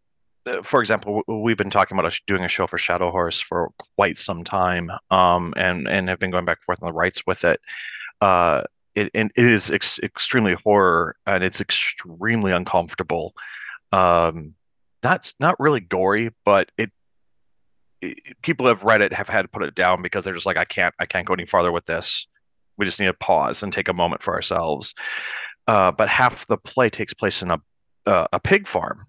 for 0.64 0.82
example, 0.82 1.22
we've 1.28 1.58
been 1.58 1.70
talking 1.70 1.98
about 1.98 2.20
doing 2.28 2.44
a 2.44 2.48
show 2.48 2.68
for 2.68 2.78
Shadow 2.78 3.12
Horse 3.12 3.40
for 3.40 3.72
quite 3.96 4.18
some 4.18 4.44
time, 4.44 4.92
um, 5.12 5.54
and 5.58 5.88
and 5.88 6.10
have 6.10 6.20
been 6.20 6.32
going 6.32 6.46
back 6.46 6.60
and 6.60 6.66
forth 6.66 6.82
on 6.82 6.88
the 6.88 6.94
rights 6.94 7.24
with 7.28 7.44
it. 7.44 7.60
uh, 8.22 8.64
it 8.96 9.10
and 9.14 9.32
it 9.36 9.46
is 9.46 9.72
ex- 9.72 10.00
extremely 10.00 10.54
horror 10.54 11.16
and 11.26 11.44
it's 11.44 11.62
extremely 11.62 12.52
uncomfortable. 12.52 13.34
Um, 13.92 14.56
not 15.04 15.34
not 15.40 15.60
really 15.60 15.80
gory, 15.80 16.30
but 16.46 16.72
it, 16.78 16.92
it 18.02 18.18
people 18.42 18.68
have 18.68 18.84
read 18.84 19.02
it 19.02 19.14
have 19.14 19.30
had 19.30 19.44
to 19.44 19.48
put 19.48 19.64
it 19.64 19.76
down 19.76 20.02
because 20.02 20.24
they're 20.24 20.34
just 20.34 20.46
like 20.46 20.58
I 20.58 20.66
can't 20.66 20.94
I 21.00 21.06
can't 21.06 21.26
go 21.26 21.34
any 21.34 21.46
farther 21.46 21.72
with 21.72 21.86
this. 21.86 22.28
We 22.78 22.86
just 22.86 23.00
need 23.00 23.08
to 23.08 23.14
pause 23.14 23.64
and 23.64 23.72
take 23.72 23.88
a 23.90 23.94
moment 23.94 24.24
for 24.24 24.34
ourselves. 24.34 24.94
Uh, 25.68 25.92
but 25.92 26.10
half 26.10 26.48
the 26.48 26.58
play 26.58 26.90
takes 26.90 27.14
place 27.14 27.42
in 27.42 27.52
a 27.52 27.62
uh, 28.06 28.28
a 28.34 28.40
pig 28.40 28.68
farm, 28.68 29.06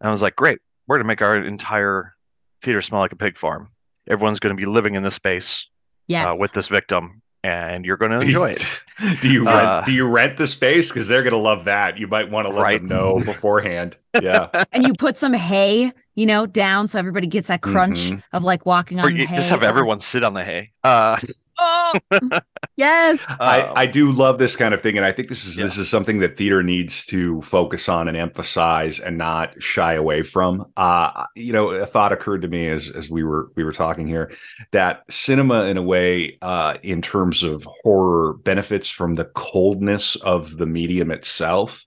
and 0.00 0.08
I 0.08 0.10
was 0.10 0.22
like, 0.22 0.36
great, 0.36 0.60
we're 0.88 0.96
gonna 0.96 1.06
make 1.06 1.22
our 1.22 1.36
entire 1.36 2.14
theater 2.62 2.82
smell 2.82 3.00
like 3.00 3.12
a 3.12 3.16
pig 3.16 3.38
farm. 3.38 3.68
Everyone's 4.08 4.40
going 4.40 4.56
to 4.56 4.60
be 4.60 4.64
living 4.66 4.94
in 4.94 5.02
this 5.02 5.14
space 5.14 5.68
Yes. 6.06 6.26
uh, 6.26 6.34
with 6.36 6.52
this 6.52 6.68
victim, 6.68 7.20
and 7.44 7.84
you're 7.84 7.98
going 7.98 8.10
to 8.10 8.20
enjoy 8.20 8.52
it. 8.52 8.64
do 9.20 9.30
you 9.30 9.44
rent, 9.44 9.58
Uh, 9.66 9.82
do 9.84 9.92
you 9.92 10.06
rent 10.06 10.38
the 10.38 10.46
space 10.46 10.88
because 10.88 11.06
they're 11.08 11.22
gonna 11.22 11.36
love 11.36 11.64
that? 11.66 11.98
You 11.98 12.06
might 12.08 12.30
want 12.30 12.48
to 12.48 12.52
let 12.52 12.62
Right. 12.62 12.78
them 12.80 12.88
know 12.88 13.18
beforehand. 13.24 13.96
Yeah, 14.20 14.48
and 14.72 14.86
you 14.86 14.94
put 14.94 15.18
some 15.18 15.34
hay, 15.34 15.92
you 16.14 16.24
know, 16.26 16.46
down 16.46 16.88
so 16.88 16.98
everybody 16.98 17.26
gets 17.26 17.48
that 17.48 17.60
crunch 17.60 18.10
Mhm. 18.10 18.22
of 18.32 18.42
like 18.44 18.64
walking 18.64 18.98
Or 18.98 19.04
on 19.04 19.14
you 19.14 19.26
hay. 19.26 19.36
just 19.36 19.50
have 19.50 19.62
or- 19.62 19.66
everyone 19.66 20.00
sit 20.00 20.24
on 20.24 20.32
the 20.32 20.42
hay. 20.42 20.70
Uh, 20.82 21.18
Oh, 21.60 21.92
yes. 22.76 23.18
I, 23.40 23.62
um, 23.62 23.72
I 23.76 23.86
do 23.86 24.12
love 24.12 24.38
this 24.38 24.54
kind 24.56 24.72
of 24.74 24.80
thing, 24.80 24.96
and 24.96 25.04
I 25.04 25.12
think 25.12 25.28
this 25.28 25.44
is 25.46 25.58
Yeah. 25.58 25.64
this 25.64 25.76
is 25.78 25.88
something 25.88 26.20
that 26.20 26.36
theater 26.36 26.62
needs 26.62 27.04
to 27.06 27.42
focus 27.42 27.88
on 27.88 28.06
and 28.08 28.16
emphasize, 28.16 29.00
and 29.00 29.18
not 29.18 29.60
shy 29.62 29.94
away 29.94 30.22
from. 30.22 30.66
Uh, 30.76 31.24
you 31.34 31.52
know, 31.52 31.70
a 31.70 31.86
thought 31.86 32.12
occurred 32.12 32.42
to 32.42 32.48
me 32.48 32.68
as 32.68 32.90
as 32.90 33.10
we 33.10 33.24
were 33.24 33.50
we 33.56 33.64
were 33.64 33.72
talking 33.72 34.06
here 34.06 34.30
that 34.70 35.02
cinema, 35.10 35.64
in 35.64 35.76
a 35.76 35.82
way, 35.82 36.38
uh, 36.42 36.76
in 36.82 37.02
terms 37.02 37.42
of 37.42 37.66
horror, 37.82 38.34
benefits 38.34 38.88
from 38.88 39.14
the 39.14 39.24
coldness 39.24 40.16
of 40.16 40.56
the 40.58 40.66
medium 40.66 41.10
itself, 41.10 41.86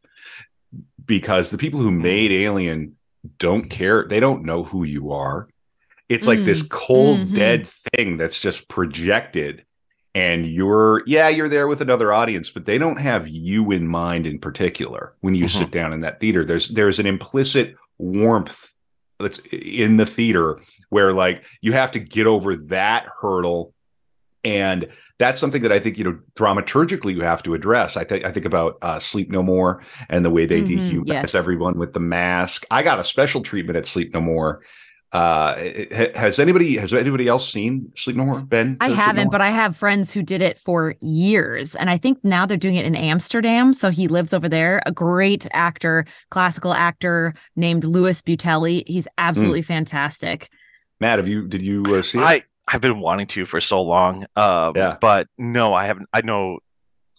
because 1.06 1.50
the 1.50 1.58
people 1.58 1.80
who 1.80 1.92
made 1.92 2.32
Alien 2.32 2.96
don't 3.38 3.70
care; 3.70 4.06
they 4.08 4.20
don't 4.20 4.44
know 4.44 4.64
who 4.64 4.84
you 4.84 5.12
are. 5.12 5.48
It's 6.12 6.28
like 6.28 6.44
this 6.44 6.62
cold, 6.64 7.20
Mhm. 7.22 7.34
dead 7.36 7.68
thing 7.96 8.18
that's 8.18 8.38
just 8.40 8.68
projected 8.68 9.64
and 10.14 10.46
you're 10.46 11.04
yeah 11.08 11.30
you're 11.30 11.48
there 11.48 11.70
with 11.70 11.80
another 11.80 12.12
audience 12.12 12.52
but 12.52 12.66
they 12.66 12.78
don't 12.78 12.98
have 13.00 13.30
you 13.30 13.72
in 13.72 13.88
mind 13.88 14.28
in 14.28 14.38
particular 14.40 15.14
when 15.22 15.36
you 15.36 15.46
Mhm. 15.46 15.50
sit 15.60 15.72
down 15.72 15.94
in 15.94 16.02
that 16.02 16.20
theater 16.20 16.44
there's 16.44 16.68
there's 16.68 17.00
an 17.00 17.06
implicit 17.06 17.78
warmth 17.98 18.74
that's 19.22 19.40
in 19.54 19.96
the 19.96 20.06
theater 20.06 20.60
where 20.90 21.14
like 21.14 21.46
you 21.62 21.72
have 21.72 21.92
to 21.92 22.00
get 22.00 22.28
over 22.28 22.58
that 22.58 23.06
hurdle 23.22 23.74
and 24.44 24.90
that's 25.18 25.40
something 25.40 25.62
that 25.62 25.72
I 25.72 25.80
think 25.80 25.98
you 25.98 26.04
know 26.04 26.18
dramaturgically 26.36 27.14
you 27.16 27.22
have 27.22 27.44
to 27.44 27.54
address. 27.54 27.96
I 27.96 28.04
think 28.04 28.26
I 28.26 28.32
think 28.34 28.46
about 28.48 28.78
uh, 28.82 28.98
Sleep 29.00 29.30
No 29.30 29.44
More 29.44 29.82
and 30.10 30.26
the 30.26 30.32
way 30.32 30.46
they 30.48 30.62
Mhm, 30.62 30.68
dehumanize 30.90 31.08
yes. 31.08 31.36
everyone 31.36 31.78
with 31.78 31.94
the 31.94 32.00
mask. 32.00 32.66
I 32.72 32.82
got 32.84 33.00
a 33.00 33.04
special 33.04 33.42
treatment 33.42 33.78
at 33.78 33.86
Sleep 33.86 34.14
No 34.14 34.20
More. 34.20 34.62
Uh, 35.14 35.56
has 36.16 36.40
anybody 36.40 36.78
has 36.78 36.94
anybody 36.94 37.28
else 37.28 37.52
seen 37.52 37.92
Sleep 37.96 38.16
No 38.16 38.24
More? 38.26 38.40
Ben, 38.40 38.78
I 38.80 38.88
to 38.88 38.94
Sleep 38.94 38.98
No 38.98 39.04
haven't, 39.06 39.24
More? 39.26 39.32
but 39.32 39.42
I 39.42 39.52
have 39.52 39.76
friends 39.76 40.14
who 40.14 40.24
did 40.24 40.42
it 40.42 40.58
for 40.58 40.96
years. 41.02 41.76
And 41.76 41.90
I 41.90 41.98
think 41.98 42.20
now 42.24 42.46
they're 42.46 42.56
doing 42.58 42.76
it 42.78 42.86
in 42.86 42.96
Amsterdam. 42.96 43.74
So 43.74 43.90
he 43.90 44.08
lives 44.08 44.34
over 44.34 44.48
there. 44.48 44.82
A 44.86 44.92
great 44.92 45.48
actor, 45.54 46.06
classical 46.30 46.74
actor 46.74 47.34
named 47.58 47.84
Louis 47.84 48.22
Butelli. 48.22 48.84
He's 48.88 49.06
Hmm. 49.06 49.12
absolutely 49.18 49.62
fantastic. 49.64 50.50
Matt, 51.02 51.20
have 51.20 51.28
you 51.28 51.48
did 51.48 51.62
you 51.62 51.84
uh, 51.88 52.02
see 52.02 52.20
it? 52.20 52.24
I 52.24 52.44
I've 52.68 52.82
been 52.82 53.00
wanting 53.02 53.28
to 53.28 53.46
for 53.46 53.60
so 53.60 53.82
long. 53.82 54.26
Um, 54.38 54.74
Yeah. 54.78 54.96
but 55.02 55.28
no, 55.38 55.74
I 55.74 55.86
haven't. 55.88 56.08
I 56.14 56.22
know 56.22 56.60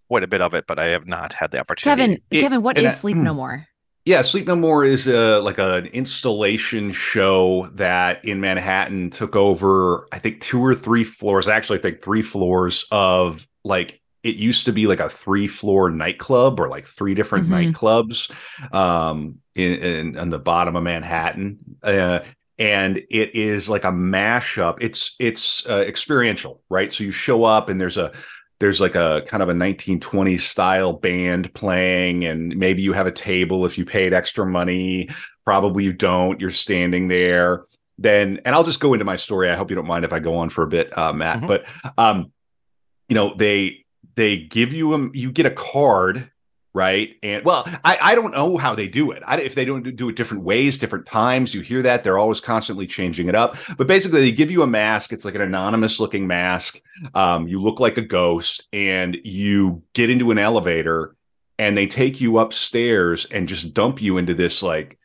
quite 0.09 0.22
a 0.22 0.26
bit 0.26 0.40
of 0.40 0.55
it, 0.55 0.64
but 0.66 0.78
I 0.78 0.87
have 0.87 1.07
not 1.07 1.33
had 1.35 1.50
the 1.50 1.59
opportunity. 1.59 2.00
Kevin, 2.02 2.18
It- 2.31 2.40
Kevin, 2.40 2.62
what 2.62 2.78
is 2.78 2.85
I- 2.92 2.94
Sleep 2.96 3.16
No 3.16 3.35
More? 3.35 3.66
Yeah, 4.05 4.23
Sleep 4.23 4.49
No 4.49 4.57
More 4.57 4.85
is 4.85 5.07
a 5.07 5.38
like 5.41 5.59
an 5.59 5.87
installation 5.87 6.91
show 6.91 7.69
that 7.75 8.25
in 8.25 8.41
Manhattan 8.41 9.11
took 9.11 9.37
over, 9.37 10.09
I 10.11 10.19
think 10.19 10.41
two 10.41 10.61
or 10.65 10.75
three 10.75 11.05
floors. 11.05 11.47
Actually, 11.47 11.79
I 11.79 11.83
think 11.83 12.03
three 12.03 12.23
floors 12.23 12.85
of 12.91 13.47
like 13.65 14.01
it 14.25 14.35
used 14.37 14.65
to 14.67 14.73
be 14.73 14.87
like 14.88 14.99
a 15.01 15.09
three 15.09 15.47
floor 15.47 15.88
nightclub 15.91 16.59
or 16.59 16.69
like 16.69 16.87
three 16.87 17.15
different 17.15 17.49
Mhm. 17.49 17.73
nightclubs 17.73 18.31
um 18.75 19.38
in, 19.55 19.73
in 19.75 20.19
on 20.19 20.31
the 20.31 20.38
bottom 20.38 20.75
of 20.75 20.83
Manhattan. 20.83 21.59
Uh 21.83 22.21
and 22.59 22.99
it 23.09 23.35
is 23.35 23.69
like 23.71 23.85
a 23.85 23.91
mashup. 23.93 24.79
It's 24.81 25.15
it's 25.21 25.69
uh, 25.69 25.79
experiential, 25.79 26.61
right? 26.69 26.93
So 26.93 27.05
you 27.05 27.12
show 27.12 27.45
up 27.45 27.69
and 27.69 27.81
there's 27.81 27.97
a 27.97 28.12
there's 28.62 28.81
like 28.81 28.94
a 28.94 29.22
kind 29.27 29.42
of 29.42 29.48
a 29.48 29.53
1920s 29.53 30.42
style 30.42 30.92
band 30.92 31.53
playing 31.53 32.25
and 32.25 32.57
maybe 32.57 32.81
you 32.81 32.92
have 32.92 33.09
a 33.09 33.12
table 33.12 33.66
if 33.66 33.77
you 33.77 33.85
paid 33.85 34.14
extra 34.14 34.46
money. 34.46 35.09
Probably 35.44 35.83
you 35.83 35.92
don't 35.92 36.40
you're 36.40 36.51
standing 36.51 37.09
there. 37.09 37.64
Then 37.98 38.40
and 38.44 38.55
i'll 38.55 38.62
just 38.62 38.79
go 38.81 38.94
into 38.94 39.05
my 39.05 39.16
story. 39.16 39.51
I 39.51 39.57
hope 39.57 39.68
you 39.70 39.75
don't 39.77 39.87
mind 39.87 40.05
if 40.05 40.12
i 40.12 40.18
go 40.20 40.37
on 40.37 40.48
for 40.48 40.62
a 40.62 40.68
bit 40.68 40.96
uh, 40.96 41.12
matt 41.12 41.40
Mhm. 41.40 41.48
but 41.48 41.64
um 41.98 42.33
you 43.09 43.14
know 43.16 43.35
they 43.37 43.85
they 44.14 44.37
give 44.38 44.72
you 44.72 44.94
a 44.94 45.11
you 45.12 45.33
get 45.33 45.46
a 45.46 45.51
card 45.51 46.31
right? 46.75 47.11
And 47.23 47.45
well 47.45 47.65
i 47.85 47.99
i 48.01 48.15
don't 48.15 48.33
know 48.33 48.57
how 48.57 48.75
they 48.75 48.89
do 48.89 49.11
it. 49.11 49.23
I, 49.27 49.39
if 49.41 49.55
they 49.55 49.65
don't 49.67 49.95
do 49.97 50.09
it 50.09 50.17
different 50.17 50.43
ways 50.43 50.79
different 50.79 51.05
times 51.07 51.55
you 51.55 51.61
hear 51.61 51.83
that 51.83 52.03
they're 52.03 52.19
always 52.19 52.41
constantly 52.41 52.87
changing 52.87 53.29
it 53.29 53.35
up. 53.35 53.57
But 53.77 53.87
basically 53.87 54.21
they 54.23 54.33
give 54.33 54.51
you 54.51 54.63
a 54.63 54.67
mask. 54.67 55.13
It's 55.13 55.25
like 55.25 55.35
an 55.35 55.43
anonymous 55.43 56.01
looking 56.01 56.27
mask. 56.27 56.79
Um, 57.15 57.47
you 57.49 57.61
look 57.61 57.79
like 57.81 57.99
a 57.99 58.03
ghost 58.03 58.69
and 58.73 59.17
you 59.23 59.83
get 59.93 60.09
into 60.11 60.31
an 60.31 60.39
elevator 60.39 61.15
and 61.59 61.77
they 61.77 61.87
take 61.87 62.21
you 62.21 62.39
upstairs 62.39 63.27
and 63.27 63.47
just 63.49 63.75
dump 63.75 64.01
you 64.01 64.17
into 64.17 64.35
this 64.35 64.63
like 64.63 64.99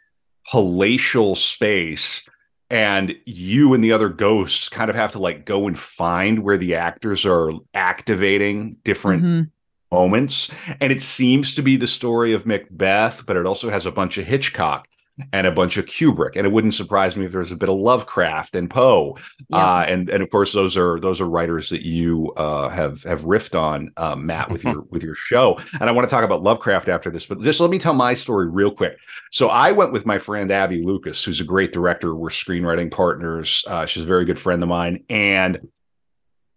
palatial 0.50 1.36
space. 1.36 2.28
And 2.70 3.16
you 3.26 3.74
and 3.74 3.84
the 3.84 3.94
other 3.94 4.10
ghosts 4.10 4.68
kind 4.70 4.90
of 4.90 4.96
have 4.96 5.14
to 5.14 5.20
like 5.20 5.46
go 5.46 5.68
and 5.68 5.78
find 5.80 6.40
where 6.44 6.58
the 6.58 6.76
actors 6.76 7.26
are 7.26 7.52
activating 7.74 8.78
different 8.84 9.24
Mhm. 9.24 9.52
Moments 9.92 10.52
and 10.82 10.92
it 10.92 11.02
seems 11.02 11.56
to 11.56 11.62
be 11.62 11.78
the 11.78 11.88
story 11.88 12.34
of 12.34 12.46
Macbeth 12.46 13.26
but 13.26 13.36
it 13.38 13.46
also 13.46 13.70
has 13.70 13.86
a 13.86 13.92
bunch 13.92 14.18
of 14.18 14.26
Hitchcock 14.26 14.88
and 15.34 15.48
a 15.48 15.52
bunch 15.52 15.78
of 15.78 15.86
Kubrick 15.88 16.36
and 16.36 16.46
it 16.46 16.52
wouldn't 16.52 16.76
surprise 16.76 17.18
me 17.18 17.26
if 17.26 17.32
there's 17.32 17.52
a 17.52 17.56
bit 17.56 17.70
of 17.70 17.78
Lovecraft 17.78 18.56
and 18.56 18.70
Poe 18.70 19.18
Yep. 19.50 19.60
uh, 19.60 19.86
and 19.88 20.10
and 20.10 20.22
of 20.22 20.30
course 20.30 20.54
those 20.54 20.78
are 20.78 21.00
those 21.00 21.20
are 21.22 21.26
writers 21.28 21.70
that 21.70 21.84
you 21.84 22.32
uh, 22.38 22.70
have 22.70 23.02
have 23.04 23.22
riffed 23.22 23.58
on, 23.60 23.92
uh, 23.98 24.16
Matt, 24.16 24.52
with 24.52 24.64
your 24.64 24.82
with 24.92 25.02
your 25.04 25.16
show. 25.16 25.58
And 25.80 25.90
I 25.90 25.92
want 25.94 26.08
to 26.08 26.14
talk 26.14 26.24
about 26.26 26.44
Lovecraft 26.44 26.88
after 26.90 27.10
this, 27.10 27.26
but 27.26 27.42
just 27.42 27.60
let 27.62 27.70
me 27.72 27.80
tell 27.80 27.94
my 27.94 28.14
story 28.14 28.48
real 28.50 28.70
quick. 28.72 28.98
So 29.32 29.48
I 29.48 29.72
went 29.72 29.92
with 29.94 30.06
my 30.06 30.20
friend 30.20 30.52
Abby 30.52 30.84
Lucas, 30.84 31.24
who's 31.24 31.40
a 31.40 31.46
great 31.46 31.72
director. 31.72 32.14
We're 32.14 32.30
screenwriting 32.30 32.92
partners. 32.92 33.64
Uh, 33.68 33.86
she's 33.86 34.04
a 34.04 34.08
very 34.08 34.26
good 34.26 34.38
friend 34.38 34.62
of 34.62 34.70
mine, 34.70 35.06
and 35.10 35.60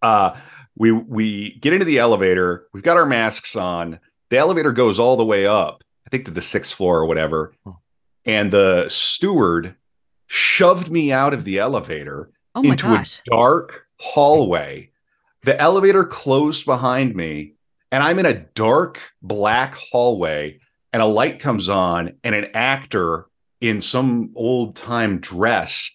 uh, 0.01 0.35
we 0.77 0.91
we 0.91 1.57
get 1.59 1.73
into 1.73 1.85
the 1.85 1.99
elevator. 1.99 2.67
We've 2.73 2.83
got 2.83 2.97
our 2.97 3.05
masks 3.05 3.55
on. 3.55 3.99
The 4.29 4.37
elevator 4.37 4.71
goes 4.71 4.99
all 4.99 5.17
the 5.17 5.25
way 5.25 5.45
up, 5.45 5.83
I 6.07 6.09
think 6.09 6.25
to 6.25 6.31
the 6.31 6.41
sixth 6.41 6.73
floor 6.73 6.99
or 6.99 7.05
whatever, 7.05 7.53
and 8.25 8.51
the 8.51 8.87
steward 8.87 9.75
shoved 10.27 10.89
me 10.89 11.11
out 11.11 11.33
of 11.33 11.43
the 11.43 11.59
elevator 11.59 12.31
Oh 12.55 12.63
into 12.63 12.87
gosh. 12.87 13.19
a 13.19 13.29
dark 13.29 13.87
hallway. 13.99 14.89
The 15.43 15.59
elevator 15.59 16.03
closed 16.03 16.65
behind 16.65 17.15
me, 17.15 17.53
and 17.91 18.03
I'm 18.03 18.19
in 18.19 18.25
a 18.25 18.39
dark 18.55 18.99
black 19.21 19.75
hallway, 19.75 20.59
and 20.93 21.01
a 21.01 21.05
light 21.05 21.39
comes 21.39 21.69
on, 21.69 22.13
and 22.23 22.35
an 22.35 22.47
actor 22.53 23.27
in 23.59 23.81
some 23.81 24.31
old 24.35 24.75
time 24.75 25.19
dress 25.19 25.91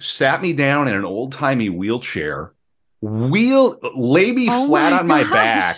sat 0.00 0.42
me 0.42 0.52
down 0.52 0.88
in 0.88 0.96
an 0.96 1.04
old 1.04 1.32
timey 1.32 1.68
wheelchair, 1.68 2.54
wheel 3.02 3.76
lay 3.94 4.32
me 4.32 4.46
Oh 4.48 4.66
flat 4.68 4.92
my 4.92 4.98
on 5.00 5.06
my 5.06 5.22
gosh. 5.24 5.30
back, 5.32 5.76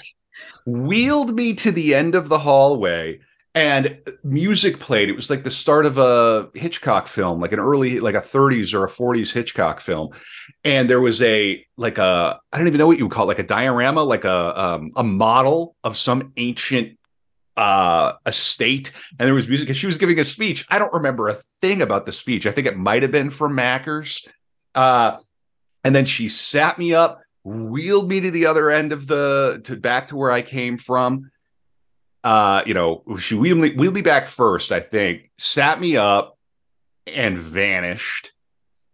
wheeled 0.67 1.35
me 1.35 1.55
to 1.55 1.73
the 1.73 1.95
end 1.95 2.15
of 2.15 2.29
the 2.29 2.39
hallway 2.39 3.21
and 3.57 3.99
music 4.25 4.81
played. 4.81 5.09
It 5.09 5.15
was 5.15 5.31
like 5.31 5.45
the 5.45 5.51
start 5.51 5.87
of 5.87 5.97
a 5.99 6.51
hitchcock 6.55 7.07
film 7.07 7.41
like 7.41 7.53
an 7.53 7.61
early 7.61 8.01
like 8.01 8.15
a 8.15 8.21
30s 8.21 8.75
or 8.75 8.85
a 8.85 8.89
40s 8.91 9.33
hitchcock 9.33 9.81
film. 9.81 10.11
And 10.65 10.91
there 10.91 11.01
was 11.01 11.23
a 11.23 11.65
like 11.77 11.99
a 11.99 12.41
i 12.53 12.59
don't 12.59 12.67
even 12.67 12.79
know 12.79 12.87
what 12.87 12.99
you 12.99 13.07
would 13.07 13.13
call 13.13 13.25
it 13.25 13.29
like 13.29 13.39
a 13.39 13.43
diorama 13.45 14.03
like 14.03 14.25
a 14.25 14.61
um, 14.61 14.93
a 14.97 15.05
model 15.05 15.77
of 15.85 15.97
some 15.97 16.33
ancient 16.37 16.99
uh 17.57 18.15
estate. 18.27 18.91
And 19.19 19.27
there 19.27 19.35
was 19.35 19.49
music 19.49 19.69
and 19.69 19.77
she 19.77 19.87
was 19.87 19.99
giving 19.99 20.19
a 20.19 20.25
speech. 20.25 20.67
I 20.69 20.79
don't 20.79 20.93
remember 20.93 21.29
a 21.29 21.35
thing 21.61 21.81
about 21.81 22.05
the 22.07 22.13
speech. 22.13 22.47
I 22.47 22.51
think 22.53 22.67
it 22.67 22.77
might 22.77 23.03
have 23.03 23.13
been 23.13 23.31
for 23.31 23.49
mackers. 23.49 24.27
Uh 24.75 25.19
and 25.85 25.95
then 25.95 26.05
she 26.05 26.29
sat 26.29 26.79
me 26.79 26.95
up 26.95 27.21
wheeled 27.45 28.09
me 28.09 28.21
to 28.21 28.31
the 28.31 28.47
other 28.47 28.71
end 28.71 28.93
of 28.93 29.07
the 29.07 29.61
to 29.65 29.77
back 29.77 30.07
to 30.07 30.17
where 30.17 30.33
i 30.33 30.43
came 30.43 30.79
from 30.79 31.31
uh, 32.25 32.63
you 32.65 32.73
know, 32.73 33.03
she 33.21 33.35
wheeled 33.35 33.59
me, 33.59 33.75
wheeled 33.75 33.95
me 33.95 34.01
back 34.01 34.27
first, 34.27 34.73
I 34.73 34.81
think, 34.81 35.31
sat 35.37 35.79
me 35.79 35.99
up 35.99 36.39
and 37.07 37.39
vanished. 37.39 38.33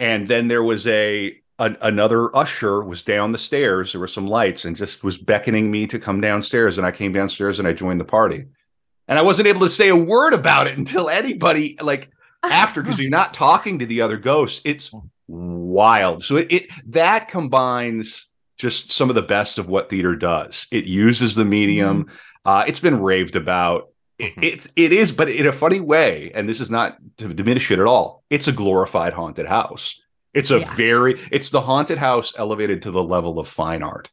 And 0.01 0.27
then 0.27 0.49
there 0.49 0.65
was 0.65 0.87
a 0.89 1.37
an, 1.61 1.77
another 1.81 2.35
usher 2.35 2.83
was 2.83 3.03
down 3.03 3.33
the 3.33 3.39
stairs. 3.39 3.93
There 3.93 4.01
were 4.01 4.09
some 4.09 4.27
lights 4.27 4.65
and 4.65 4.75
just 4.75 5.05
was 5.05 5.17
beckoning 5.17 5.71
me 5.71 5.87
to 5.89 5.99
come 5.99 6.21
downstairs. 6.21 6.77
And 6.77 6.87
I 6.87 6.91
came 6.91 7.13
downstairs 7.13 7.59
and 7.59 7.69
I 7.69 7.73
joined 7.73 8.01
the 8.01 8.05
party. 8.05 8.47
And 9.07 9.19
I 9.19 9.23
wasn't 9.23 9.47
able 9.47 9.61
to 9.61 9.69
say 9.69 9.91
a 9.91 9.97
word 9.97 10.33
about 10.33 10.67
it 10.67 10.79
until 10.79 11.09
anybody 11.09 11.77
like 11.81 12.11
after 12.43 12.83
because 12.83 12.99
you're 13.01 13.11
not 13.11 13.35
talking 13.35 13.79
to 13.79 13.87
the 13.87 14.01
other 14.01 14.17
ghosts. 14.17 14.61
It's 14.65 14.93
wild. 15.71 16.23
So 16.23 16.37
it, 16.37 16.53
it 16.53 16.71
that 16.87 17.29
combines 17.29 18.31
just 18.59 18.93
some 18.93 19.09
of 19.09 19.15
the 19.15 19.23
best 19.23 19.59
of 19.59 19.69
what 19.69 19.89
theater 19.89 20.15
does. 20.15 20.67
It 20.71 20.85
uses 20.85 21.35
the 21.35 21.45
medium. 21.45 22.05
Mm-hmm. 22.05 22.15
Uh, 22.45 22.65
it's 22.67 22.81
been 22.81 23.01
raved 23.01 23.37
about. 23.37 23.89
It, 24.19 24.33
mm-hmm. 24.33 24.43
it's 24.43 24.73
it 24.77 24.93
is, 24.93 25.13
but 25.13 25.31
in 25.31 25.47
a 25.47 25.53
funny 25.53 25.81
way, 25.81 26.31
and 26.35 26.49
this 26.49 26.61
is 26.61 26.71
not 26.71 26.99
to 27.19 27.33
diminish 27.33 27.71
it 27.71 27.79
at 27.79 27.87
all. 27.87 28.23
It's 28.29 28.49
a 28.49 28.53
glorified 28.53 29.15
haunted 29.15 29.47
house. 29.47 30.03
It's 30.35 30.51
a 30.51 30.61
yeah. 30.61 30.75
very 30.75 31.21
it's 31.33 31.51
the 31.51 31.61
haunted 31.61 31.99
house 31.99 32.35
elevated 32.39 32.83
to 32.83 32.91
the 32.91 33.03
level 33.03 33.39
of 33.39 33.49
fine 33.49 33.83
art. 33.83 34.11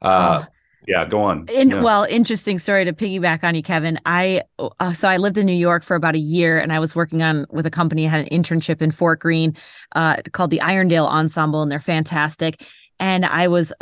Uh, 0.00 0.44
oh. 0.44 0.52
Yeah, 0.86 1.04
go 1.04 1.22
on. 1.22 1.46
In, 1.52 1.70
yeah. 1.70 1.82
Well, 1.82 2.04
interesting 2.04 2.58
story 2.58 2.84
to 2.84 2.92
piggyback 2.92 3.44
on 3.44 3.54
you, 3.54 3.62
Kevin. 3.62 3.98
I 4.06 4.42
uh, 4.58 4.92
so 4.92 5.08
I 5.08 5.16
lived 5.16 5.36
in 5.36 5.46
New 5.46 5.52
York 5.52 5.82
for 5.82 5.96
about 5.96 6.14
a 6.14 6.20
year, 6.20 6.58
and 6.58 6.72
I 6.72 6.78
was 6.78 6.94
working 6.94 7.22
on 7.22 7.46
with 7.50 7.66
a 7.66 7.70
company. 7.70 8.06
I 8.06 8.10
had 8.10 8.20
an 8.20 8.42
internship 8.42 8.80
in 8.80 8.90
Fort 8.90 9.20
Greene, 9.20 9.56
uh, 9.96 10.16
called 10.32 10.50
the 10.50 10.60
Irondale 10.60 11.08
Ensemble, 11.08 11.62
and 11.62 11.70
they're 11.70 11.80
fantastic. 11.80 12.64
And 13.00 13.26
I 13.26 13.48
was 13.48 13.72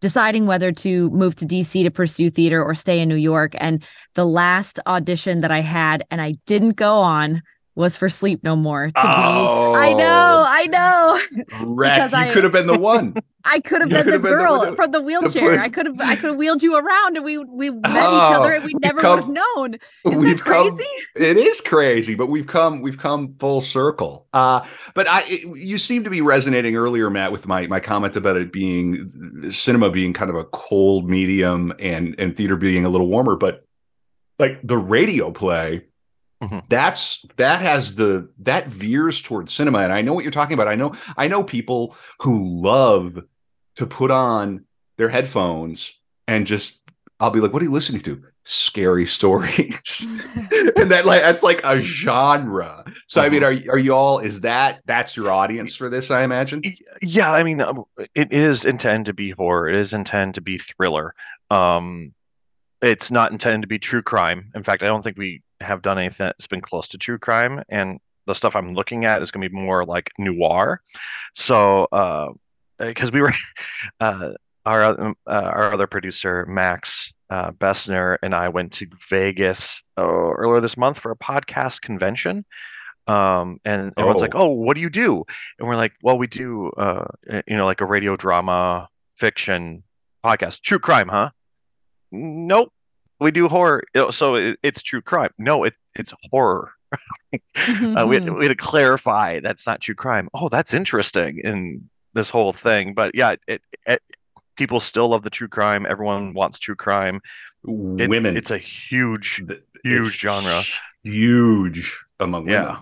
deciding 0.00 0.46
whether 0.46 0.72
to 0.72 1.10
move 1.10 1.34
to 1.36 1.46
DC 1.46 1.82
to 1.84 1.90
pursue 1.90 2.30
theater 2.30 2.62
or 2.62 2.74
stay 2.74 3.00
in 3.00 3.08
New 3.08 3.16
York. 3.16 3.54
And 3.58 3.82
the 4.14 4.26
last 4.26 4.80
audition 4.86 5.40
that 5.40 5.50
I 5.50 5.60
had, 5.60 6.04
and 6.10 6.20
I 6.20 6.34
didn't 6.46 6.76
go 6.76 6.96
on, 6.96 7.42
was 7.80 7.96
for 7.96 8.08
Sleep 8.08 8.44
No 8.44 8.54
More 8.54 8.86
to 8.86 8.92
oh, 8.96 9.72
be. 9.72 9.80
I 9.80 9.92
know, 9.94 10.44
I 10.46 10.66
know. 10.66 11.20
Wrecked. 11.64 12.12
you 12.12 12.18
I, 12.18 12.30
could 12.30 12.44
have 12.44 12.52
been 12.52 12.66
the 12.66 12.78
one. 12.78 13.16
I 13.44 13.60
could 13.60 13.80
have 13.80 13.88
been 13.88 14.08
the 14.08 14.18
girl 14.18 14.60
been 14.60 14.70
the, 14.70 14.76
from 14.76 14.90
the 14.92 15.00
wheelchair. 15.00 15.58
I 15.58 15.68
could 15.70 15.86
have 15.86 16.00
I 16.00 16.14
could 16.14 16.30
have 16.30 16.36
wheeled 16.36 16.62
you 16.62 16.76
around 16.76 17.16
and 17.16 17.24
we 17.24 17.38
we 17.38 17.70
met 17.70 17.82
oh, 17.86 18.28
each 18.28 18.36
other 18.36 18.52
and 18.52 18.64
we 18.64 18.74
never 18.74 19.00
come, 19.00 19.16
would 19.16 19.24
have 19.24 19.32
known. 19.56 19.76
Isn't 20.04 20.20
we've 20.20 20.38
that 20.38 20.44
crazy? 20.44 20.84
Come, 21.16 21.24
it 21.24 21.36
is 21.36 21.60
crazy, 21.60 22.14
but 22.14 22.26
we've 22.26 22.46
come 22.46 22.82
we've 22.82 22.98
come 22.98 23.34
full 23.38 23.60
circle. 23.60 24.26
Uh 24.34 24.64
but 24.94 25.08
I 25.08 25.22
it, 25.26 25.56
you 25.56 25.78
seem 25.78 26.04
to 26.04 26.10
be 26.10 26.20
resonating 26.20 26.76
earlier, 26.76 27.08
Matt, 27.08 27.32
with 27.32 27.46
my 27.48 27.66
my 27.66 27.80
comment 27.80 28.14
about 28.14 28.36
it 28.36 28.52
being 28.52 29.50
cinema 29.50 29.90
being 29.90 30.12
kind 30.12 30.30
of 30.30 30.36
a 30.36 30.44
cold 30.44 31.08
medium 31.08 31.72
and 31.78 32.14
and 32.18 32.36
theater 32.36 32.56
being 32.56 32.84
a 32.84 32.90
little 32.90 33.08
warmer, 33.08 33.36
but 33.36 33.64
like 34.38 34.60
the 34.62 34.76
radio 34.76 35.30
play 35.30 35.84
Mm-hmm. 36.42 36.60
That's 36.68 37.24
that 37.36 37.60
has 37.60 37.96
the 37.96 38.30
that 38.38 38.68
veers 38.68 39.20
towards 39.20 39.52
cinema, 39.52 39.80
and 39.80 39.92
I 39.92 40.00
know 40.00 40.14
what 40.14 40.24
you're 40.24 40.30
talking 40.30 40.54
about. 40.54 40.68
I 40.68 40.74
know 40.74 40.94
I 41.16 41.28
know 41.28 41.44
people 41.44 41.96
who 42.20 42.62
love 42.62 43.18
to 43.76 43.86
put 43.86 44.10
on 44.10 44.64
their 44.96 45.10
headphones 45.10 45.98
and 46.26 46.46
just 46.46 46.82
I'll 47.18 47.30
be 47.30 47.40
like, 47.40 47.52
"What 47.52 47.60
are 47.60 47.66
you 47.66 47.72
listening 47.72 48.00
to?" 48.02 48.24
Scary 48.44 49.04
stories, 49.04 50.06
and 50.76 50.90
that 50.90 51.02
like 51.04 51.20
that's 51.20 51.42
like 51.42 51.60
a 51.62 51.78
genre. 51.78 52.84
So 53.06 53.20
I 53.20 53.28
mean, 53.28 53.42
mm-hmm. 53.42 53.68
are 53.68 53.74
are 53.74 53.78
you 53.78 53.94
all? 53.94 54.18
Is 54.18 54.40
that 54.40 54.80
that's 54.86 55.18
your 55.18 55.30
audience 55.30 55.76
for 55.76 55.90
this? 55.90 56.10
I 56.10 56.22
imagine. 56.22 56.62
Yeah, 57.02 57.32
I 57.32 57.42
mean, 57.42 57.60
um, 57.60 57.84
it 58.14 58.32
is 58.32 58.64
intended 58.64 59.10
to 59.10 59.12
be 59.12 59.30
horror. 59.30 59.68
It 59.68 59.76
is 59.76 59.92
intended 59.92 60.36
to 60.36 60.40
be 60.40 60.56
thriller. 60.56 61.14
Um, 61.50 62.14
it's 62.80 63.10
not 63.10 63.30
intended 63.30 63.62
to 63.62 63.68
be 63.68 63.78
true 63.78 64.00
crime. 64.00 64.50
In 64.54 64.62
fact, 64.62 64.82
I 64.82 64.86
don't 64.88 65.02
think 65.02 65.18
we 65.18 65.42
have 65.60 65.82
done 65.82 65.98
anything 65.98 66.26
that's 66.26 66.46
been 66.46 66.60
close 66.60 66.88
to 66.88 66.98
true 66.98 67.18
crime, 67.18 67.62
and 67.68 68.00
the 68.26 68.34
stuff 68.34 68.56
I'm 68.56 68.74
looking 68.74 69.04
at 69.04 69.22
is 69.22 69.30
going 69.30 69.42
to 69.42 69.50
be 69.50 69.56
more 69.56 69.84
like 69.84 70.10
noir. 70.18 70.80
So, 71.34 71.86
because 72.78 73.08
uh, 73.08 73.12
we 73.12 73.20
were, 73.20 73.34
uh, 74.00 74.32
our 74.66 74.84
uh, 74.84 75.14
our 75.26 75.72
other 75.72 75.86
producer 75.86 76.44
Max 76.46 77.12
uh, 77.30 77.50
Bessner 77.52 78.18
and 78.22 78.34
I 78.34 78.48
went 78.48 78.72
to 78.74 78.86
Vegas 79.08 79.82
uh, 79.98 80.02
earlier 80.02 80.60
this 80.60 80.76
month 80.76 80.98
for 80.98 81.10
a 81.10 81.16
podcast 81.16 81.80
convention. 81.82 82.44
Um, 83.06 83.58
and 83.64 83.92
everyone's 83.96 84.20
oh. 84.20 84.24
like, 84.24 84.34
"Oh, 84.34 84.50
what 84.50 84.74
do 84.74 84.80
you 84.80 84.90
do?" 84.90 85.24
And 85.58 85.66
we're 85.66 85.76
like, 85.76 85.92
"Well, 86.02 86.18
we 86.18 86.26
do, 86.26 86.70
uh, 86.76 87.06
you 87.46 87.56
know, 87.56 87.64
like 87.64 87.80
a 87.80 87.86
radio 87.86 88.14
drama 88.16 88.88
fiction 89.16 89.82
podcast, 90.24 90.60
true 90.60 90.78
crime, 90.78 91.08
huh?" 91.08 91.30
Nope 92.12 92.72
we 93.20 93.30
do 93.30 93.48
horror, 93.48 93.84
so 94.10 94.34
it, 94.34 94.58
it's 94.62 94.82
true 94.82 95.02
crime. 95.02 95.30
No, 95.38 95.64
it 95.64 95.74
it's 95.94 96.12
horror. 96.30 96.72
mm-hmm. 97.56 97.96
uh, 97.96 98.06
we, 98.06 98.16
had, 98.16 98.28
we 98.30 98.44
had 98.46 98.48
to 98.48 98.54
clarify 98.56 99.40
that's 99.40 99.66
not 99.66 99.80
true 99.80 99.94
crime. 99.94 100.28
Oh, 100.34 100.48
that's 100.48 100.74
interesting 100.74 101.38
in 101.38 101.88
this 102.14 102.28
whole 102.28 102.52
thing. 102.52 102.94
But 102.94 103.14
yeah, 103.14 103.36
it, 103.46 103.62
it, 103.86 104.02
people 104.56 104.80
still 104.80 105.08
love 105.08 105.22
the 105.22 105.30
true 105.30 105.48
crime. 105.48 105.86
Everyone 105.88 106.34
wants 106.34 106.58
true 106.58 106.76
crime. 106.76 107.20
Women, 107.64 108.36
it's 108.36 108.50
a 108.50 108.58
huge, 108.58 109.42
huge 109.84 110.06
it's 110.06 110.16
genre. 110.16 110.62
Huge 111.02 112.04
among 112.18 112.46
women. 112.46 112.62
Yeah. 112.62 112.78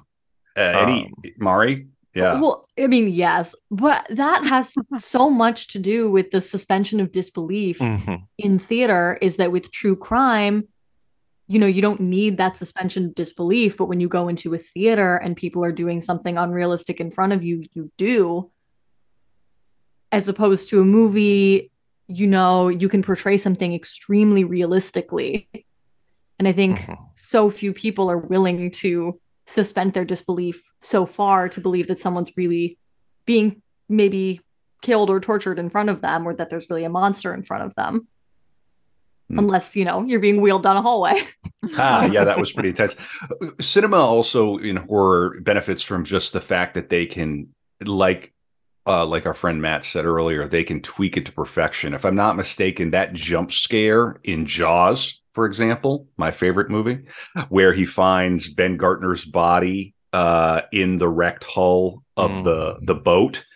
Uh, 0.57 0.79
any 0.79 1.05
um, 1.05 1.13
Mari, 1.37 1.87
yeah. 2.19 2.41
Well, 2.41 2.69
I 2.79 2.87
mean, 2.87 3.09
yes, 3.09 3.55
but 3.71 4.07
that 4.11 4.45
has 4.45 4.75
so 4.99 5.31
much 5.31 5.69
to 5.69 5.79
do 5.79 6.11
with 6.11 6.31
the 6.31 6.41
suspension 6.41 7.01
of 7.01 7.13
disbelief 7.13 7.79
mm-hmm. 7.79 8.17
in 8.37 8.59
theater 8.59 9.19
is 9.23 9.37
that 9.37 9.53
with 9.53 9.71
true 9.71 9.97
crime, 9.97 10.69
you 11.47 11.59
know, 11.59 11.67
you 11.67 11.81
don't 11.81 12.01
need 12.01 12.37
that 12.37 12.57
suspension 12.57 13.07
of 13.07 13.15
disbelief, 13.15 13.77
but 13.79 13.87
when 13.87 14.01
you 14.01 14.09
go 14.09 14.29
into 14.29 14.53
a 14.53 14.59
theater 14.59 15.17
and 15.17 15.37
people 15.37 15.65
are 15.65 15.73
doing 15.73 16.01
something 16.01 16.37
unrealistic 16.37 17.01
in 17.01 17.11
front 17.11 17.33
of 17.33 17.43
you, 17.43 17.63
you 17.73 17.91
do. 17.97 18.51
As 20.11 20.29
opposed 20.29 20.69
to 20.71 20.81
a 20.81 20.85
movie, 20.85 21.71
you 22.09 22.27
know, 22.27 22.69
you 22.69 22.89
can 22.89 23.03
portray 23.03 23.37
something 23.37 23.75
extremely 23.75 24.45
realistically. 24.45 25.49
And 26.39 26.49
I 26.49 26.53
think 26.53 26.81
mm-hmm. 26.81 27.03
so 27.15 27.49
few 27.51 27.73
people 27.73 28.11
are 28.11 28.19
willing 28.19 28.71
to 28.73 29.21
suspend 29.49 29.95
their 29.95 30.05
disbelief 30.05 30.71
so 30.81 31.07
far 31.07 31.49
to 31.49 31.59
believe 31.59 31.87
that 31.87 31.99
someone's 31.99 32.31
really 32.37 32.79
being 33.25 33.63
maybe 33.89 34.41
killed 34.83 35.09
or 35.09 35.21
tortured 35.21 35.59
in 35.59 35.71
front 35.71 35.89
of 35.89 36.03
them 36.03 36.29
or 36.29 36.35
that 36.35 36.51
there's 36.51 36.69
really 36.69 36.85
a 36.85 36.91
monster 36.91 37.33
in 37.33 37.43
front 37.43 37.65
of 37.65 37.75
them. 37.75 38.07
Mm. 39.31 39.41
unless 39.41 39.77
you 39.77 39.85
know 39.85 40.05
you're 40.05 40.21
being 40.21 40.41
wheeled 40.41 40.63
down 40.63 40.77
a 40.77 40.83
hallway. 40.83 41.21
Ah 41.77 42.07
yeah 42.07 42.25
that 42.25 42.39
was 42.39 42.53
pretty 42.53 42.71
intense. 42.71 42.97
Cinema 43.61 43.99
also 43.99 44.59
in 44.59 44.77
horror 44.77 45.41
benefits 45.41 45.83
from 45.83 46.05
just 46.05 46.33
the 46.33 46.41
fact 46.41 46.75
that 46.75 46.89
they 46.89 47.05
can 47.05 47.49
like 47.85 48.33
uh, 48.89 49.07
like 49.07 49.27
our 49.27 49.35
friend 49.35 49.61
Matt 49.63 49.85
said 49.85 50.07
earlier, 50.07 50.49
they 50.49 50.65
can 50.65 50.81
tweak 50.81 51.17
it 51.17 51.27
to 51.27 51.33
perfection. 51.33 51.95
If 51.95 52.05
I'm 52.05 52.17
not 52.17 52.37
mistaken, 52.37 52.91
that 52.91 53.13
jump 53.13 53.53
scare 53.53 54.19
in 54.25 54.47
Jaws 54.47 55.23
for 55.39 55.47
example, 55.47 56.09
my 56.17 56.33
favorite 56.33 56.69
movie, 56.69 57.05
where 57.49 57.73
he 57.73 57.85
finds 57.85 58.53
Ben 58.53 58.77
Gardner's 58.77 59.25
body 59.25 59.95
uh, 60.13 60.63
in 60.73 60.99
the 60.99 61.09
wrecked 61.09 61.45
hull 61.45 62.03
of 62.17 62.33
mm. 62.33 62.43
the 62.43 62.81
the 62.83 62.97
boat. 62.97 63.47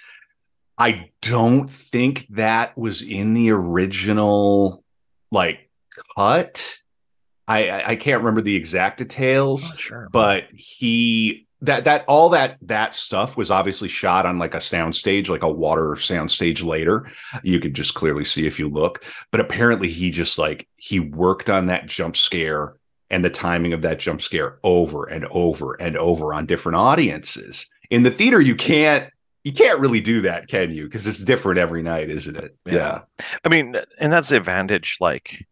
I 0.79 1.11
don't 1.23 1.69
think 1.69 2.29
that 2.31 2.79
was 2.79 3.03
in 3.03 3.35
the 3.35 3.51
original 3.51 4.85
like 5.33 5.71
cut. 6.15 6.79
I 7.49 7.83
I 7.83 7.97
can't 7.97 8.21
remember 8.21 8.43
the 8.43 8.55
exact 8.55 8.99
details, 8.99 9.73
oh, 9.73 9.77
sure. 9.77 10.09
but 10.13 10.45
he 10.55 11.49
that 11.63 11.85
that 11.85 12.05
all 12.09 12.29
that 12.31 12.59
that 12.63 12.95
stuff 12.95 13.37
was 13.37 13.51
obviously 13.51 13.89
shot 13.89 14.27
on 14.27 14.39
like 14.39 14.55
a 14.55 14.61
sound 14.61 14.95
stage 14.97 15.31
like 15.31 15.45
a 15.45 15.49
water 15.51 15.97
sound 15.97 16.31
stage 16.31 16.63
later. 16.63 17.11
You 17.43 17.61
could 17.61 17.75
just 17.75 17.95
clearly 17.95 18.25
see 18.25 18.47
if 18.47 18.59
you 18.59 18.69
look. 18.69 19.05
But 19.31 19.41
apparently 19.41 19.89
he 19.89 20.11
just 20.11 20.39
like 20.39 20.69
he 20.77 21.01
worked 21.01 21.49
on 21.49 21.67
that 21.67 21.87
jump 21.87 22.17
scare 22.17 22.75
and 23.11 23.25
the 23.25 23.31
timing 23.31 23.73
of 23.73 23.83
that 23.83 24.01
jump 24.01 24.21
scare 24.21 24.59
over 24.65 25.05
and 25.07 25.25
over 25.31 25.75
and 25.75 25.97
over 25.97 26.35
on 26.35 26.47
different 26.47 26.77
audiences. 26.77 27.71
In 27.91 28.03
the 28.03 28.11
theater 28.11 28.41
you 28.41 28.57
can't 28.57 29.11
you 29.45 29.53
can't 29.53 29.81
really 29.81 30.01
do 30.01 30.23
that 30.23 30.49
can 30.49 30.73
you? 30.73 30.85
Because 30.85 31.07
it's 31.07 31.19
different 31.19 31.59
every 31.59 31.83
night 31.83 32.11
isn't 32.11 32.37
it? 32.37 32.57
Yeah. 32.67 32.75
yeah. 32.75 33.27
I 33.45 33.49
mean 33.49 33.77
and 33.99 34.13
that's 34.13 34.31
the 34.31 34.37
advantage 34.37 34.97
like 35.01 35.47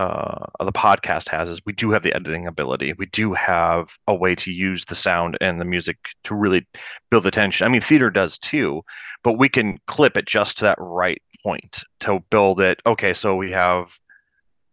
uh, 0.00 0.46
the 0.64 0.72
podcast 0.72 1.28
has 1.28 1.46
is 1.46 1.60
we 1.66 1.74
do 1.74 1.90
have 1.90 2.02
the 2.02 2.14
editing 2.14 2.46
ability. 2.46 2.94
We 2.94 3.04
do 3.04 3.34
have 3.34 3.90
a 4.06 4.14
way 4.14 4.34
to 4.34 4.50
use 4.50 4.86
the 4.86 4.94
sound 4.94 5.36
and 5.42 5.60
the 5.60 5.64
music 5.66 5.98
to 6.24 6.34
really 6.34 6.66
build 7.10 7.24
the 7.24 7.30
tension. 7.30 7.66
I 7.66 7.68
mean, 7.68 7.82
theater 7.82 8.08
does 8.08 8.38
too, 8.38 8.80
but 9.22 9.34
we 9.34 9.46
can 9.50 9.78
clip 9.88 10.16
it 10.16 10.24
just 10.24 10.56
to 10.56 10.64
that 10.64 10.78
right 10.80 11.20
point 11.42 11.84
to 12.00 12.20
build 12.30 12.62
it. 12.62 12.80
Okay, 12.86 13.12
so 13.12 13.36
we 13.36 13.50
have 13.50 13.98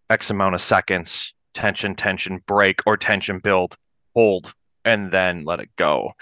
X 0.10 0.30
amount 0.30 0.56
of 0.56 0.62
seconds, 0.62 1.34
tension, 1.54 1.94
tension, 1.94 2.42
break, 2.48 2.80
or 2.86 2.96
tension 2.96 3.40
build, 3.40 3.76
hold, 4.16 4.54
and 4.86 5.12
then 5.12 5.44
let 5.44 5.60
it 5.60 5.76
go. 5.76 6.14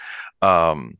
Um, 0.42 0.98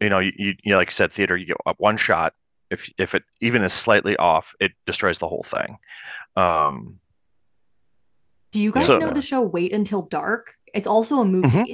you 0.00 0.08
know, 0.08 0.20
you, 0.20 0.54
you 0.64 0.74
like 0.74 0.88
I 0.88 0.92
said, 0.92 1.12
theater, 1.12 1.36
you 1.36 1.44
get 1.44 1.58
one 1.76 1.98
shot. 1.98 2.32
If 2.70 2.90
if 2.96 3.14
it 3.14 3.24
even 3.42 3.62
is 3.62 3.74
slightly 3.74 4.16
off, 4.16 4.54
it 4.58 4.72
destroys 4.86 5.18
the 5.18 5.28
whole 5.28 5.44
thing. 5.44 5.76
Um, 6.34 6.98
do 8.56 8.62
you 8.62 8.72
guys 8.72 8.86
so, 8.86 8.98
know 8.98 9.10
the 9.10 9.20
show 9.20 9.42
Wait 9.42 9.74
Until 9.74 10.00
Dark? 10.00 10.54
It's 10.72 10.86
also 10.86 11.20
a 11.20 11.26
movie, 11.26 11.48
mm-hmm. 11.48 11.72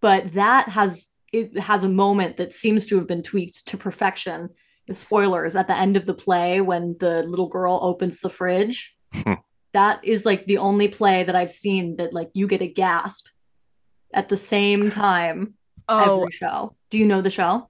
but 0.00 0.32
that 0.34 0.68
has 0.68 1.10
it 1.32 1.58
has 1.58 1.82
a 1.82 1.88
moment 1.88 2.36
that 2.36 2.52
seems 2.52 2.86
to 2.86 2.96
have 2.96 3.08
been 3.08 3.24
tweaked 3.24 3.66
to 3.66 3.76
perfection 3.76 4.50
The 4.86 4.94
spoilers 4.94 5.56
at 5.56 5.66
the 5.66 5.76
end 5.76 5.96
of 5.96 6.06
the 6.06 6.14
play 6.14 6.60
when 6.60 6.96
the 7.00 7.24
little 7.24 7.48
girl 7.48 7.80
opens 7.82 8.20
the 8.20 8.30
fridge. 8.30 8.96
that 9.72 10.04
is 10.04 10.24
like 10.24 10.46
the 10.46 10.58
only 10.58 10.86
play 10.86 11.24
that 11.24 11.34
I've 11.34 11.50
seen 11.50 11.96
that 11.96 12.12
like 12.12 12.30
you 12.32 12.46
get 12.46 12.62
a 12.62 12.68
gasp 12.68 13.26
at 14.14 14.28
the 14.28 14.36
same 14.36 14.88
time 14.88 15.54
Oh, 15.88 16.20
every 16.20 16.30
show. 16.30 16.76
Do 16.90 16.98
you 16.98 17.06
know 17.06 17.22
the 17.22 17.30
show? 17.30 17.68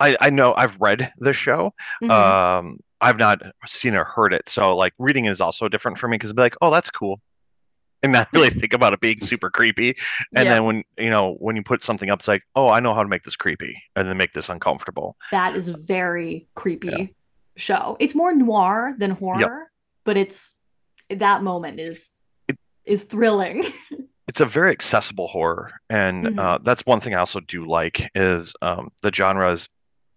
I, 0.00 0.16
I 0.18 0.30
know 0.30 0.54
I've 0.54 0.80
read 0.80 1.12
the 1.18 1.34
show. 1.34 1.74
Mhm. 2.02 2.10
Um, 2.10 2.78
I've 3.02 3.18
not 3.18 3.42
seen 3.66 3.94
or 3.94 4.04
heard 4.04 4.32
it, 4.32 4.48
so 4.48 4.74
like 4.74 4.94
reading 4.98 5.26
is 5.26 5.42
also 5.42 5.68
different 5.68 5.98
for 5.98 6.08
me 6.08 6.14
because 6.14 6.30
I'd 6.30 6.36
be 6.36 6.42
like, 6.42 6.56
oh, 6.62 6.70
that's 6.70 6.88
cool, 6.88 7.20
and 8.04 8.12
not 8.12 8.28
really 8.32 8.50
think 8.50 8.72
about 8.72 8.92
it 8.92 9.00
being 9.00 9.20
super 9.20 9.50
creepy. 9.50 9.96
And 10.36 10.44
Yeah. 10.44 10.52
then 10.54 10.64
when 10.64 10.84
you 10.98 11.10
know 11.10 11.34
when 11.40 11.56
you 11.56 11.62
put 11.64 11.82
something 11.82 12.10
up, 12.10 12.20
it's 12.20 12.28
like, 12.28 12.42
oh, 12.54 12.68
I 12.68 12.78
know 12.80 12.94
how 12.94 13.02
to 13.02 13.08
make 13.08 13.24
this 13.24 13.34
creepy 13.36 13.82
and 13.96 14.06
then 14.08 14.16
make 14.16 14.32
this 14.32 14.48
uncomfortable. 14.48 15.16
that 15.32 15.56
is 15.56 15.66
a 15.68 15.76
very 15.88 16.46
creepy 16.54 17.14
show. 17.56 17.96
It's 17.98 18.14
more 18.14 18.32
noir 18.34 18.94
than 18.98 19.10
horror, 19.12 19.70
but 20.04 20.16
it's 20.16 20.58
that 21.10 21.42
moment 21.42 21.80
is 21.80 22.12
is 22.84 23.04
thrilling. 23.04 23.64
It's 24.26 24.40
a 24.40 24.46
very 24.46 24.70
accessible 24.72 25.28
horror, 25.28 25.70
and 25.90 26.24
Mhm. 26.26 26.38
uh, 26.38 26.58
that's 26.62 26.80
one 26.86 26.98
thing 27.02 27.14
I 27.14 27.18
also 27.18 27.40
do 27.40 27.66
like 27.68 28.08
is 28.14 28.54
um, 28.62 28.88
the 29.02 29.12
genre 29.12 29.52
is 29.52 29.68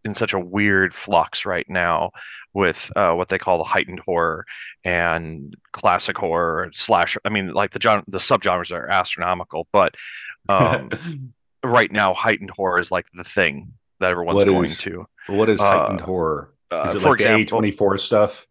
in 0.08 0.16
such 0.16 0.34
a 0.34 0.40
weird 0.40 0.94
flux 0.96 1.46
right 1.46 1.70
now 1.70 2.10
with 2.54 2.90
uh, 2.96 3.14
what 3.14 3.28
they 3.30 3.38
call 3.38 3.58
the 3.60 3.64
heightened 3.64 4.00
horror 4.00 4.46
and 4.84 5.56
classic 5.74 6.18
horror 6.18 6.72
slash. 6.74 7.16
I 7.26 7.30
mean, 7.30 7.54
like 7.54 7.72
the 7.72 7.82
genre, 7.82 8.04
the 8.08 8.18
subgenres 8.18 8.72
are 8.72 8.88
astronomical, 8.90 9.68
but 9.72 9.94
um, 10.50 10.90
right 11.64 11.92
now 11.92 12.14
heightened 12.14 12.50
horror 12.52 12.80
is 12.80 12.90
like 12.90 13.06
the 13.14 13.24
thing 13.24 13.72
that 14.00 14.10
everyone's 14.12 14.38
What 14.38 14.48
going 14.48 14.66
is- 14.66 14.78
to. 14.80 15.06
what 15.28 15.50
is 15.50 15.60
heightened 15.62 16.02
Uh, 16.02 16.06
horror? 16.06 16.54
Uh, 16.72 16.86
Is 16.88 16.96
it 16.96 17.02
for 17.02 17.10
like 17.10 17.20
example, 17.20 17.38
the 17.38 17.44
A 17.44 17.46
twenty 17.46 17.72
four 17.72 17.98
stuff? 17.98 18.48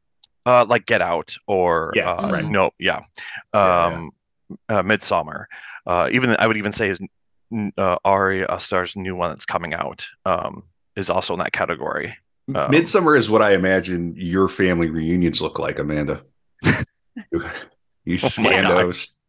uh, 0.47 0.65
like 0.69 0.87
Get 0.87 1.03
Out 1.03 1.35
or 1.47 1.93
Yeah, 1.97 2.11
uh, 2.13 2.31
right. 2.33 2.45
no, 2.45 2.71
yeah, 2.79 3.01
Yeah, 3.55 3.87
um, 3.87 4.11
Uh, 4.69 4.83
Midsommar. 4.83 5.47
Uh, 5.87 6.09
even 6.13 6.37
I 6.39 6.47
would 6.47 6.57
even 6.57 6.73
say 6.73 6.89
his 6.89 7.01
uh, 7.79 7.97
Ari 8.05 8.47
Aster's 8.49 8.95
new 8.97 9.15
one 9.17 9.31
that's 9.31 9.45
coming 9.47 9.75
out 9.75 10.07
um, 10.25 10.63
is 10.97 11.11
also 11.11 11.35
in 11.35 11.39
that 11.41 11.53
category. 11.53 12.17
um, 12.49 12.71
Midsommar 12.71 13.19
is 13.19 13.29
what 13.31 13.43
I 13.43 13.55
imagine 13.55 14.15
your 14.17 14.49
family 14.49 14.89
reunions 14.89 15.41
look 15.41 15.59
like, 15.59 15.79
Amanda. 15.79 16.23
you 16.65 17.45
you 18.05 18.19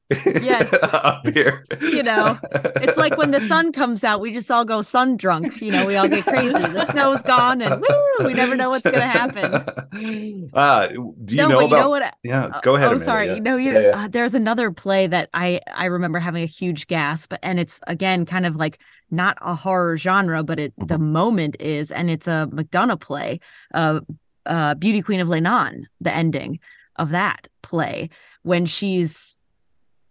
My 0.09 0.15
God. 0.15 0.33
standos. 0.33 0.43
Yes. 0.43 0.73
up 0.83 1.27
here. 1.27 1.65
You 1.81 2.03
know, 2.03 2.37
It's 2.53 2.97
like 2.97 3.17
when 3.17 3.31
the 3.31 3.41
sun 3.41 3.71
comes 3.71 4.03
out, 4.03 4.21
we 4.21 4.31
just 4.33 4.49
all 4.49 4.65
go 4.65 4.81
sun 4.81 5.17
drunk. 5.17 5.61
You 5.61 5.71
know, 5.71 5.85
we 5.85 5.95
all 5.95 6.07
get 6.07 6.23
crazy. 6.23 6.53
The 6.53 6.85
snow's 6.91 7.23
gone, 7.23 7.61
and 7.61 7.81
woo, 7.81 8.25
we 8.25 8.33
never 8.33 8.55
know 8.55 8.69
what's 8.69 8.83
going 8.83 8.95
to 8.95 9.01
happen. 9.01 9.65
Uh, 10.53 10.87
do 10.87 11.35
you 11.35 11.37
no, 11.37 11.49
know 11.49 11.57
about? 11.59 11.69
you 11.69 11.75
know 11.75 11.89
what? 11.89 12.13
yeah, 12.23 12.59
go 12.63 12.75
ahead. 12.75 12.87
Oh, 12.87 12.91
Amanda, 12.91 13.05
sorry. 13.05 13.27
yeah. 13.27 13.33
You 13.35 13.41
know, 13.41 13.57
you 13.57 13.73
Yeah, 13.73 13.79
yeah. 13.79 14.03
Uh, 14.03 14.07
there's 14.07 14.33
another 14.33 14.71
play 14.71 15.07
that 15.07 15.29
I 15.33 15.59
I 15.75 15.85
remember 15.85 16.19
having 16.19 16.43
a 16.43 16.47
huge 16.47 16.87
gasp, 16.87 17.33
and 17.43 17.59
it's 17.59 17.79
again 17.87 18.25
kind 18.25 18.45
of 18.45 18.55
like 18.55 18.79
not 19.11 19.37
a 19.41 19.55
horror 19.55 19.97
genre, 19.97 20.43
but 20.43 20.59
it 20.59 20.73
the 20.77 20.97
moment 20.97 21.55
is, 21.59 21.91
and 21.91 22.09
it's 22.09 22.27
a 22.27 22.47
McDonagh 22.51 22.99
play, 22.99 23.39
uh, 23.73 23.99
uh, 24.45 24.75
Beauty 24.75 25.01
Queen 25.01 25.19
of 25.19 25.27
Leenane, 25.27 25.83
the 26.01 26.13
ending 26.13 26.59
of 26.97 27.09
that 27.09 27.47
play 27.61 28.09
when 28.43 28.65
she's, 28.65 29.37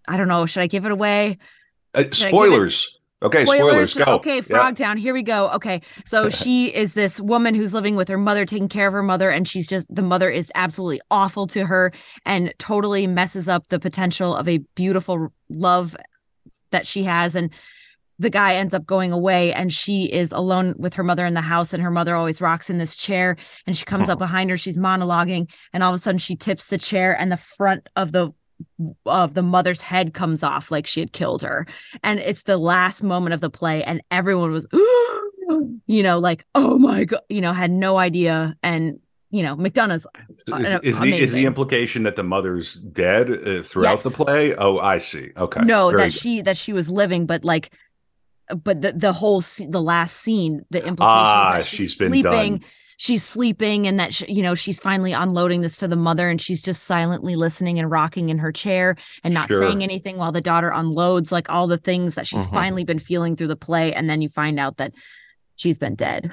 I 0.08 0.16
don't 0.16 0.28
know, 0.28 0.46
should 0.46 0.62
I 0.62 0.66
give 0.66 0.84
it 0.84 0.92
away? 0.92 1.38
Uh, 1.96 2.00
it- 2.00 2.14
spoilers. 2.14 2.92
Okay, 3.22 3.46
spoilers. 3.46 3.94
Go. 3.94 4.04
Okay. 4.16 4.42
Frogtown. 4.42 4.98
Here 4.98 5.14
we 5.14 5.22
go. 5.22 5.48
Okay, 5.52 5.80
so 6.04 6.28
she 6.28 6.66
is 6.66 6.92
this 6.92 7.18
woman 7.18 7.54
who's 7.54 7.72
living 7.72 7.96
with 7.96 8.08
her 8.08 8.18
mother, 8.18 8.44
taking 8.44 8.68
care 8.68 8.86
of 8.86 8.92
her 8.92 9.02
mother, 9.02 9.30
and 9.30 9.48
she's 9.48 9.66
just 9.66 9.92
the 9.92 10.02
mother 10.02 10.28
is 10.28 10.52
absolutely 10.54 11.00
awful 11.10 11.46
to 11.48 11.64
her 11.64 11.92
and 12.26 12.52
totally 12.58 13.06
messes 13.06 13.48
up 13.48 13.68
the 13.68 13.78
potential 13.78 14.36
of 14.36 14.46
a 14.48 14.58
beautiful 14.74 15.28
love 15.48 15.96
that 16.72 16.86
she 16.86 17.04
has. 17.04 17.34
And 17.34 17.50
the 18.18 18.30
guy 18.30 18.54
ends 18.54 18.74
up 18.74 18.84
going 18.84 19.12
away, 19.12 19.52
and 19.52 19.72
she 19.72 20.04
is 20.04 20.30
alone 20.30 20.74
with 20.76 20.92
her 20.94 21.02
mother 21.02 21.24
in 21.24 21.34
the 21.34 21.40
house, 21.40 21.72
and 21.72 21.82
her 21.82 21.90
mother 21.90 22.14
always 22.14 22.40
rocks 22.42 22.68
in 22.68 22.76
this 22.76 22.96
chair, 22.96 23.36
and 23.66 23.76
she 23.76 23.84
comes 23.86 24.08
up 24.10 24.18
behind 24.18 24.50
her, 24.50 24.56
she's 24.56 24.78
monologuing, 24.78 25.50
and 25.72 25.82
all 25.82 25.90
of 25.90 25.94
a 25.94 25.98
sudden 25.98 26.18
she 26.18 26.36
tips 26.36 26.68
the 26.68 26.78
chair, 26.78 27.18
and 27.18 27.32
the 27.32 27.36
front 27.36 27.88
of 27.96 28.12
the 28.12 28.30
of 29.04 29.34
the 29.34 29.42
mother's 29.42 29.80
head 29.80 30.14
comes 30.14 30.42
off 30.42 30.70
like 30.70 30.86
she 30.86 31.00
had 31.00 31.12
killed 31.12 31.42
her 31.42 31.66
and 32.02 32.18
it's 32.20 32.44
the 32.44 32.56
last 32.56 33.02
moment 33.02 33.34
of 33.34 33.40
the 33.40 33.50
play 33.50 33.82
and 33.84 34.02
everyone 34.10 34.50
was 34.50 34.66
you 35.86 36.02
know 36.02 36.18
like 36.18 36.44
oh 36.54 36.78
my 36.78 37.04
god 37.04 37.20
you 37.28 37.40
know 37.40 37.52
had 37.52 37.70
no 37.70 37.98
idea 37.98 38.56
and 38.62 38.98
you 39.30 39.42
know 39.42 39.56
McDonagh's 39.56 40.06
Is, 40.38 40.74
Uh, 40.74 40.80
is 40.82 41.00
the 41.00 41.14
is 41.14 41.32
the 41.32 41.44
implication 41.46 42.04
that 42.04 42.16
the 42.16 42.22
mother's 42.22 42.74
dead 42.74 43.30
uh, 43.30 43.62
throughout 43.62 43.96
Yes. 43.96 44.02
the 44.04 44.10
play? 44.10 44.54
Oh, 44.54 44.78
I 44.78 44.98
see. 44.98 45.30
Okay. 45.36 45.60
no 45.64 45.90
Very 45.90 46.02
that 46.02 46.12
good. 46.12 46.20
she 46.20 46.40
that 46.42 46.56
she 46.56 46.72
was 46.72 46.88
living 46.88 47.26
but 47.26 47.44
like 47.44 47.70
but 48.64 48.80
the, 48.80 48.92
the 48.92 49.12
whole 49.12 49.40
the 49.40 49.82
last 49.82 50.16
scene 50.18 50.64
the 50.70 50.78
implication 50.78 51.26
Ah, 51.26 51.56
is 51.58 51.64
that 51.64 51.68
she's, 51.68 51.90
she's 51.90 51.98
been 51.98 52.10
sleeping 52.12 52.58
done. 52.58 52.64
She's 52.98 53.22
sleeping 53.24 53.86
and 53.86 53.98
that 53.98 54.12
sh 54.14 54.22
you 54.28 54.42
know 54.42 54.54
she's 54.54 54.80
finally 54.80 55.12
unloading 55.12 55.60
this 55.60 55.76
to 55.78 55.88
the 55.88 55.96
mother 55.96 56.28
and 56.30 56.40
she's 56.40 56.62
just 56.62 56.84
silently 56.84 57.36
listening 57.36 57.78
and 57.78 57.90
rocking 57.90 58.28
in 58.28 58.38
her 58.38 58.52
chair 58.52 58.96
and 59.22 59.34
not 59.34 59.48
Sure. 59.48 59.60
saying 59.60 59.82
anything 59.82 60.16
while 60.16 60.32
the 60.32 60.40
daughter 60.40 60.70
unloads 60.70 61.30
like 61.32 61.48
all 61.50 61.66
the 61.66 61.78
things 61.78 62.14
that 62.14 62.26
she's 62.26 62.46
Mhm. 62.46 62.52
finally 62.52 62.84
been 62.84 62.98
feeling 62.98 63.36
through 63.36 63.48
the 63.48 63.56
play 63.56 63.92
and 63.92 64.08
then 64.08 64.22
you 64.22 64.28
find 64.28 64.58
out 64.58 64.78
that 64.78 64.94
she's 65.56 65.78
been 65.78 65.94
dead 65.94 66.32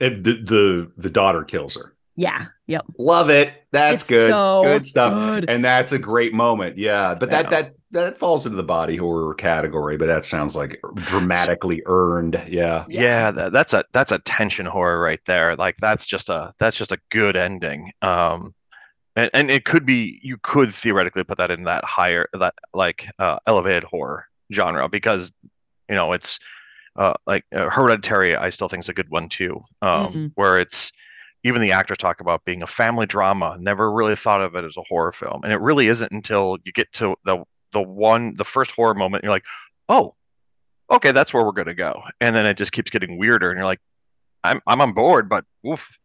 And 0.00 0.24
the, 0.24 0.34
the 0.44 0.92
the 0.96 1.10
daughter 1.10 1.42
kills 1.42 1.74
her. 1.74 1.94
Yeah 2.18 2.46
yep 2.66 2.84
Love 2.98 3.30
it. 3.30 3.52
That's 3.70 4.02
It's 4.02 4.08
good. 4.08 4.30
so 4.30 4.62
good 4.64 4.84
stuff. 4.86 5.12
good. 5.14 5.48
And 5.48 5.64
that's 5.64 5.92
a 5.92 5.98
great 5.98 6.34
moment. 6.34 6.76
Yeah. 6.78 7.14
But 7.14 7.30
that 7.30 7.48
that 7.50 7.74
that 7.92 8.18
falls 8.18 8.44
into 8.44 8.56
the 8.56 8.62
body 8.62 8.96
horror 8.96 9.34
category, 9.34 9.96
but 9.96 10.06
that 10.06 10.24
sounds 10.24 10.54
like 10.56 10.78
dramatically 10.96 11.82
earned. 11.86 12.42
Yeah. 12.48 12.84
Yeah, 12.88 13.30
that, 13.30 13.52
that's 13.52 13.72
a 13.72 13.84
that's 13.92 14.10
a 14.12 14.18
tension 14.20 14.66
horror 14.66 15.00
right 15.00 15.20
there. 15.26 15.54
Like 15.56 15.76
that's 15.78 16.06
just 16.06 16.28
a 16.28 16.52
that's 16.58 16.76
just 16.76 16.92
a 16.92 16.98
good 17.10 17.36
ending. 17.36 17.92
Um, 18.02 18.54
and, 19.16 19.30
and 19.34 19.50
it 19.50 19.64
could 19.64 19.86
be 19.86 20.18
you 20.22 20.36
could 20.42 20.74
theoretically 20.74 21.24
put 21.24 21.38
that 21.38 21.50
in 21.50 21.64
that 21.64 21.84
higher 21.84 22.26
that 22.32 22.54
like 22.74 23.06
uh, 23.18 23.38
elevated 23.46 23.84
horror 23.84 24.26
genre 24.52 24.88
because 24.88 25.30
you 25.88 25.94
know 25.94 26.12
it's 26.12 26.38
uh, 26.96 27.14
like 27.26 27.44
uh, 27.54 27.68
Hereditary. 27.70 28.34
I 28.36 28.50
still 28.50 28.68
think 28.68 28.82
is 28.82 28.88
a 28.88 28.94
good 28.94 29.08
one 29.10 29.28
too. 29.28 29.62
Um, 29.82 30.12
Mhm. 30.12 30.32
where 30.34 30.58
it's 30.58 30.90
even 31.44 31.62
the 31.62 31.72
actors 31.72 31.98
talk 31.98 32.20
about 32.20 32.44
being 32.44 32.62
a 32.62 32.66
family 32.66 33.06
drama. 33.06 33.56
Never 33.60 33.90
really 33.92 34.16
thought 34.16 34.40
of 34.42 34.54
it 34.54 34.64
as 34.64 34.76
a 34.76 34.82
horror 34.88 35.12
film, 35.12 35.40
and 35.44 35.52
it 35.52 35.60
really 35.60 35.88
isn't 35.88 36.12
until 36.12 36.58
you 36.64 36.72
get 36.72 36.92
to 36.94 37.16
the 37.24 37.44
the 37.72 37.82
one 37.82 38.34
the 38.36 38.44
first 38.44 38.70
horror 38.72 38.94
moment. 38.94 39.22
You're 39.24 39.32
like, 39.32 39.44
oh, 39.88 40.14
okay, 40.90 41.12
that's 41.12 41.32
where 41.32 41.44
we're 41.44 41.52
gonna 41.52 41.74
go, 41.74 42.02
and 42.20 42.34
then 42.34 42.46
it 42.46 42.56
just 42.56 42.72
keeps 42.72 42.90
getting 42.90 43.18
weirder, 43.18 43.50
and 43.50 43.56
you're 43.58 43.66
like, 43.66 43.80
I'm 44.44 44.60
I'm 44.66 44.80
on 44.80 44.92
board, 44.92 45.28
but 45.28 45.44
oof, 45.66 45.98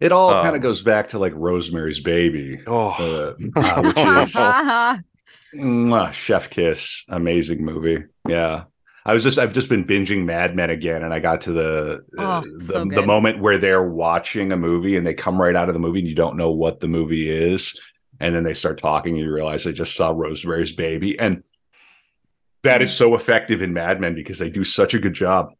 It 0.00 0.12
all 0.12 0.30
Um, 0.30 0.42
kind 0.44 0.56
of 0.56 0.62
goes 0.62 0.82
back 0.82 1.08
to 1.08 1.18
like 1.18 1.32
Rosemary's 1.34 2.00
Baby, 2.00 2.60
oh, 2.66 2.90
uh, 2.98 3.34
uh, 3.58 3.82
which 3.82 3.96
is 3.96 4.34
mwah, 5.54 6.12
Chef 6.12 6.50
Kiss, 6.50 7.04
amazing 7.08 7.64
movie. 7.64 8.04
Yeah. 8.28 8.64
I 9.08 9.14
was 9.14 9.22
just 9.24 9.38
I've 9.38 9.54
just 9.54 9.70
been 9.70 9.86
binging 9.86 10.26
Mad 10.26 10.54
Men 10.54 10.68
again, 10.68 11.02
and 11.02 11.14
I 11.14 11.18
got 11.18 11.40
to 11.42 11.52
the 11.52 12.04
uh, 12.18 12.42
Oh, 12.42 12.58
the, 12.58 12.64
so 12.64 12.84
the 12.84 13.00
moment 13.00 13.40
where 13.40 13.56
they're 13.56 13.82
watching 13.82 14.52
a 14.52 14.56
movie 14.58 14.96
and 14.96 15.06
they 15.06 15.14
come 15.14 15.40
right 15.40 15.56
out 15.56 15.70
of 15.70 15.72
the 15.72 15.78
movie 15.78 16.00
and 16.00 16.08
you 16.08 16.14
don't 16.14 16.36
know 16.36 16.50
what 16.50 16.80
the 16.80 16.88
movie 16.88 17.30
is, 17.30 17.80
and 18.20 18.34
then 18.34 18.44
they 18.44 18.52
start 18.52 18.76
talking 18.76 19.14
and 19.14 19.24
you 19.24 19.32
realize 19.32 19.64
they 19.64 19.72
just 19.72 19.96
saw 19.96 20.10
Rosemary's 20.10 20.72
Baby, 20.72 21.18
and 21.18 21.42
that 22.64 22.82
is 22.82 22.94
so 22.94 23.14
effective 23.14 23.62
in 23.62 23.72
Mad 23.72 23.98
Men 23.98 24.14
because 24.14 24.38
they 24.38 24.50
do 24.50 24.62
such 24.62 24.92
a 24.92 24.98
good 24.98 25.14
job 25.14 25.54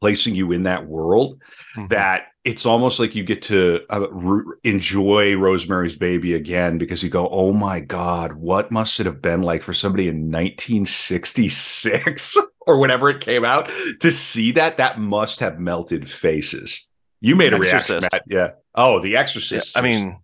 placing 0.00 0.34
you 0.34 0.52
in 0.52 0.64
that 0.64 0.86
world 0.86 1.40
Mhm. 1.76 1.88
that 1.90 2.26
it's 2.44 2.64
almost 2.66 3.00
like 3.00 3.14
you 3.14 3.24
get 3.24 3.42
to 3.42 3.80
uh, 3.90 4.08
re- 4.10 4.54
enjoy 4.64 5.36
Rosemary's 5.36 5.96
Baby 5.96 6.34
again 6.34 6.78
because 6.78 7.02
you 7.02 7.10
go, 7.10 7.28
oh 7.28 7.52
my 7.52 7.80
God, 7.80 8.32
what 8.34 8.70
must 8.70 9.00
it 9.00 9.06
have 9.06 9.20
been 9.20 9.42
like 9.42 9.62
for 9.62 9.72
somebody 9.72 10.08
in 10.08 10.30
1966 10.30 12.36
or 12.66 12.78
whenever 12.78 13.10
it 13.10 13.20
came 13.20 13.44
out 13.44 13.68
to 14.00 14.10
see 14.12 14.52
that? 14.52 14.76
That 14.76 14.98
must 15.00 15.40
have 15.40 15.58
melted 15.58 16.08
faces. 16.08 16.88
You 17.20 17.34
made 17.36 17.52
a 17.52 17.58
reaction, 17.58 18.00
Matt. 18.00 18.22
Yeah. 18.28 18.50
Oh, 18.74 19.00
The 19.00 19.10
Yeah, 19.10 19.20
Exorcist. 19.20 19.76
I 19.76 19.80
mean, 19.82 20.18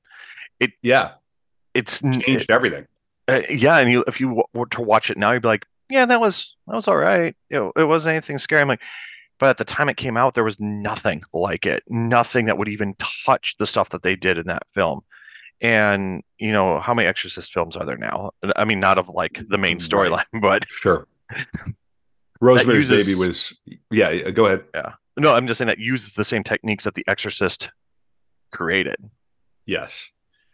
it. 0.61 0.73
yeah, 0.83 1.12
it's 1.75 2.01
changed 2.03 2.51
everything. 2.51 2.87
uh, 3.29 3.43
yeah, 3.49 3.79
and 3.79 3.91
you 3.91 4.05
if 4.07 4.20
you 4.20 4.27
w- 4.29 4.45
were 4.55 4.66
to 4.66 4.83
watch 4.83 5.11
it 5.11 5.16
now, 5.16 5.33
you'd 5.33 5.43
be 5.43 5.49
like, 5.49 5.64
yeah, 5.89 6.07
that 6.07 6.20
was 6.20 6.55
that 6.66 6.75
was 6.77 6.87
all 6.89 6.97
right. 6.97 7.35
You 7.51 7.59
know, 7.59 7.73
it 7.77 7.85
wasn't 7.85 8.12
anything 8.12 8.39
scary. 8.39 8.62
I'm 8.62 8.68
like, 8.68 8.83
but 9.43 9.49
at 9.49 9.57
the 9.57 9.64
time 9.64 9.88
it 9.88 9.97
came 9.97 10.16
out, 10.16 10.34
there 10.34 10.45
was 10.45 10.61
nothing 10.61 11.20
like 11.32 11.66
it, 11.66 11.82
nothing 11.88 12.47
that 12.47 12.59
would 12.59 12.68
even 12.68 12.95
touch 13.26 13.57
the 13.59 13.66
stuff 13.66 13.88
that 13.88 14.05
they 14.05 14.14
did 14.14 14.38
in 14.38 14.47
that 14.47 14.62
film. 14.72 15.01
And 15.61 16.22
you 16.38 16.53
know, 16.53 16.78
how 16.78 16.95
many 16.95 17.09
Exorcist 17.09 17.53
films 17.53 17.76
are 17.76 17.84
there 17.84 17.97
now? 17.97 18.30
I 18.55 18.64
mean, 18.64 18.78
not 18.78 18.99
of 18.99 19.09
like 19.09 19.43
the 19.49 19.59
main 19.59 19.78
mm, 19.78 19.93
Right. 19.93 20.12
storyline, 20.32 20.40
but 20.40 20.64
Sure. 20.68 21.09
Rosemary's 22.40 22.88
uses- 22.88 23.05
Baby 23.07 23.18
was, 23.18 23.61
yeah, 23.90 24.30
go 24.30 24.47
ahead. 24.47 24.62
Yeah. 24.76 24.93
No, 25.18 25.34
I'm 25.34 25.49
just 25.49 25.59
saying 25.59 25.66
that 25.66 25.78
uses 25.80 26.14
the 26.14 26.24
same 26.24 26.45
techniques 26.45 26.84
that 26.84 26.95
The 26.95 27.05
Exorcist 27.09 27.68
created. 28.53 28.97
Yes. 29.66 30.12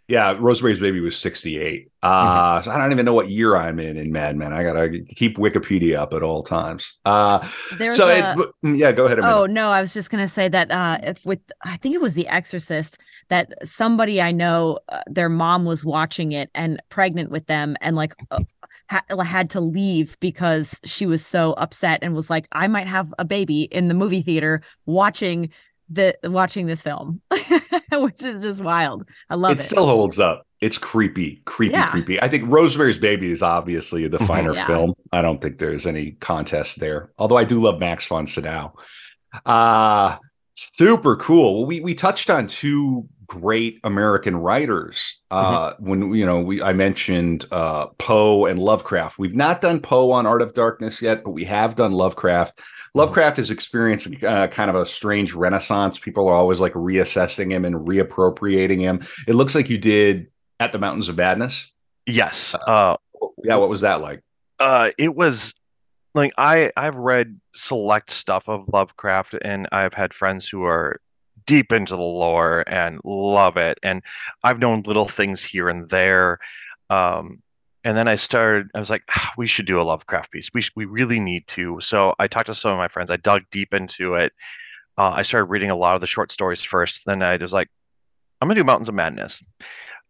Yeah, 0.08 0.34
Rosemary's 0.38 0.80
Baby 0.80 1.00
was 1.00 1.18
68. 1.18 1.90
Uh, 2.02 2.08
mm-hmm. 2.08 2.62
So 2.62 2.70
I 2.70 2.78
don't 2.78 2.92
even 2.92 3.04
know 3.04 3.12
what 3.12 3.30
year 3.30 3.56
I'm 3.56 3.78
in 3.78 3.98
in 3.98 4.10
Mad 4.10 4.36
Men. 4.36 4.54
I 4.54 4.62
got 4.62 4.72
to 4.72 5.04
keep 5.04 5.36
Wikipedia 5.36 5.98
up 5.98 6.14
at 6.14 6.22
all 6.22 6.42
times. 6.42 6.98
Uh, 7.04 7.46
There's 7.76 7.96
so, 7.96 8.08
a... 8.08 8.18
it, 8.18 8.50
mm, 8.64 8.78
yeah, 8.78 8.90
go 8.90 9.04
ahead. 9.04 9.20
Oh, 9.20 9.44
no, 9.44 9.70
I 9.70 9.82
was 9.82 9.92
just 9.92 10.08
going 10.08 10.26
to 10.26 10.32
say 10.32 10.48
that 10.48 10.70
uh, 10.70 10.98
if 11.02 11.26
with, 11.26 11.40
I 11.62 11.76
think 11.76 11.94
it 11.94 12.00
was 12.00 12.14
The 12.14 12.26
Exorcist, 12.26 12.96
that 13.28 13.52
somebody 13.68 14.22
I 14.22 14.32
know, 14.32 14.78
uh, 14.88 15.02
their 15.06 15.28
mom 15.28 15.66
was 15.66 15.84
watching 15.84 16.32
it 16.32 16.48
and 16.54 16.80
pregnant 16.88 17.30
with 17.30 17.46
them 17.46 17.76
and 17.82 17.94
like, 17.94 18.14
uh, 18.30 18.44
ha- 18.88 19.22
had 19.22 19.50
to 19.50 19.60
leave 19.60 20.16
because 20.20 20.80
she 20.84 21.04
was 21.04 21.24
so 21.24 21.52
upset 21.54 21.98
and 22.02 22.14
was 22.14 22.30
like, 22.30 22.48
I 22.52 22.66
might 22.66 22.86
have 22.86 23.12
a 23.18 23.24
baby 23.24 23.64
in 23.64 23.88
the 23.88 23.94
movie 23.94 24.22
theater 24.22 24.62
watching 24.86 25.50
the 25.90 26.16
watching 26.24 26.66
this 26.66 26.82
film, 26.82 27.20
which 27.92 28.24
is 28.24 28.42
just 28.42 28.60
wild. 28.60 29.04
I 29.30 29.34
love 29.34 29.52
it. 29.52 29.60
It 29.60 29.62
still 29.62 29.86
holds 29.86 30.18
up. 30.18 30.46
It's 30.60 30.78
creepy, 30.78 31.40
creepy, 31.44 31.72
yeah. 31.72 31.90
creepy. 31.90 32.20
I 32.20 32.28
think 32.28 32.44
Rosemary's 32.46 32.98
Baby 32.98 33.30
is 33.30 33.42
obviously 33.42 34.08
the 34.08 34.18
mm-hmm. 34.18 34.26
finer 34.26 34.54
yeah. 34.54 34.66
film. 34.66 34.94
I 35.12 35.22
don't 35.22 35.40
think 35.40 35.58
there's 35.58 35.86
any 35.86 36.12
contest 36.12 36.80
there. 36.80 37.10
Although 37.18 37.36
I 37.36 37.44
do 37.44 37.62
love 37.62 37.78
Max 37.78 38.06
von 38.06 38.26
Sydow. 38.26 38.74
Uh 39.46 40.16
super 40.54 41.16
cool. 41.16 41.66
We 41.66 41.80
we 41.80 41.94
touched 41.94 42.30
on 42.30 42.48
two 42.48 43.08
great 43.28 43.78
American 43.84 44.36
writers. 44.36 45.22
Uh, 45.30 45.70
mm-hmm. 45.72 45.88
When 45.88 46.14
you 46.14 46.26
know, 46.26 46.40
we 46.40 46.60
I 46.60 46.72
mentioned 46.72 47.46
uh, 47.52 47.86
Poe 47.98 48.46
and 48.46 48.58
Lovecraft. 48.58 49.18
We've 49.18 49.36
not 49.36 49.60
done 49.60 49.80
Poe 49.80 50.10
on 50.10 50.26
Art 50.26 50.42
of 50.42 50.54
Darkness 50.54 51.00
yet, 51.00 51.22
but 51.22 51.30
we 51.30 51.44
have 51.44 51.76
done 51.76 51.92
Lovecraft. 51.92 52.60
Lovecraft 52.94 53.38
is 53.38 53.50
experiencing 53.50 54.24
uh, 54.24 54.48
kind 54.48 54.70
of 54.70 54.76
a 54.76 54.86
strange 54.86 55.34
renaissance. 55.34 55.98
People 55.98 56.28
are 56.28 56.34
always 56.34 56.60
like 56.60 56.72
reassessing 56.74 57.50
him 57.50 57.64
and 57.64 57.74
reappropriating 57.76 58.80
him. 58.80 59.06
It 59.26 59.34
looks 59.34 59.54
like 59.54 59.70
you 59.70 59.78
did 59.78 60.28
at 60.60 60.72
the 60.72 60.78
Mountains 60.78 61.08
of 61.08 61.16
Madness. 61.16 61.74
Yes. 62.06 62.54
Uh, 62.66 62.96
yeah. 63.44 63.56
What 63.56 63.68
was 63.68 63.82
that 63.82 64.00
like? 64.00 64.22
Uh, 64.58 64.90
it 64.98 65.14
was 65.14 65.54
like 66.14 66.32
I 66.38 66.72
I've 66.76 66.96
read 66.96 67.38
select 67.54 68.10
stuff 68.10 68.48
of 68.48 68.68
Lovecraft, 68.72 69.36
and 69.42 69.68
I've 69.72 69.94
had 69.94 70.14
friends 70.14 70.48
who 70.48 70.64
are 70.64 71.00
deep 71.46 71.72
into 71.72 71.96
the 71.96 72.02
lore 72.02 72.62
and 72.66 73.00
love 73.04 73.56
it. 73.56 73.78
And 73.82 74.02
I've 74.44 74.58
known 74.58 74.82
little 74.82 75.08
things 75.08 75.42
here 75.42 75.68
and 75.68 75.88
there. 75.88 76.38
Um, 76.90 77.42
and 77.84 77.96
then 77.96 78.08
I 78.08 78.16
started, 78.16 78.68
I 78.74 78.80
was 78.80 78.90
like, 78.90 79.04
ah, 79.10 79.32
we 79.36 79.46
should 79.46 79.66
do 79.66 79.80
a 79.80 79.82
Lovecraft 79.82 80.32
piece. 80.32 80.50
We, 80.52 80.62
sh- 80.62 80.72
we 80.74 80.84
really 80.84 81.20
need 81.20 81.46
to. 81.48 81.80
So 81.80 82.14
I 82.18 82.26
talked 82.26 82.46
to 82.46 82.54
some 82.54 82.72
of 82.72 82.78
my 82.78 82.88
friends. 82.88 83.10
I 83.10 83.16
dug 83.16 83.42
deep 83.50 83.72
into 83.72 84.14
it. 84.14 84.32
Uh, 84.96 85.10
I 85.10 85.22
started 85.22 85.44
reading 85.46 85.70
a 85.70 85.76
lot 85.76 85.94
of 85.94 86.00
the 86.00 86.06
short 86.06 86.32
stories 86.32 86.62
first. 86.62 87.02
Then 87.06 87.22
I 87.22 87.36
was 87.36 87.52
like, 87.52 87.68
I'm 88.40 88.48
to 88.48 88.54
do 88.54 88.64
Mountains 88.64 88.88
of 88.88 88.94
Madness. 88.94 89.42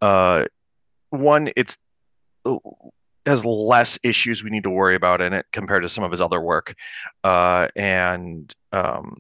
Uh, 0.01 0.47
one, 1.11 1.51
it's 1.57 1.77
uh, 2.45 2.57
has 3.27 3.45
less 3.45 3.99
issues 4.03 4.43
we 4.43 4.51
need 4.51 4.62
to 4.62 4.71
worry 4.71 4.95
about 4.95 5.21
in 5.21 5.35
it 5.35 5.45
compared 5.53 5.83
to 5.83 5.89
some 5.89 6.05
of 6.05 6.11
his 6.11 6.21
other 6.21 6.41
work. 6.41 6.75
Uh, 7.23 7.69
and 7.77 8.55
um, 8.73 9.19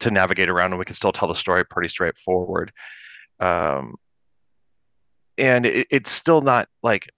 to 0.00 0.10
navigate 0.10 0.48
around 0.48 0.72
and 0.72 0.78
we 0.78 0.84
can 0.84 0.94
still 0.94 1.12
tell 1.12 1.28
the 1.28 1.34
story 1.34 1.64
pretty 1.64 1.88
straightforward 1.88 2.72
um, 3.40 3.96
and 5.36 5.66
it, 5.66 5.86
it's 5.90 6.10
still 6.10 6.40
not 6.40 6.68
like 6.82 7.08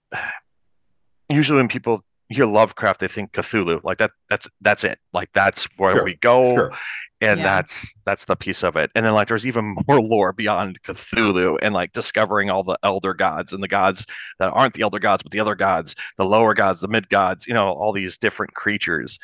usually 1.35 1.57
when 1.57 1.67
people 1.67 2.03
hear 2.29 2.45
lovecraft 2.45 3.01
they 3.01 3.07
think 3.07 3.31
cthulhu 3.33 3.83
like 3.83 3.97
that 3.97 4.11
that's 4.29 4.47
that's 4.61 4.83
it 4.83 4.99
like 5.13 5.29
that's 5.33 5.65
where 5.77 5.95
sure, 5.95 6.03
we 6.05 6.15
go 6.15 6.55
sure. 6.55 6.71
and 7.19 7.39
yeah. 7.39 7.45
that's 7.45 7.93
that's 8.05 8.23
the 8.25 8.37
piece 8.37 8.63
of 8.63 8.77
it 8.77 8.89
and 8.95 9.05
then 9.05 9.13
like 9.13 9.27
there's 9.27 9.45
even 9.45 9.75
more 9.87 10.01
lore 10.01 10.31
beyond 10.31 10.81
cthulhu 10.83 11.57
and 11.61 11.73
like 11.73 11.91
discovering 11.91 12.49
all 12.49 12.63
the 12.63 12.77
elder 12.83 13.13
gods 13.13 13.51
and 13.51 13.61
the 13.61 13.67
gods 13.67 14.05
that 14.39 14.51
aren't 14.53 14.73
the 14.75 14.81
elder 14.81 14.99
gods 14.99 15.21
but 15.21 15.31
the 15.33 15.39
other 15.41 15.55
gods 15.55 15.93
the 16.17 16.25
lower 16.25 16.53
gods 16.53 16.79
the 16.79 16.87
mid 16.87 17.09
gods 17.09 17.45
you 17.45 17.53
know 17.53 17.71
all 17.73 17.91
these 17.91 18.17
different 18.17 18.53
creatures 18.53 19.19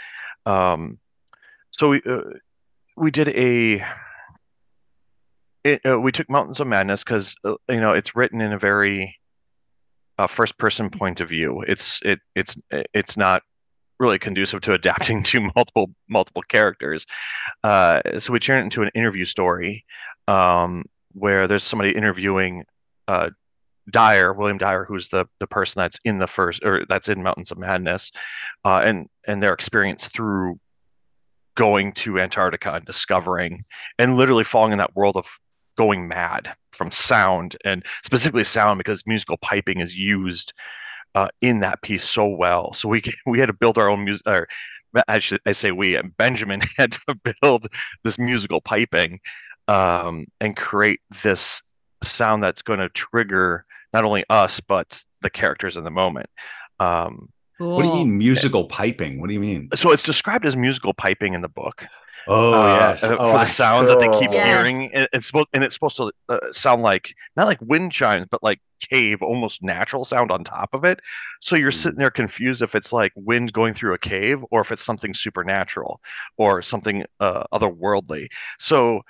um 0.46 1.00
so 1.72 1.90
we, 1.90 2.02
uh, 2.06 2.22
we 2.98 3.12
did 3.12 3.30
a 3.30 3.86
it, 5.64 5.86
uh, 5.86 6.00
we 6.00 6.12
took 6.12 6.30
Mountains 6.30 6.60
of 6.60 6.68
Madness 6.68 7.04
because 7.04 7.36
uh, 7.44 7.56
you 7.70 7.82
know 7.82 7.94
it's 7.94 8.16
written 8.16 8.42
in 8.42 8.54
a 8.54 8.60
very 8.60 9.18
uh, 10.18 10.28
first 10.28 10.58
person 10.58 10.90
point 10.90 11.22
of 11.22 11.30
view. 11.30 11.62
It's 11.68 12.02
it 12.04 12.20
it's 12.36 12.58
it's 12.72 13.18
not 13.18 13.44
really 14.00 14.20
conducive 14.20 14.62
to 14.62 14.74
adapting 14.80 15.24
to 15.24 15.50
multiple 15.56 15.92
multiple 16.10 16.44
characters. 16.44 17.06
Uh, 17.64 18.02
so 18.18 18.34
we 18.34 18.40
turn 18.40 18.60
it 18.60 18.64
into 18.64 18.84
an 18.84 18.92
interview 18.96 19.26
story 19.26 19.86
um, 20.28 20.86
where 21.14 21.48
there's 21.48 21.64
somebody 21.64 21.92
interviewing 21.92 22.64
uh, 23.08 23.30
Dyer, 23.90 24.34
William 24.34 24.58
Dyer, 24.58 24.86
who's 24.86 25.10
the 25.10 25.26
the 25.40 25.48
person 25.48 25.80
that's 25.80 26.00
in 26.04 26.18
the 26.18 26.28
first 26.28 26.64
or 26.64 26.86
that's 26.90 27.10
in 27.10 27.24
Mountains 27.24 27.52
of 27.52 27.58
Madness, 27.58 28.12
uh, 28.66 28.82
and 28.84 29.08
and 29.28 29.42
their 29.42 29.54
experience 29.54 30.08
through 30.08 30.60
going 31.56 31.92
to 31.92 32.20
Antarctica 32.20 32.74
and 32.74 32.86
discovering 32.86 33.64
and 33.98 34.16
literally 34.16 34.44
falling 34.44 34.74
in 34.74 34.78
that 34.78 34.96
world 34.96 35.18
of 35.18 35.28
going 35.78 36.08
mad 36.08 36.54
from 36.72 36.92
sound 36.92 37.56
and 37.66 37.86
specifically 38.04 38.44
sound 38.44 38.78
because 38.78 39.04
musical 39.06 39.38
piping 39.38 39.80
is 39.80 39.98
used 39.98 40.54
uh, 41.16 41.30
in 41.42 41.60
that 41.62 41.82
piece 41.82 42.04
so 42.04 42.28
well. 42.28 42.74
So 42.74 42.88
we 42.90 43.02
we 43.26 43.40
had 43.40 43.48
to 43.48 43.54
build 43.54 43.78
our 43.78 43.90
own 43.90 44.06
music. 44.06 44.28
Or 44.28 44.48
I 45.08 45.20
should 45.20 45.40
I 45.46 45.52
say 45.52 45.72
we 45.72 46.00
Benjamin 46.18 46.62
had 46.78 46.94
to 46.94 47.36
build 47.42 47.68
this 48.04 48.20
musical 48.20 48.62
piping 48.62 49.20
um, 49.68 50.26
and 50.40 50.56
create 50.56 51.00
this 51.24 51.62
sound 52.04 52.44
that's 52.44 52.62
going 52.62 52.80
to 52.80 52.90
trigger 52.90 53.66
not 53.94 54.04
only 54.04 54.24
us 54.30 54.60
but 54.60 55.04
the 55.22 55.30
characters 55.30 55.78
in 55.78 55.84
the 55.84 55.92
moment. 55.92 56.30
Um, 56.80 57.30
Cool. 57.58 57.76
What 57.76 57.84
do 57.84 57.90
you 57.90 57.96
mean 57.96 58.18
musical 58.18 58.66
piping? 58.66 59.20
What 59.20 59.28
do 59.28 59.34
you 59.34 59.40
mean? 59.40 59.70
So 59.74 59.92
it's 59.92 60.04
described 60.04 60.46
as 60.46 60.56
musical 60.56 60.94
piping 60.94 61.34
in 61.34 61.42
the 61.42 61.50
book. 61.50 61.86
Oh 62.28 62.54
uh, 62.54 62.78
yes, 62.80 63.04
oh, 63.04 63.18
for 63.18 63.40
the 63.40 63.46
sounds 63.46 63.90
that 63.90 64.00
they 64.00 64.10
keep 64.20 64.32
yes. 64.32 64.46
hearing. 64.46 64.90
It's 64.94 65.28
supposed 65.28 65.48
and 65.54 65.64
it's 65.64 65.74
supposed 65.74 65.98
to 65.98 66.12
uh, 66.30 66.40
sound 66.52 66.82
like 66.82 67.16
not 67.36 67.48
like 67.48 67.60
wind 67.62 67.92
chimes, 67.92 68.28
but 68.30 68.44
like 68.44 68.60
cave, 68.80 69.22
almost 69.22 69.64
natural 69.64 70.06
sound 70.06 70.32
on 70.32 70.44
top 70.44 70.74
of 70.74 70.84
it. 70.84 71.00
So 71.42 71.56
you're 71.56 71.72
mm. 71.72 71.76
sitting 71.76 72.00
there 72.00 72.12
confused 72.12 72.62
if 72.62 72.76
it's 72.76 72.92
like 72.92 73.12
wind 73.16 73.54
going 73.54 73.74
through 73.74 73.94
a 73.94 73.98
cave 73.98 74.44
or 74.52 74.62
if 74.62 74.72
it's 74.72 74.84
something 74.84 75.14
supernatural 75.14 76.02
or 76.38 76.62
something 76.62 77.06
uh, 77.20 77.44
otherworldly. 77.54 78.30
So 78.60 79.02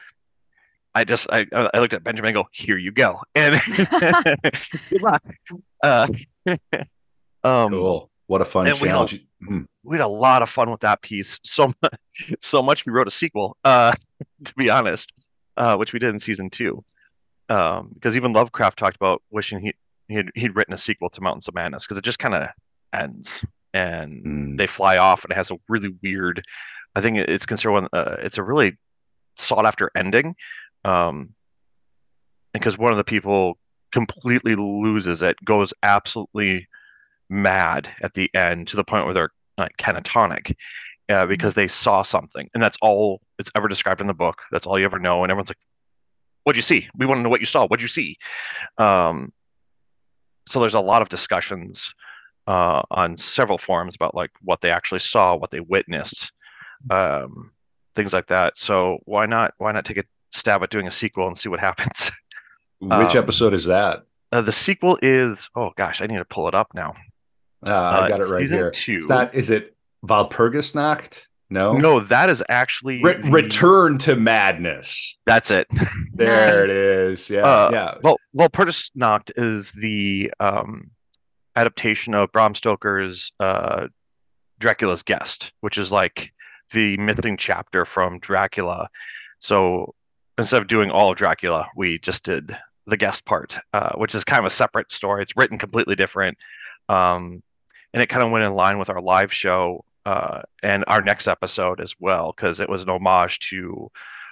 I 0.95 1.03
just 1.03 1.27
I, 1.31 1.45
I 1.53 1.79
looked 1.79 1.93
at 1.93 2.03
Benjamin 2.03 2.29
and 2.29 2.43
go, 2.43 2.49
here 2.51 2.77
you 2.77 2.91
go, 2.91 3.21
and 3.35 3.61
good 4.89 5.01
luck. 5.01 5.23
Uh, 5.83 6.07
um, 7.43 7.71
cool. 7.71 8.09
What 8.27 8.41
a 8.41 8.45
fun 8.45 8.65
challenge. 8.65 9.25
We 9.39 9.47
had, 9.47 9.53
hmm. 9.53 9.65
we 9.83 9.97
had, 9.97 10.03
a 10.03 10.07
lot 10.07 10.41
of 10.41 10.49
fun 10.49 10.69
with 10.69 10.81
that 10.81 11.01
piece. 11.01 11.39
So 11.43 11.67
much, 11.81 11.99
so 12.39 12.61
much 12.61 12.85
we 12.85 12.91
wrote 12.91 13.07
a 13.07 13.11
sequel, 13.11 13.57
uh, 13.63 13.93
to 14.45 14.53
be 14.55 14.69
honest, 14.69 15.13
uh, 15.57 15.75
which 15.75 15.93
we 15.93 15.99
did 15.99 16.09
in 16.09 16.19
season 16.19 16.49
two. 16.49 16.83
Um, 17.49 17.91
because 17.93 18.17
even 18.17 18.33
Lovecraft 18.33 18.77
talked 18.77 18.97
about 18.97 19.21
wishing 19.31 19.59
he, 19.59 19.73
he'd, 20.09 20.29
he'd 20.35 20.55
written 20.55 20.73
a 20.73 20.77
sequel 20.77 21.09
to 21.11 21.21
Mountains 21.21 21.47
of 21.47 21.55
Madness 21.55 21.85
because 21.85 21.97
it 21.97 22.03
just 22.03 22.19
kind 22.19 22.35
of 22.35 22.49
ends 22.91 23.45
and 23.73 24.25
mm. 24.25 24.57
they 24.57 24.67
fly 24.67 24.97
off 24.97 25.23
and 25.23 25.31
it 25.31 25.35
has 25.35 25.51
a 25.51 25.57
really 25.69 25.95
weird, 26.03 26.43
I 26.95 27.01
think 27.01 27.17
it's 27.17 27.45
considered 27.45 27.71
one, 27.71 27.87
uh, 27.93 28.17
it's 28.19 28.37
a 28.37 28.43
really 28.43 28.77
sought 29.35 29.65
after 29.65 29.91
ending. 29.95 30.35
Um, 30.83 31.33
because 32.53 32.77
one 32.77 32.91
of 32.91 32.97
the 32.97 33.03
people 33.03 33.57
completely 33.91 34.55
loses 34.55 35.21
it, 35.21 35.37
goes 35.45 35.73
absolutely 35.83 36.67
mad 37.29 37.89
at 38.01 38.13
the 38.13 38.29
end 38.33 38.67
to 38.69 38.75
the 38.75 38.83
point 38.83 39.05
where 39.05 39.13
they're 39.13 39.31
like 39.57 39.75
catatonic 39.77 40.55
uh, 41.09 41.13
mm-hmm. 41.13 41.29
because 41.29 41.53
they 41.53 41.67
saw 41.67 42.01
something, 42.01 42.49
and 42.53 42.61
that's 42.61 42.77
all 42.81 43.21
it's 43.39 43.51
ever 43.55 43.67
described 43.67 44.01
in 44.01 44.07
the 44.07 44.13
book. 44.13 44.41
That's 44.51 44.65
all 44.65 44.77
you 44.77 44.85
ever 44.85 44.99
know, 44.99 45.23
and 45.23 45.31
everyone's 45.31 45.49
like, 45.49 45.57
"What'd 46.43 46.57
you 46.57 46.61
see? 46.61 46.87
We 46.95 47.05
want 47.05 47.19
to 47.19 47.23
know 47.23 47.29
what 47.29 47.39
you 47.39 47.45
saw. 47.45 47.67
What'd 47.67 47.81
you 47.81 47.87
see?" 47.87 48.17
Um, 48.77 49.31
so 50.47 50.59
there's 50.59 50.73
a 50.73 50.79
lot 50.79 51.01
of 51.01 51.09
discussions 51.09 51.93
uh, 52.47 52.81
on 52.91 53.17
several 53.17 53.57
forums 53.57 53.95
about 53.95 54.15
like 54.15 54.31
what 54.41 54.61
they 54.61 54.71
actually 54.71 54.99
saw, 54.99 55.35
what 55.35 55.51
they 55.51 55.59
witnessed, 55.59 56.31
um, 56.89 57.51
things 57.95 58.13
like 58.13 58.27
that. 58.27 58.57
So 58.57 58.99
why 59.05 59.25
not 59.25 59.53
why 59.57 59.71
not 59.71 59.85
take 59.85 59.97
a 59.97 60.03
stab 60.31 60.63
at 60.63 60.69
doing 60.69 60.87
a 60.87 60.91
sequel 60.91 61.27
and 61.27 61.37
see 61.37 61.49
what 61.49 61.59
happens? 61.59 62.11
Which 62.79 62.91
um, 62.91 63.17
episode 63.17 63.53
is 63.53 63.65
that? 63.65 64.03
Uh, 64.31 64.41
the 64.41 64.51
sequel 64.51 64.97
is 65.01 65.49
oh 65.55 65.71
gosh, 65.75 66.01
I 66.01 66.07
need 66.07 66.17
to 66.17 66.25
pull 66.25 66.47
it 66.47 66.55
up 66.55 66.69
now. 66.73 66.93
Uh, 67.67 67.73
I 67.73 68.09
got 68.09 68.21
uh, 68.21 68.25
it 68.25 68.29
right 68.29 68.49
here. 68.49 68.71
Two. 68.71 68.95
It's 68.95 69.09
not. 69.09 69.33
Is 69.33 69.49
it 69.49 69.75
Walpurgisnacht? 70.05 71.27
No, 71.49 71.71
no, 71.71 72.01
that 72.01 72.29
is 72.29 72.43
actually 72.49 73.01
Re- 73.01 73.21
the... 73.21 73.31
Return 73.31 73.97
to 73.99 74.17
Madness. 74.17 75.17
That's 75.25 75.49
it. 75.49 75.67
there 76.13 76.61
nice. 76.61 76.69
it 76.69 76.69
is. 76.69 77.29
Yeah, 77.29 77.41
uh, 77.41 77.69
yeah. 77.71 77.93
Well, 78.03 78.17
Walpurgisnacht 78.35 79.31
is 79.37 79.71
the 79.71 80.31
um, 80.41 80.91
adaptation 81.55 82.13
of 82.13 82.31
Bram 82.33 82.53
Stoker's 82.53 83.31
uh, 83.39 83.87
Dracula's 84.59 85.03
Guest, 85.03 85.53
which 85.61 85.77
is 85.77 85.91
like 85.91 86.33
the 86.71 86.97
missing 86.97 87.37
chapter 87.37 87.85
from 87.85 88.19
Dracula. 88.19 88.89
So 89.39 89.95
instead 90.37 90.61
of 90.61 90.67
doing 90.67 90.91
all 90.91 91.11
of 91.11 91.17
Dracula, 91.17 91.67
we 91.75 91.99
just 91.99 92.23
did 92.23 92.57
the 92.85 92.97
guest 92.97 93.25
part, 93.25 93.57
uh, 93.73 93.93
which 93.95 94.15
is 94.15 94.23
kind 94.23 94.39
of 94.39 94.45
a 94.45 94.49
separate 94.49 94.91
story. 94.91 95.23
It's 95.23 95.35
written 95.35 95.57
completely 95.57 95.95
different, 95.95 96.37
um, 96.89 97.41
and 97.93 98.03
it 98.03 98.07
kind 98.07 98.23
of 98.23 98.31
went 98.31 98.45
in 98.45 98.53
line 98.53 98.77
with 98.77 98.89
our 98.89 99.01
live 99.01 99.33
show 99.33 99.83
uh, 100.05 100.41
and 100.63 100.83
our 100.87 101.01
next 101.01 101.27
episode 101.27 101.81
as 101.81 101.95
well, 101.99 102.33
because 102.35 102.59
it 102.59 102.69
was 102.69 102.83
an 102.83 102.89
homage 102.89 103.39
to 103.49 103.91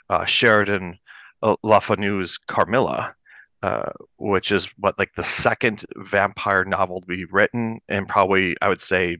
uh, 0.10 0.26
Sheridan 0.26 0.98
uh, 1.44 1.56
Le 1.64 1.82
Fanu's 1.82 2.38
Carmilla, 2.38 3.16
uh, 3.64 3.92
which 4.18 4.52
is 4.52 4.70
what 4.78 4.98
like 5.00 5.14
the 5.16 5.24
second 5.24 5.86
vampire 5.98 6.64
novel 6.66 7.02
to 7.02 7.08
be 7.08 7.26
written, 7.26 7.80
and 7.90 8.08
probably 8.08 8.56
I 8.62 8.70
would 8.70 8.82
say 8.82 9.18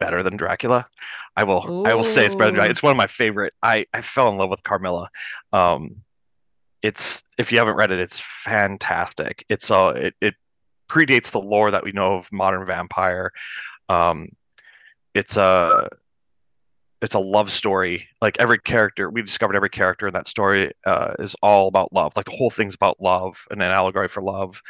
better 0.00 0.22
than 0.22 0.36
Dracula. 0.36 0.86
I 1.36 1.44
will 1.44 1.64
Ooh. 1.70 1.84
I 1.84 1.94
will 1.94 2.04
say 2.04 2.26
it's 2.26 2.34
better 2.34 2.46
than 2.46 2.54
Dracula. 2.54 2.70
It's 2.70 2.82
one 2.82 2.90
of 2.90 2.96
my 2.96 3.06
favorite. 3.06 3.54
I 3.62 3.86
I 3.94 4.00
fell 4.00 4.28
in 4.28 4.36
love 4.36 4.50
with 4.50 4.62
Carmilla. 4.62 5.08
Um, 5.52 5.96
it's 6.82 7.22
if 7.38 7.50
you 7.50 7.58
haven't 7.58 7.76
read 7.76 7.90
it, 7.90 7.98
it's 7.98 8.20
fantastic. 8.20 9.44
It's 9.48 9.70
uh 9.70 9.94
it, 9.96 10.14
it 10.20 10.34
predates 10.88 11.30
the 11.30 11.40
lore 11.40 11.70
that 11.70 11.84
we 11.84 11.92
know 11.92 12.16
of 12.16 12.30
modern 12.30 12.66
vampire. 12.66 13.32
Um, 13.88 14.30
it's 15.14 15.36
a 15.36 15.88
it's 17.02 17.14
a 17.14 17.18
love 17.18 17.52
story. 17.52 18.08
Like 18.22 18.38
every 18.40 18.58
character, 18.58 19.10
we 19.10 19.22
discovered 19.22 19.56
every 19.56 19.68
character 19.68 20.06
in 20.06 20.14
that 20.14 20.26
story 20.26 20.72
uh, 20.86 21.14
is 21.18 21.36
all 21.42 21.68
about 21.68 21.92
love. 21.92 22.16
Like 22.16 22.24
the 22.24 22.32
whole 22.32 22.50
thing's 22.50 22.74
about 22.74 23.00
love 23.00 23.46
and 23.50 23.62
an 23.62 23.70
allegory 23.70 24.08
for 24.08 24.22
love. 24.22 24.62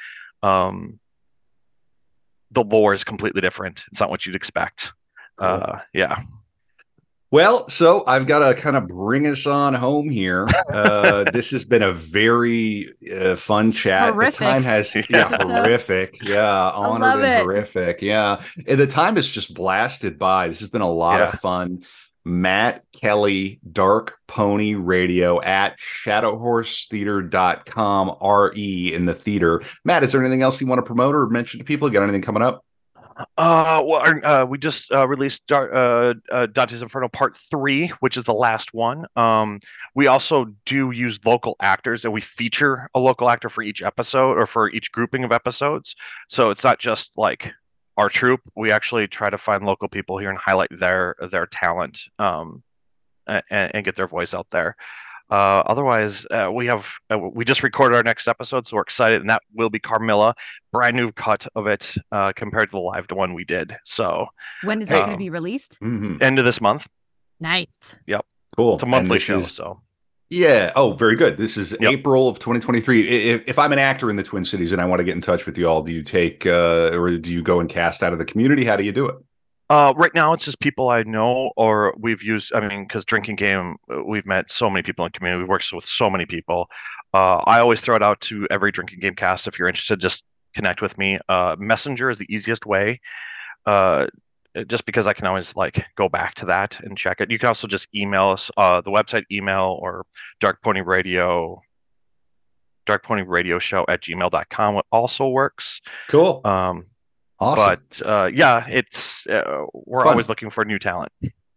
Um, 0.43 0.99
the 2.51 2.65
lore 2.65 2.93
is 2.93 3.05
completely 3.05 3.41
different. 3.41 3.85
It's 3.91 4.01
not 4.01 4.11
what 4.11 4.27
you'd 4.27 4.37
expect. 4.37 4.93
Uh, 5.39 5.79
yeah. 5.93 6.23
Well, 7.35 7.69
so 7.69 8.05
I've 8.07 8.29
got 8.29 8.47
to 8.47 8.55
kind 8.55 8.77
of 8.77 8.87
bring 8.87 9.27
us 9.27 9.45
on 9.45 9.75
home 9.75 10.09
here. 10.09 10.47
Uh, 10.73 11.25
this 11.33 11.51
has 11.51 11.65
been 11.65 11.83
a 11.83 11.93
very 11.93 12.95
uh, 13.13 13.35
fun 13.35 13.73
chat. 13.73 14.13
Horrific. 14.13 14.39
The 14.39 14.45
time 14.45 14.63
has 14.63 14.95
yeah, 15.11 15.37
horrific. 15.37 16.23
Yeah, 16.23 16.71
honored 16.71 17.25
and 17.25 17.27
it. 17.33 17.43
horrific. 17.43 18.03
Yeah, 18.03 18.41
and 18.69 18.79
the 18.79 18.87
time 18.87 19.17
has 19.17 19.27
just 19.27 19.53
blasted 19.53 20.17
by. 20.17 20.47
This 20.47 20.61
has 20.61 20.69
been 20.69 20.81
a 20.81 20.89
lot 20.89 21.19
yeah. 21.19 21.33
of 21.33 21.41
fun. 21.41 21.83
Matt 22.25 22.85
Kelly, 23.01 23.59
Dark 23.73 24.17
Pony 24.29 24.77
Radio 24.77 25.43
at 25.43 25.77
shadowhorsetheatre.com, 25.81 28.17
R-E 28.21 28.95
in 28.95 29.07
the 29.07 29.15
theater. 29.15 29.61
Matt, 29.85 30.05
is 30.05 30.13
there 30.13 30.21
anything 30.21 30.43
else 30.43 30.61
you 30.61 30.69
want 30.69 30.79
to 30.79 30.87
promote 30.87 31.17
or 31.17 31.27
mention 31.27 31.59
to 31.59 31.65
people? 31.65 31.91
Got 31.91 32.05
anything 32.05 32.23
coming 32.23 32.45
up? 32.45 32.64
Uh, 33.17 33.83
well, 33.85 34.21
uh, 34.25 34.45
we 34.45 34.59
just 34.59 34.91
uh, 34.93 35.07
released 35.07 35.51
uh, 35.53 36.15
uh, 36.33 36.47
Dante's 36.47 36.83
Inferno 36.83 37.09
Part 37.09 37.37
Three, 37.37 37.89
which 38.01 38.17
is 38.17 38.25
the 38.25 38.35
last 38.35 38.75
one. 38.75 39.07
Um, 39.17 39.61
we 39.95 40.07
also 40.07 40.47
do 40.65 40.91
use 40.91 41.21
local 41.25 41.57
actors, 41.61 42.05
and 42.05 42.13
we 42.13 42.21
feature 42.21 42.89
a 42.95 42.99
local 42.99 43.31
actor 43.31 43.49
for 43.49 43.63
each 43.63 43.83
episode 43.83 44.37
or 44.37 44.47
for 44.47 44.71
each 44.71 44.91
grouping 44.91 45.23
of 45.25 45.33
episodes. 45.33 45.95
So 46.29 46.51
it's 46.51 46.65
not 46.65 46.79
just 46.79 47.13
like 47.17 47.53
our 47.97 48.09
troupe. 48.09 48.43
We 48.57 48.73
actually 48.73 49.07
try 49.07 49.31
to 49.31 49.39
find 49.39 49.65
local 49.65 49.89
people 49.89 50.19
here 50.19 50.31
and 50.31 50.39
highlight 50.39 50.71
their 50.73 51.15
their 51.31 51.47
talent 51.47 52.01
um, 52.19 52.63
and, 53.27 53.43
and 53.51 53.85
get 53.85 53.97
their 53.97 54.09
voice 54.09 54.35
out 54.35 54.51
there. 54.51 54.77
Uh, 55.31 55.63
otherwise, 55.67 56.27
uh, 56.31 56.51
we 56.53 56.67
have 56.67 56.95
uh, 57.11 57.19
we 57.19 57.45
just 57.45 57.63
recorded 57.63 57.97
our 57.97 58.03
next 58.03 58.29
episode, 58.29 58.67
so 58.67 58.77
we're 58.77 58.83
excited, 58.83 59.21
and 59.21 59.31
that 59.31 59.43
will 59.55 59.71
be 59.71 59.79
Carmilla, 59.79 60.35
brand 60.73 60.97
new 60.97 61.13
cut 61.13 61.47
of 61.55 61.67
it 61.67 61.95
uh, 62.13 62.33
compared 62.37 62.71
to 62.71 62.73
the 62.73 62.81
live 62.81 63.09
the 63.09 63.15
one 63.15 63.35
we 63.35 63.45
did. 63.45 63.77
So 63.85 64.27
when 64.63 64.83
is 64.83 64.89
that 64.89 65.01
um, 65.01 65.07
going 65.07 65.19
to 65.19 65.19
be 65.19 65.31
released? 65.31 65.79
Mm-hmm. 65.81 66.23
End 66.23 66.39
of 66.39 66.45
this 66.45 66.61
month. 66.61 66.87
Nice. 67.41 67.97
Yep. 68.07 68.25
Cool. 68.57 68.75
It's 68.75 68.83
a 68.83 68.87
monthly 68.87 69.19
show. 69.19 69.39
Is, 69.39 69.51
so 69.51 69.81
yeah. 70.31 70.73
Oh, 70.77 70.93
very 70.93 71.17
good. 71.17 71.37
This 71.37 71.57
is 71.57 71.77
yep. 71.81 71.93
April 71.93 72.29
of 72.29 72.39
2023. 72.39 73.09
If, 73.09 73.43
if, 73.47 73.59
I'm 73.59 73.73
an 73.73 73.79
actor 73.79 74.11
in 74.11 74.17
the 74.17 74.23
Twin 74.23 74.45
Cities 74.45 74.73
and 74.73 74.81
I 74.81 74.85
want 74.85 75.01
to 75.01 75.05
get 75.05 75.15
in 75.15 75.21
touch 75.21 75.47
with 75.47 75.57
you 75.59 75.69
all, 75.69 75.83
do 75.83 75.93
you 75.93 76.03
take 76.03 76.47
uh, 76.47 76.91
or 76.93 77.17
do 77.17 77.33
you 77.33 77.43
go 77.43 77.61
and 77.61 77.69
cast 77.69 78.03
out 78.03 78.13
of 78.13 78.19
the 78.19 78.25
community? 78.25 78.65
How 78.65 78.77
do 78.77 78.85
you 78.85 78.93
do 78.93 79.07
it? 79.09 79.17
Uh, 79.71 79.95
right 79.97 80.15
now, 80.15 80.33
it's 80.33 80.45
just 80.45 80.61
people 80.61 80.91
I 80.91 81.03
know, 81.05 81.51
or 81.57 81.95
we've 81.99 82.23
used. 82.23 82.55
I 82.55 82.67
mean, 82.67 82.85
because 82.85 83.05
drinking 83.05 83.37
game, 83.37 83.77
uh, 83.91 84.03
we've 84.05 84.27
met 84.27 84.51
so 84.51 84.69
many 84.69 84.83
people 84.83 85.05
in 85.05 85.11
the 85.13 85.19
community. 85.19 85.43
We've 85.43 85.49
worked 85.49 85.73
with 85.73 85.87
so 85.87 86.11
many 86.11 86.27
people. 86.27 86.69
Uh, 87.15 87.39
I 87.39 87.61
always 87.61 87.81
throw 87.81 87.97
it 87.97 88.03
out 88.03 88.21
to 88.23 88.47
every 88.51 88.73
drinking 88.73 89.01
game 89.01 89.15
cast. 89.15 89.47
If 89.47 89.59
you're 89.59 89.69
interested, 89.69 90.01
just 90.01 90.25
connect 90.55 90.83
with 90.83 90.99
me. 90.99 91.19
Uh, 91.29 91.57
Messenger 91.59 92.11
is 92.11 92.19
the 92.19 92.33
easiest 92.33 92.67
way. 92.67 93.01
Uh, 93.65 94.07
just 94.69 94.87
because 94.87 95.07
I 95.07 95.13
can 95.13 95.27
always 95.27 95.57
like 95.57 95.85
go 95.97 96.09
back 96.09 96.35
to 96.37 96.47
that 96.47 96.79
and 96.81 96.97
check 96.97 97.21
it. 97.21 97.31
You 97.31 97.39
can 97.39 97.49
also 97.49 97.67
just 97.67 97.89
email 97.95 98.29
us. 98.29 98.51
Uh, 98.57 98.81
the 98.81 98.91
website 98.91 99.25
email 99.33 99.79
or 99.81 100.07
Dark 100.41 100.63
Pony 100.63 100.81
Radio, 100.83 101.61
Dark 102.87 103.03
Pony 103.03 103.23
Radio 103.23 103.59
Show 103.59 103.85
at 103.89 104.03
gmail.com 104.03 104.83
also 104.93 105.29
works. 105.29 105.81
Cool. 106.09 106.41
Um, 106.45 106.87
Awesome. 107.41 107.81
But 107.99 108.07
uh, 108.07 108.31
yeah, 108.33 108.67
it's 108.69 109.27
uh, 109.27 109.67
we're 109.73 110.01
Fun. 110.01 110.13
always 110.13 110.29
looking 110.29 110.51
for 110.51 110.65
new 110.65 110.79
talent. 110.79 111.13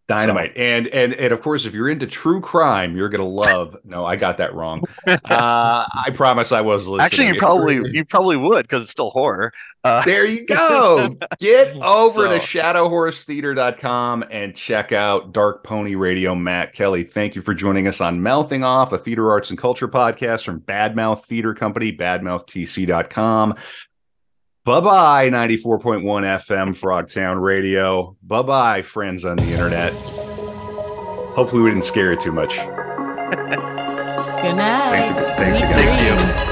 Dynamite. 0.07 0.53
So. 0.55 0.61
And 0.61 0.88
and 0.88 1.13
and 1.13 1.34
of 1.34 1.41
course, 1.41 1.65
if 1.65 1.73
you're 1.73 1.89
into 1.89 2.07
true 2.07 2.39
crime, 2.39 2.95
you're 2.95 3.09
gonna 3.09 3.28
love. 3.28 3.75
no, 3.84 4.05
I 4.05 4.15
got 4.15 4.38
that 4.38 4.53
wrong. 4.53 4.84
Uh, 5.07 5.86
I 6.05 6.11
promise 6.11 6.51
I 6.51 6.61
was 6.61 6.88
listening. 6.88 7.05
Actually, 7.05 7.28
you 7.28 7.36
probably 7.36 7.91
you 7.91 8.05
probably 8.05 8.38
would 8.38 8.63
because 8.63 8.84
it's 8.84 8.91
still 8.91 9.09
horror. 9.09 9.51
Uh, 9.84 10.03
there 10.03 10.25
you 10.25 10.45
go. 10.45 11.15
Get 11.39 11.75
over 11.78 12.28
so. 12.28 12.38
to 12.38 12.39
shadowhorsetheatre.com 12.39 14.25
and 14.30 14.55
check 14.55 14.91
out 14.91 15.32
Dark 15.32 15.63
Pony 15.63 15.95
Radio. 15.95 16.36
Matt 16.36 16.73
Kelly, 16.73 17.03
thank 17.03 17.36
you 17.36 17.41
for 17.41 17.53
joining 17.53 17.88
us 17.88 18.01
on 18.01 18.21
Mouthing 18.21 18.63
Off, 18.63 18.91
a 18.91 18.97
theater 18.97 19.30
arts 19.30 19.49
and 19.49 19.57
culture 19.57 19.88
podcast 19.88 20.43
from 20.43 20.59
Badmouth 20.61 21.23
Theater 21.25 21.53
Company, 21.53 21.95
badmouthtc.com. 21.95 23.55
Bye 24.68 24.82
bye, 24.82 25.30
94.1 25.30 26.01
FM 26.03 26.76
Frogtown 26.78 27.41
Radio. 27.41 28.18
Bye 28.22 28.41
bye, 28.41 28.82
friends 28.82 29.24
on 29.24 29.38
the 29.38 29.49
internet. 29.49 29.93
Hopefully, 31.38 31.61
we 31.61 31.70
didn't 31.70 31.86
scare 31.86 32.11
you 32.11 32.18
too 32.18 32.34
much. 32.34 32.57
Good 32.57 32.68
night. 34.57 34.99
Thanks, 34.99 35.36
thanks 35.38 35.59
again. 35.59 35.74
Thank 35.74 36.41
you. 36.41 36.46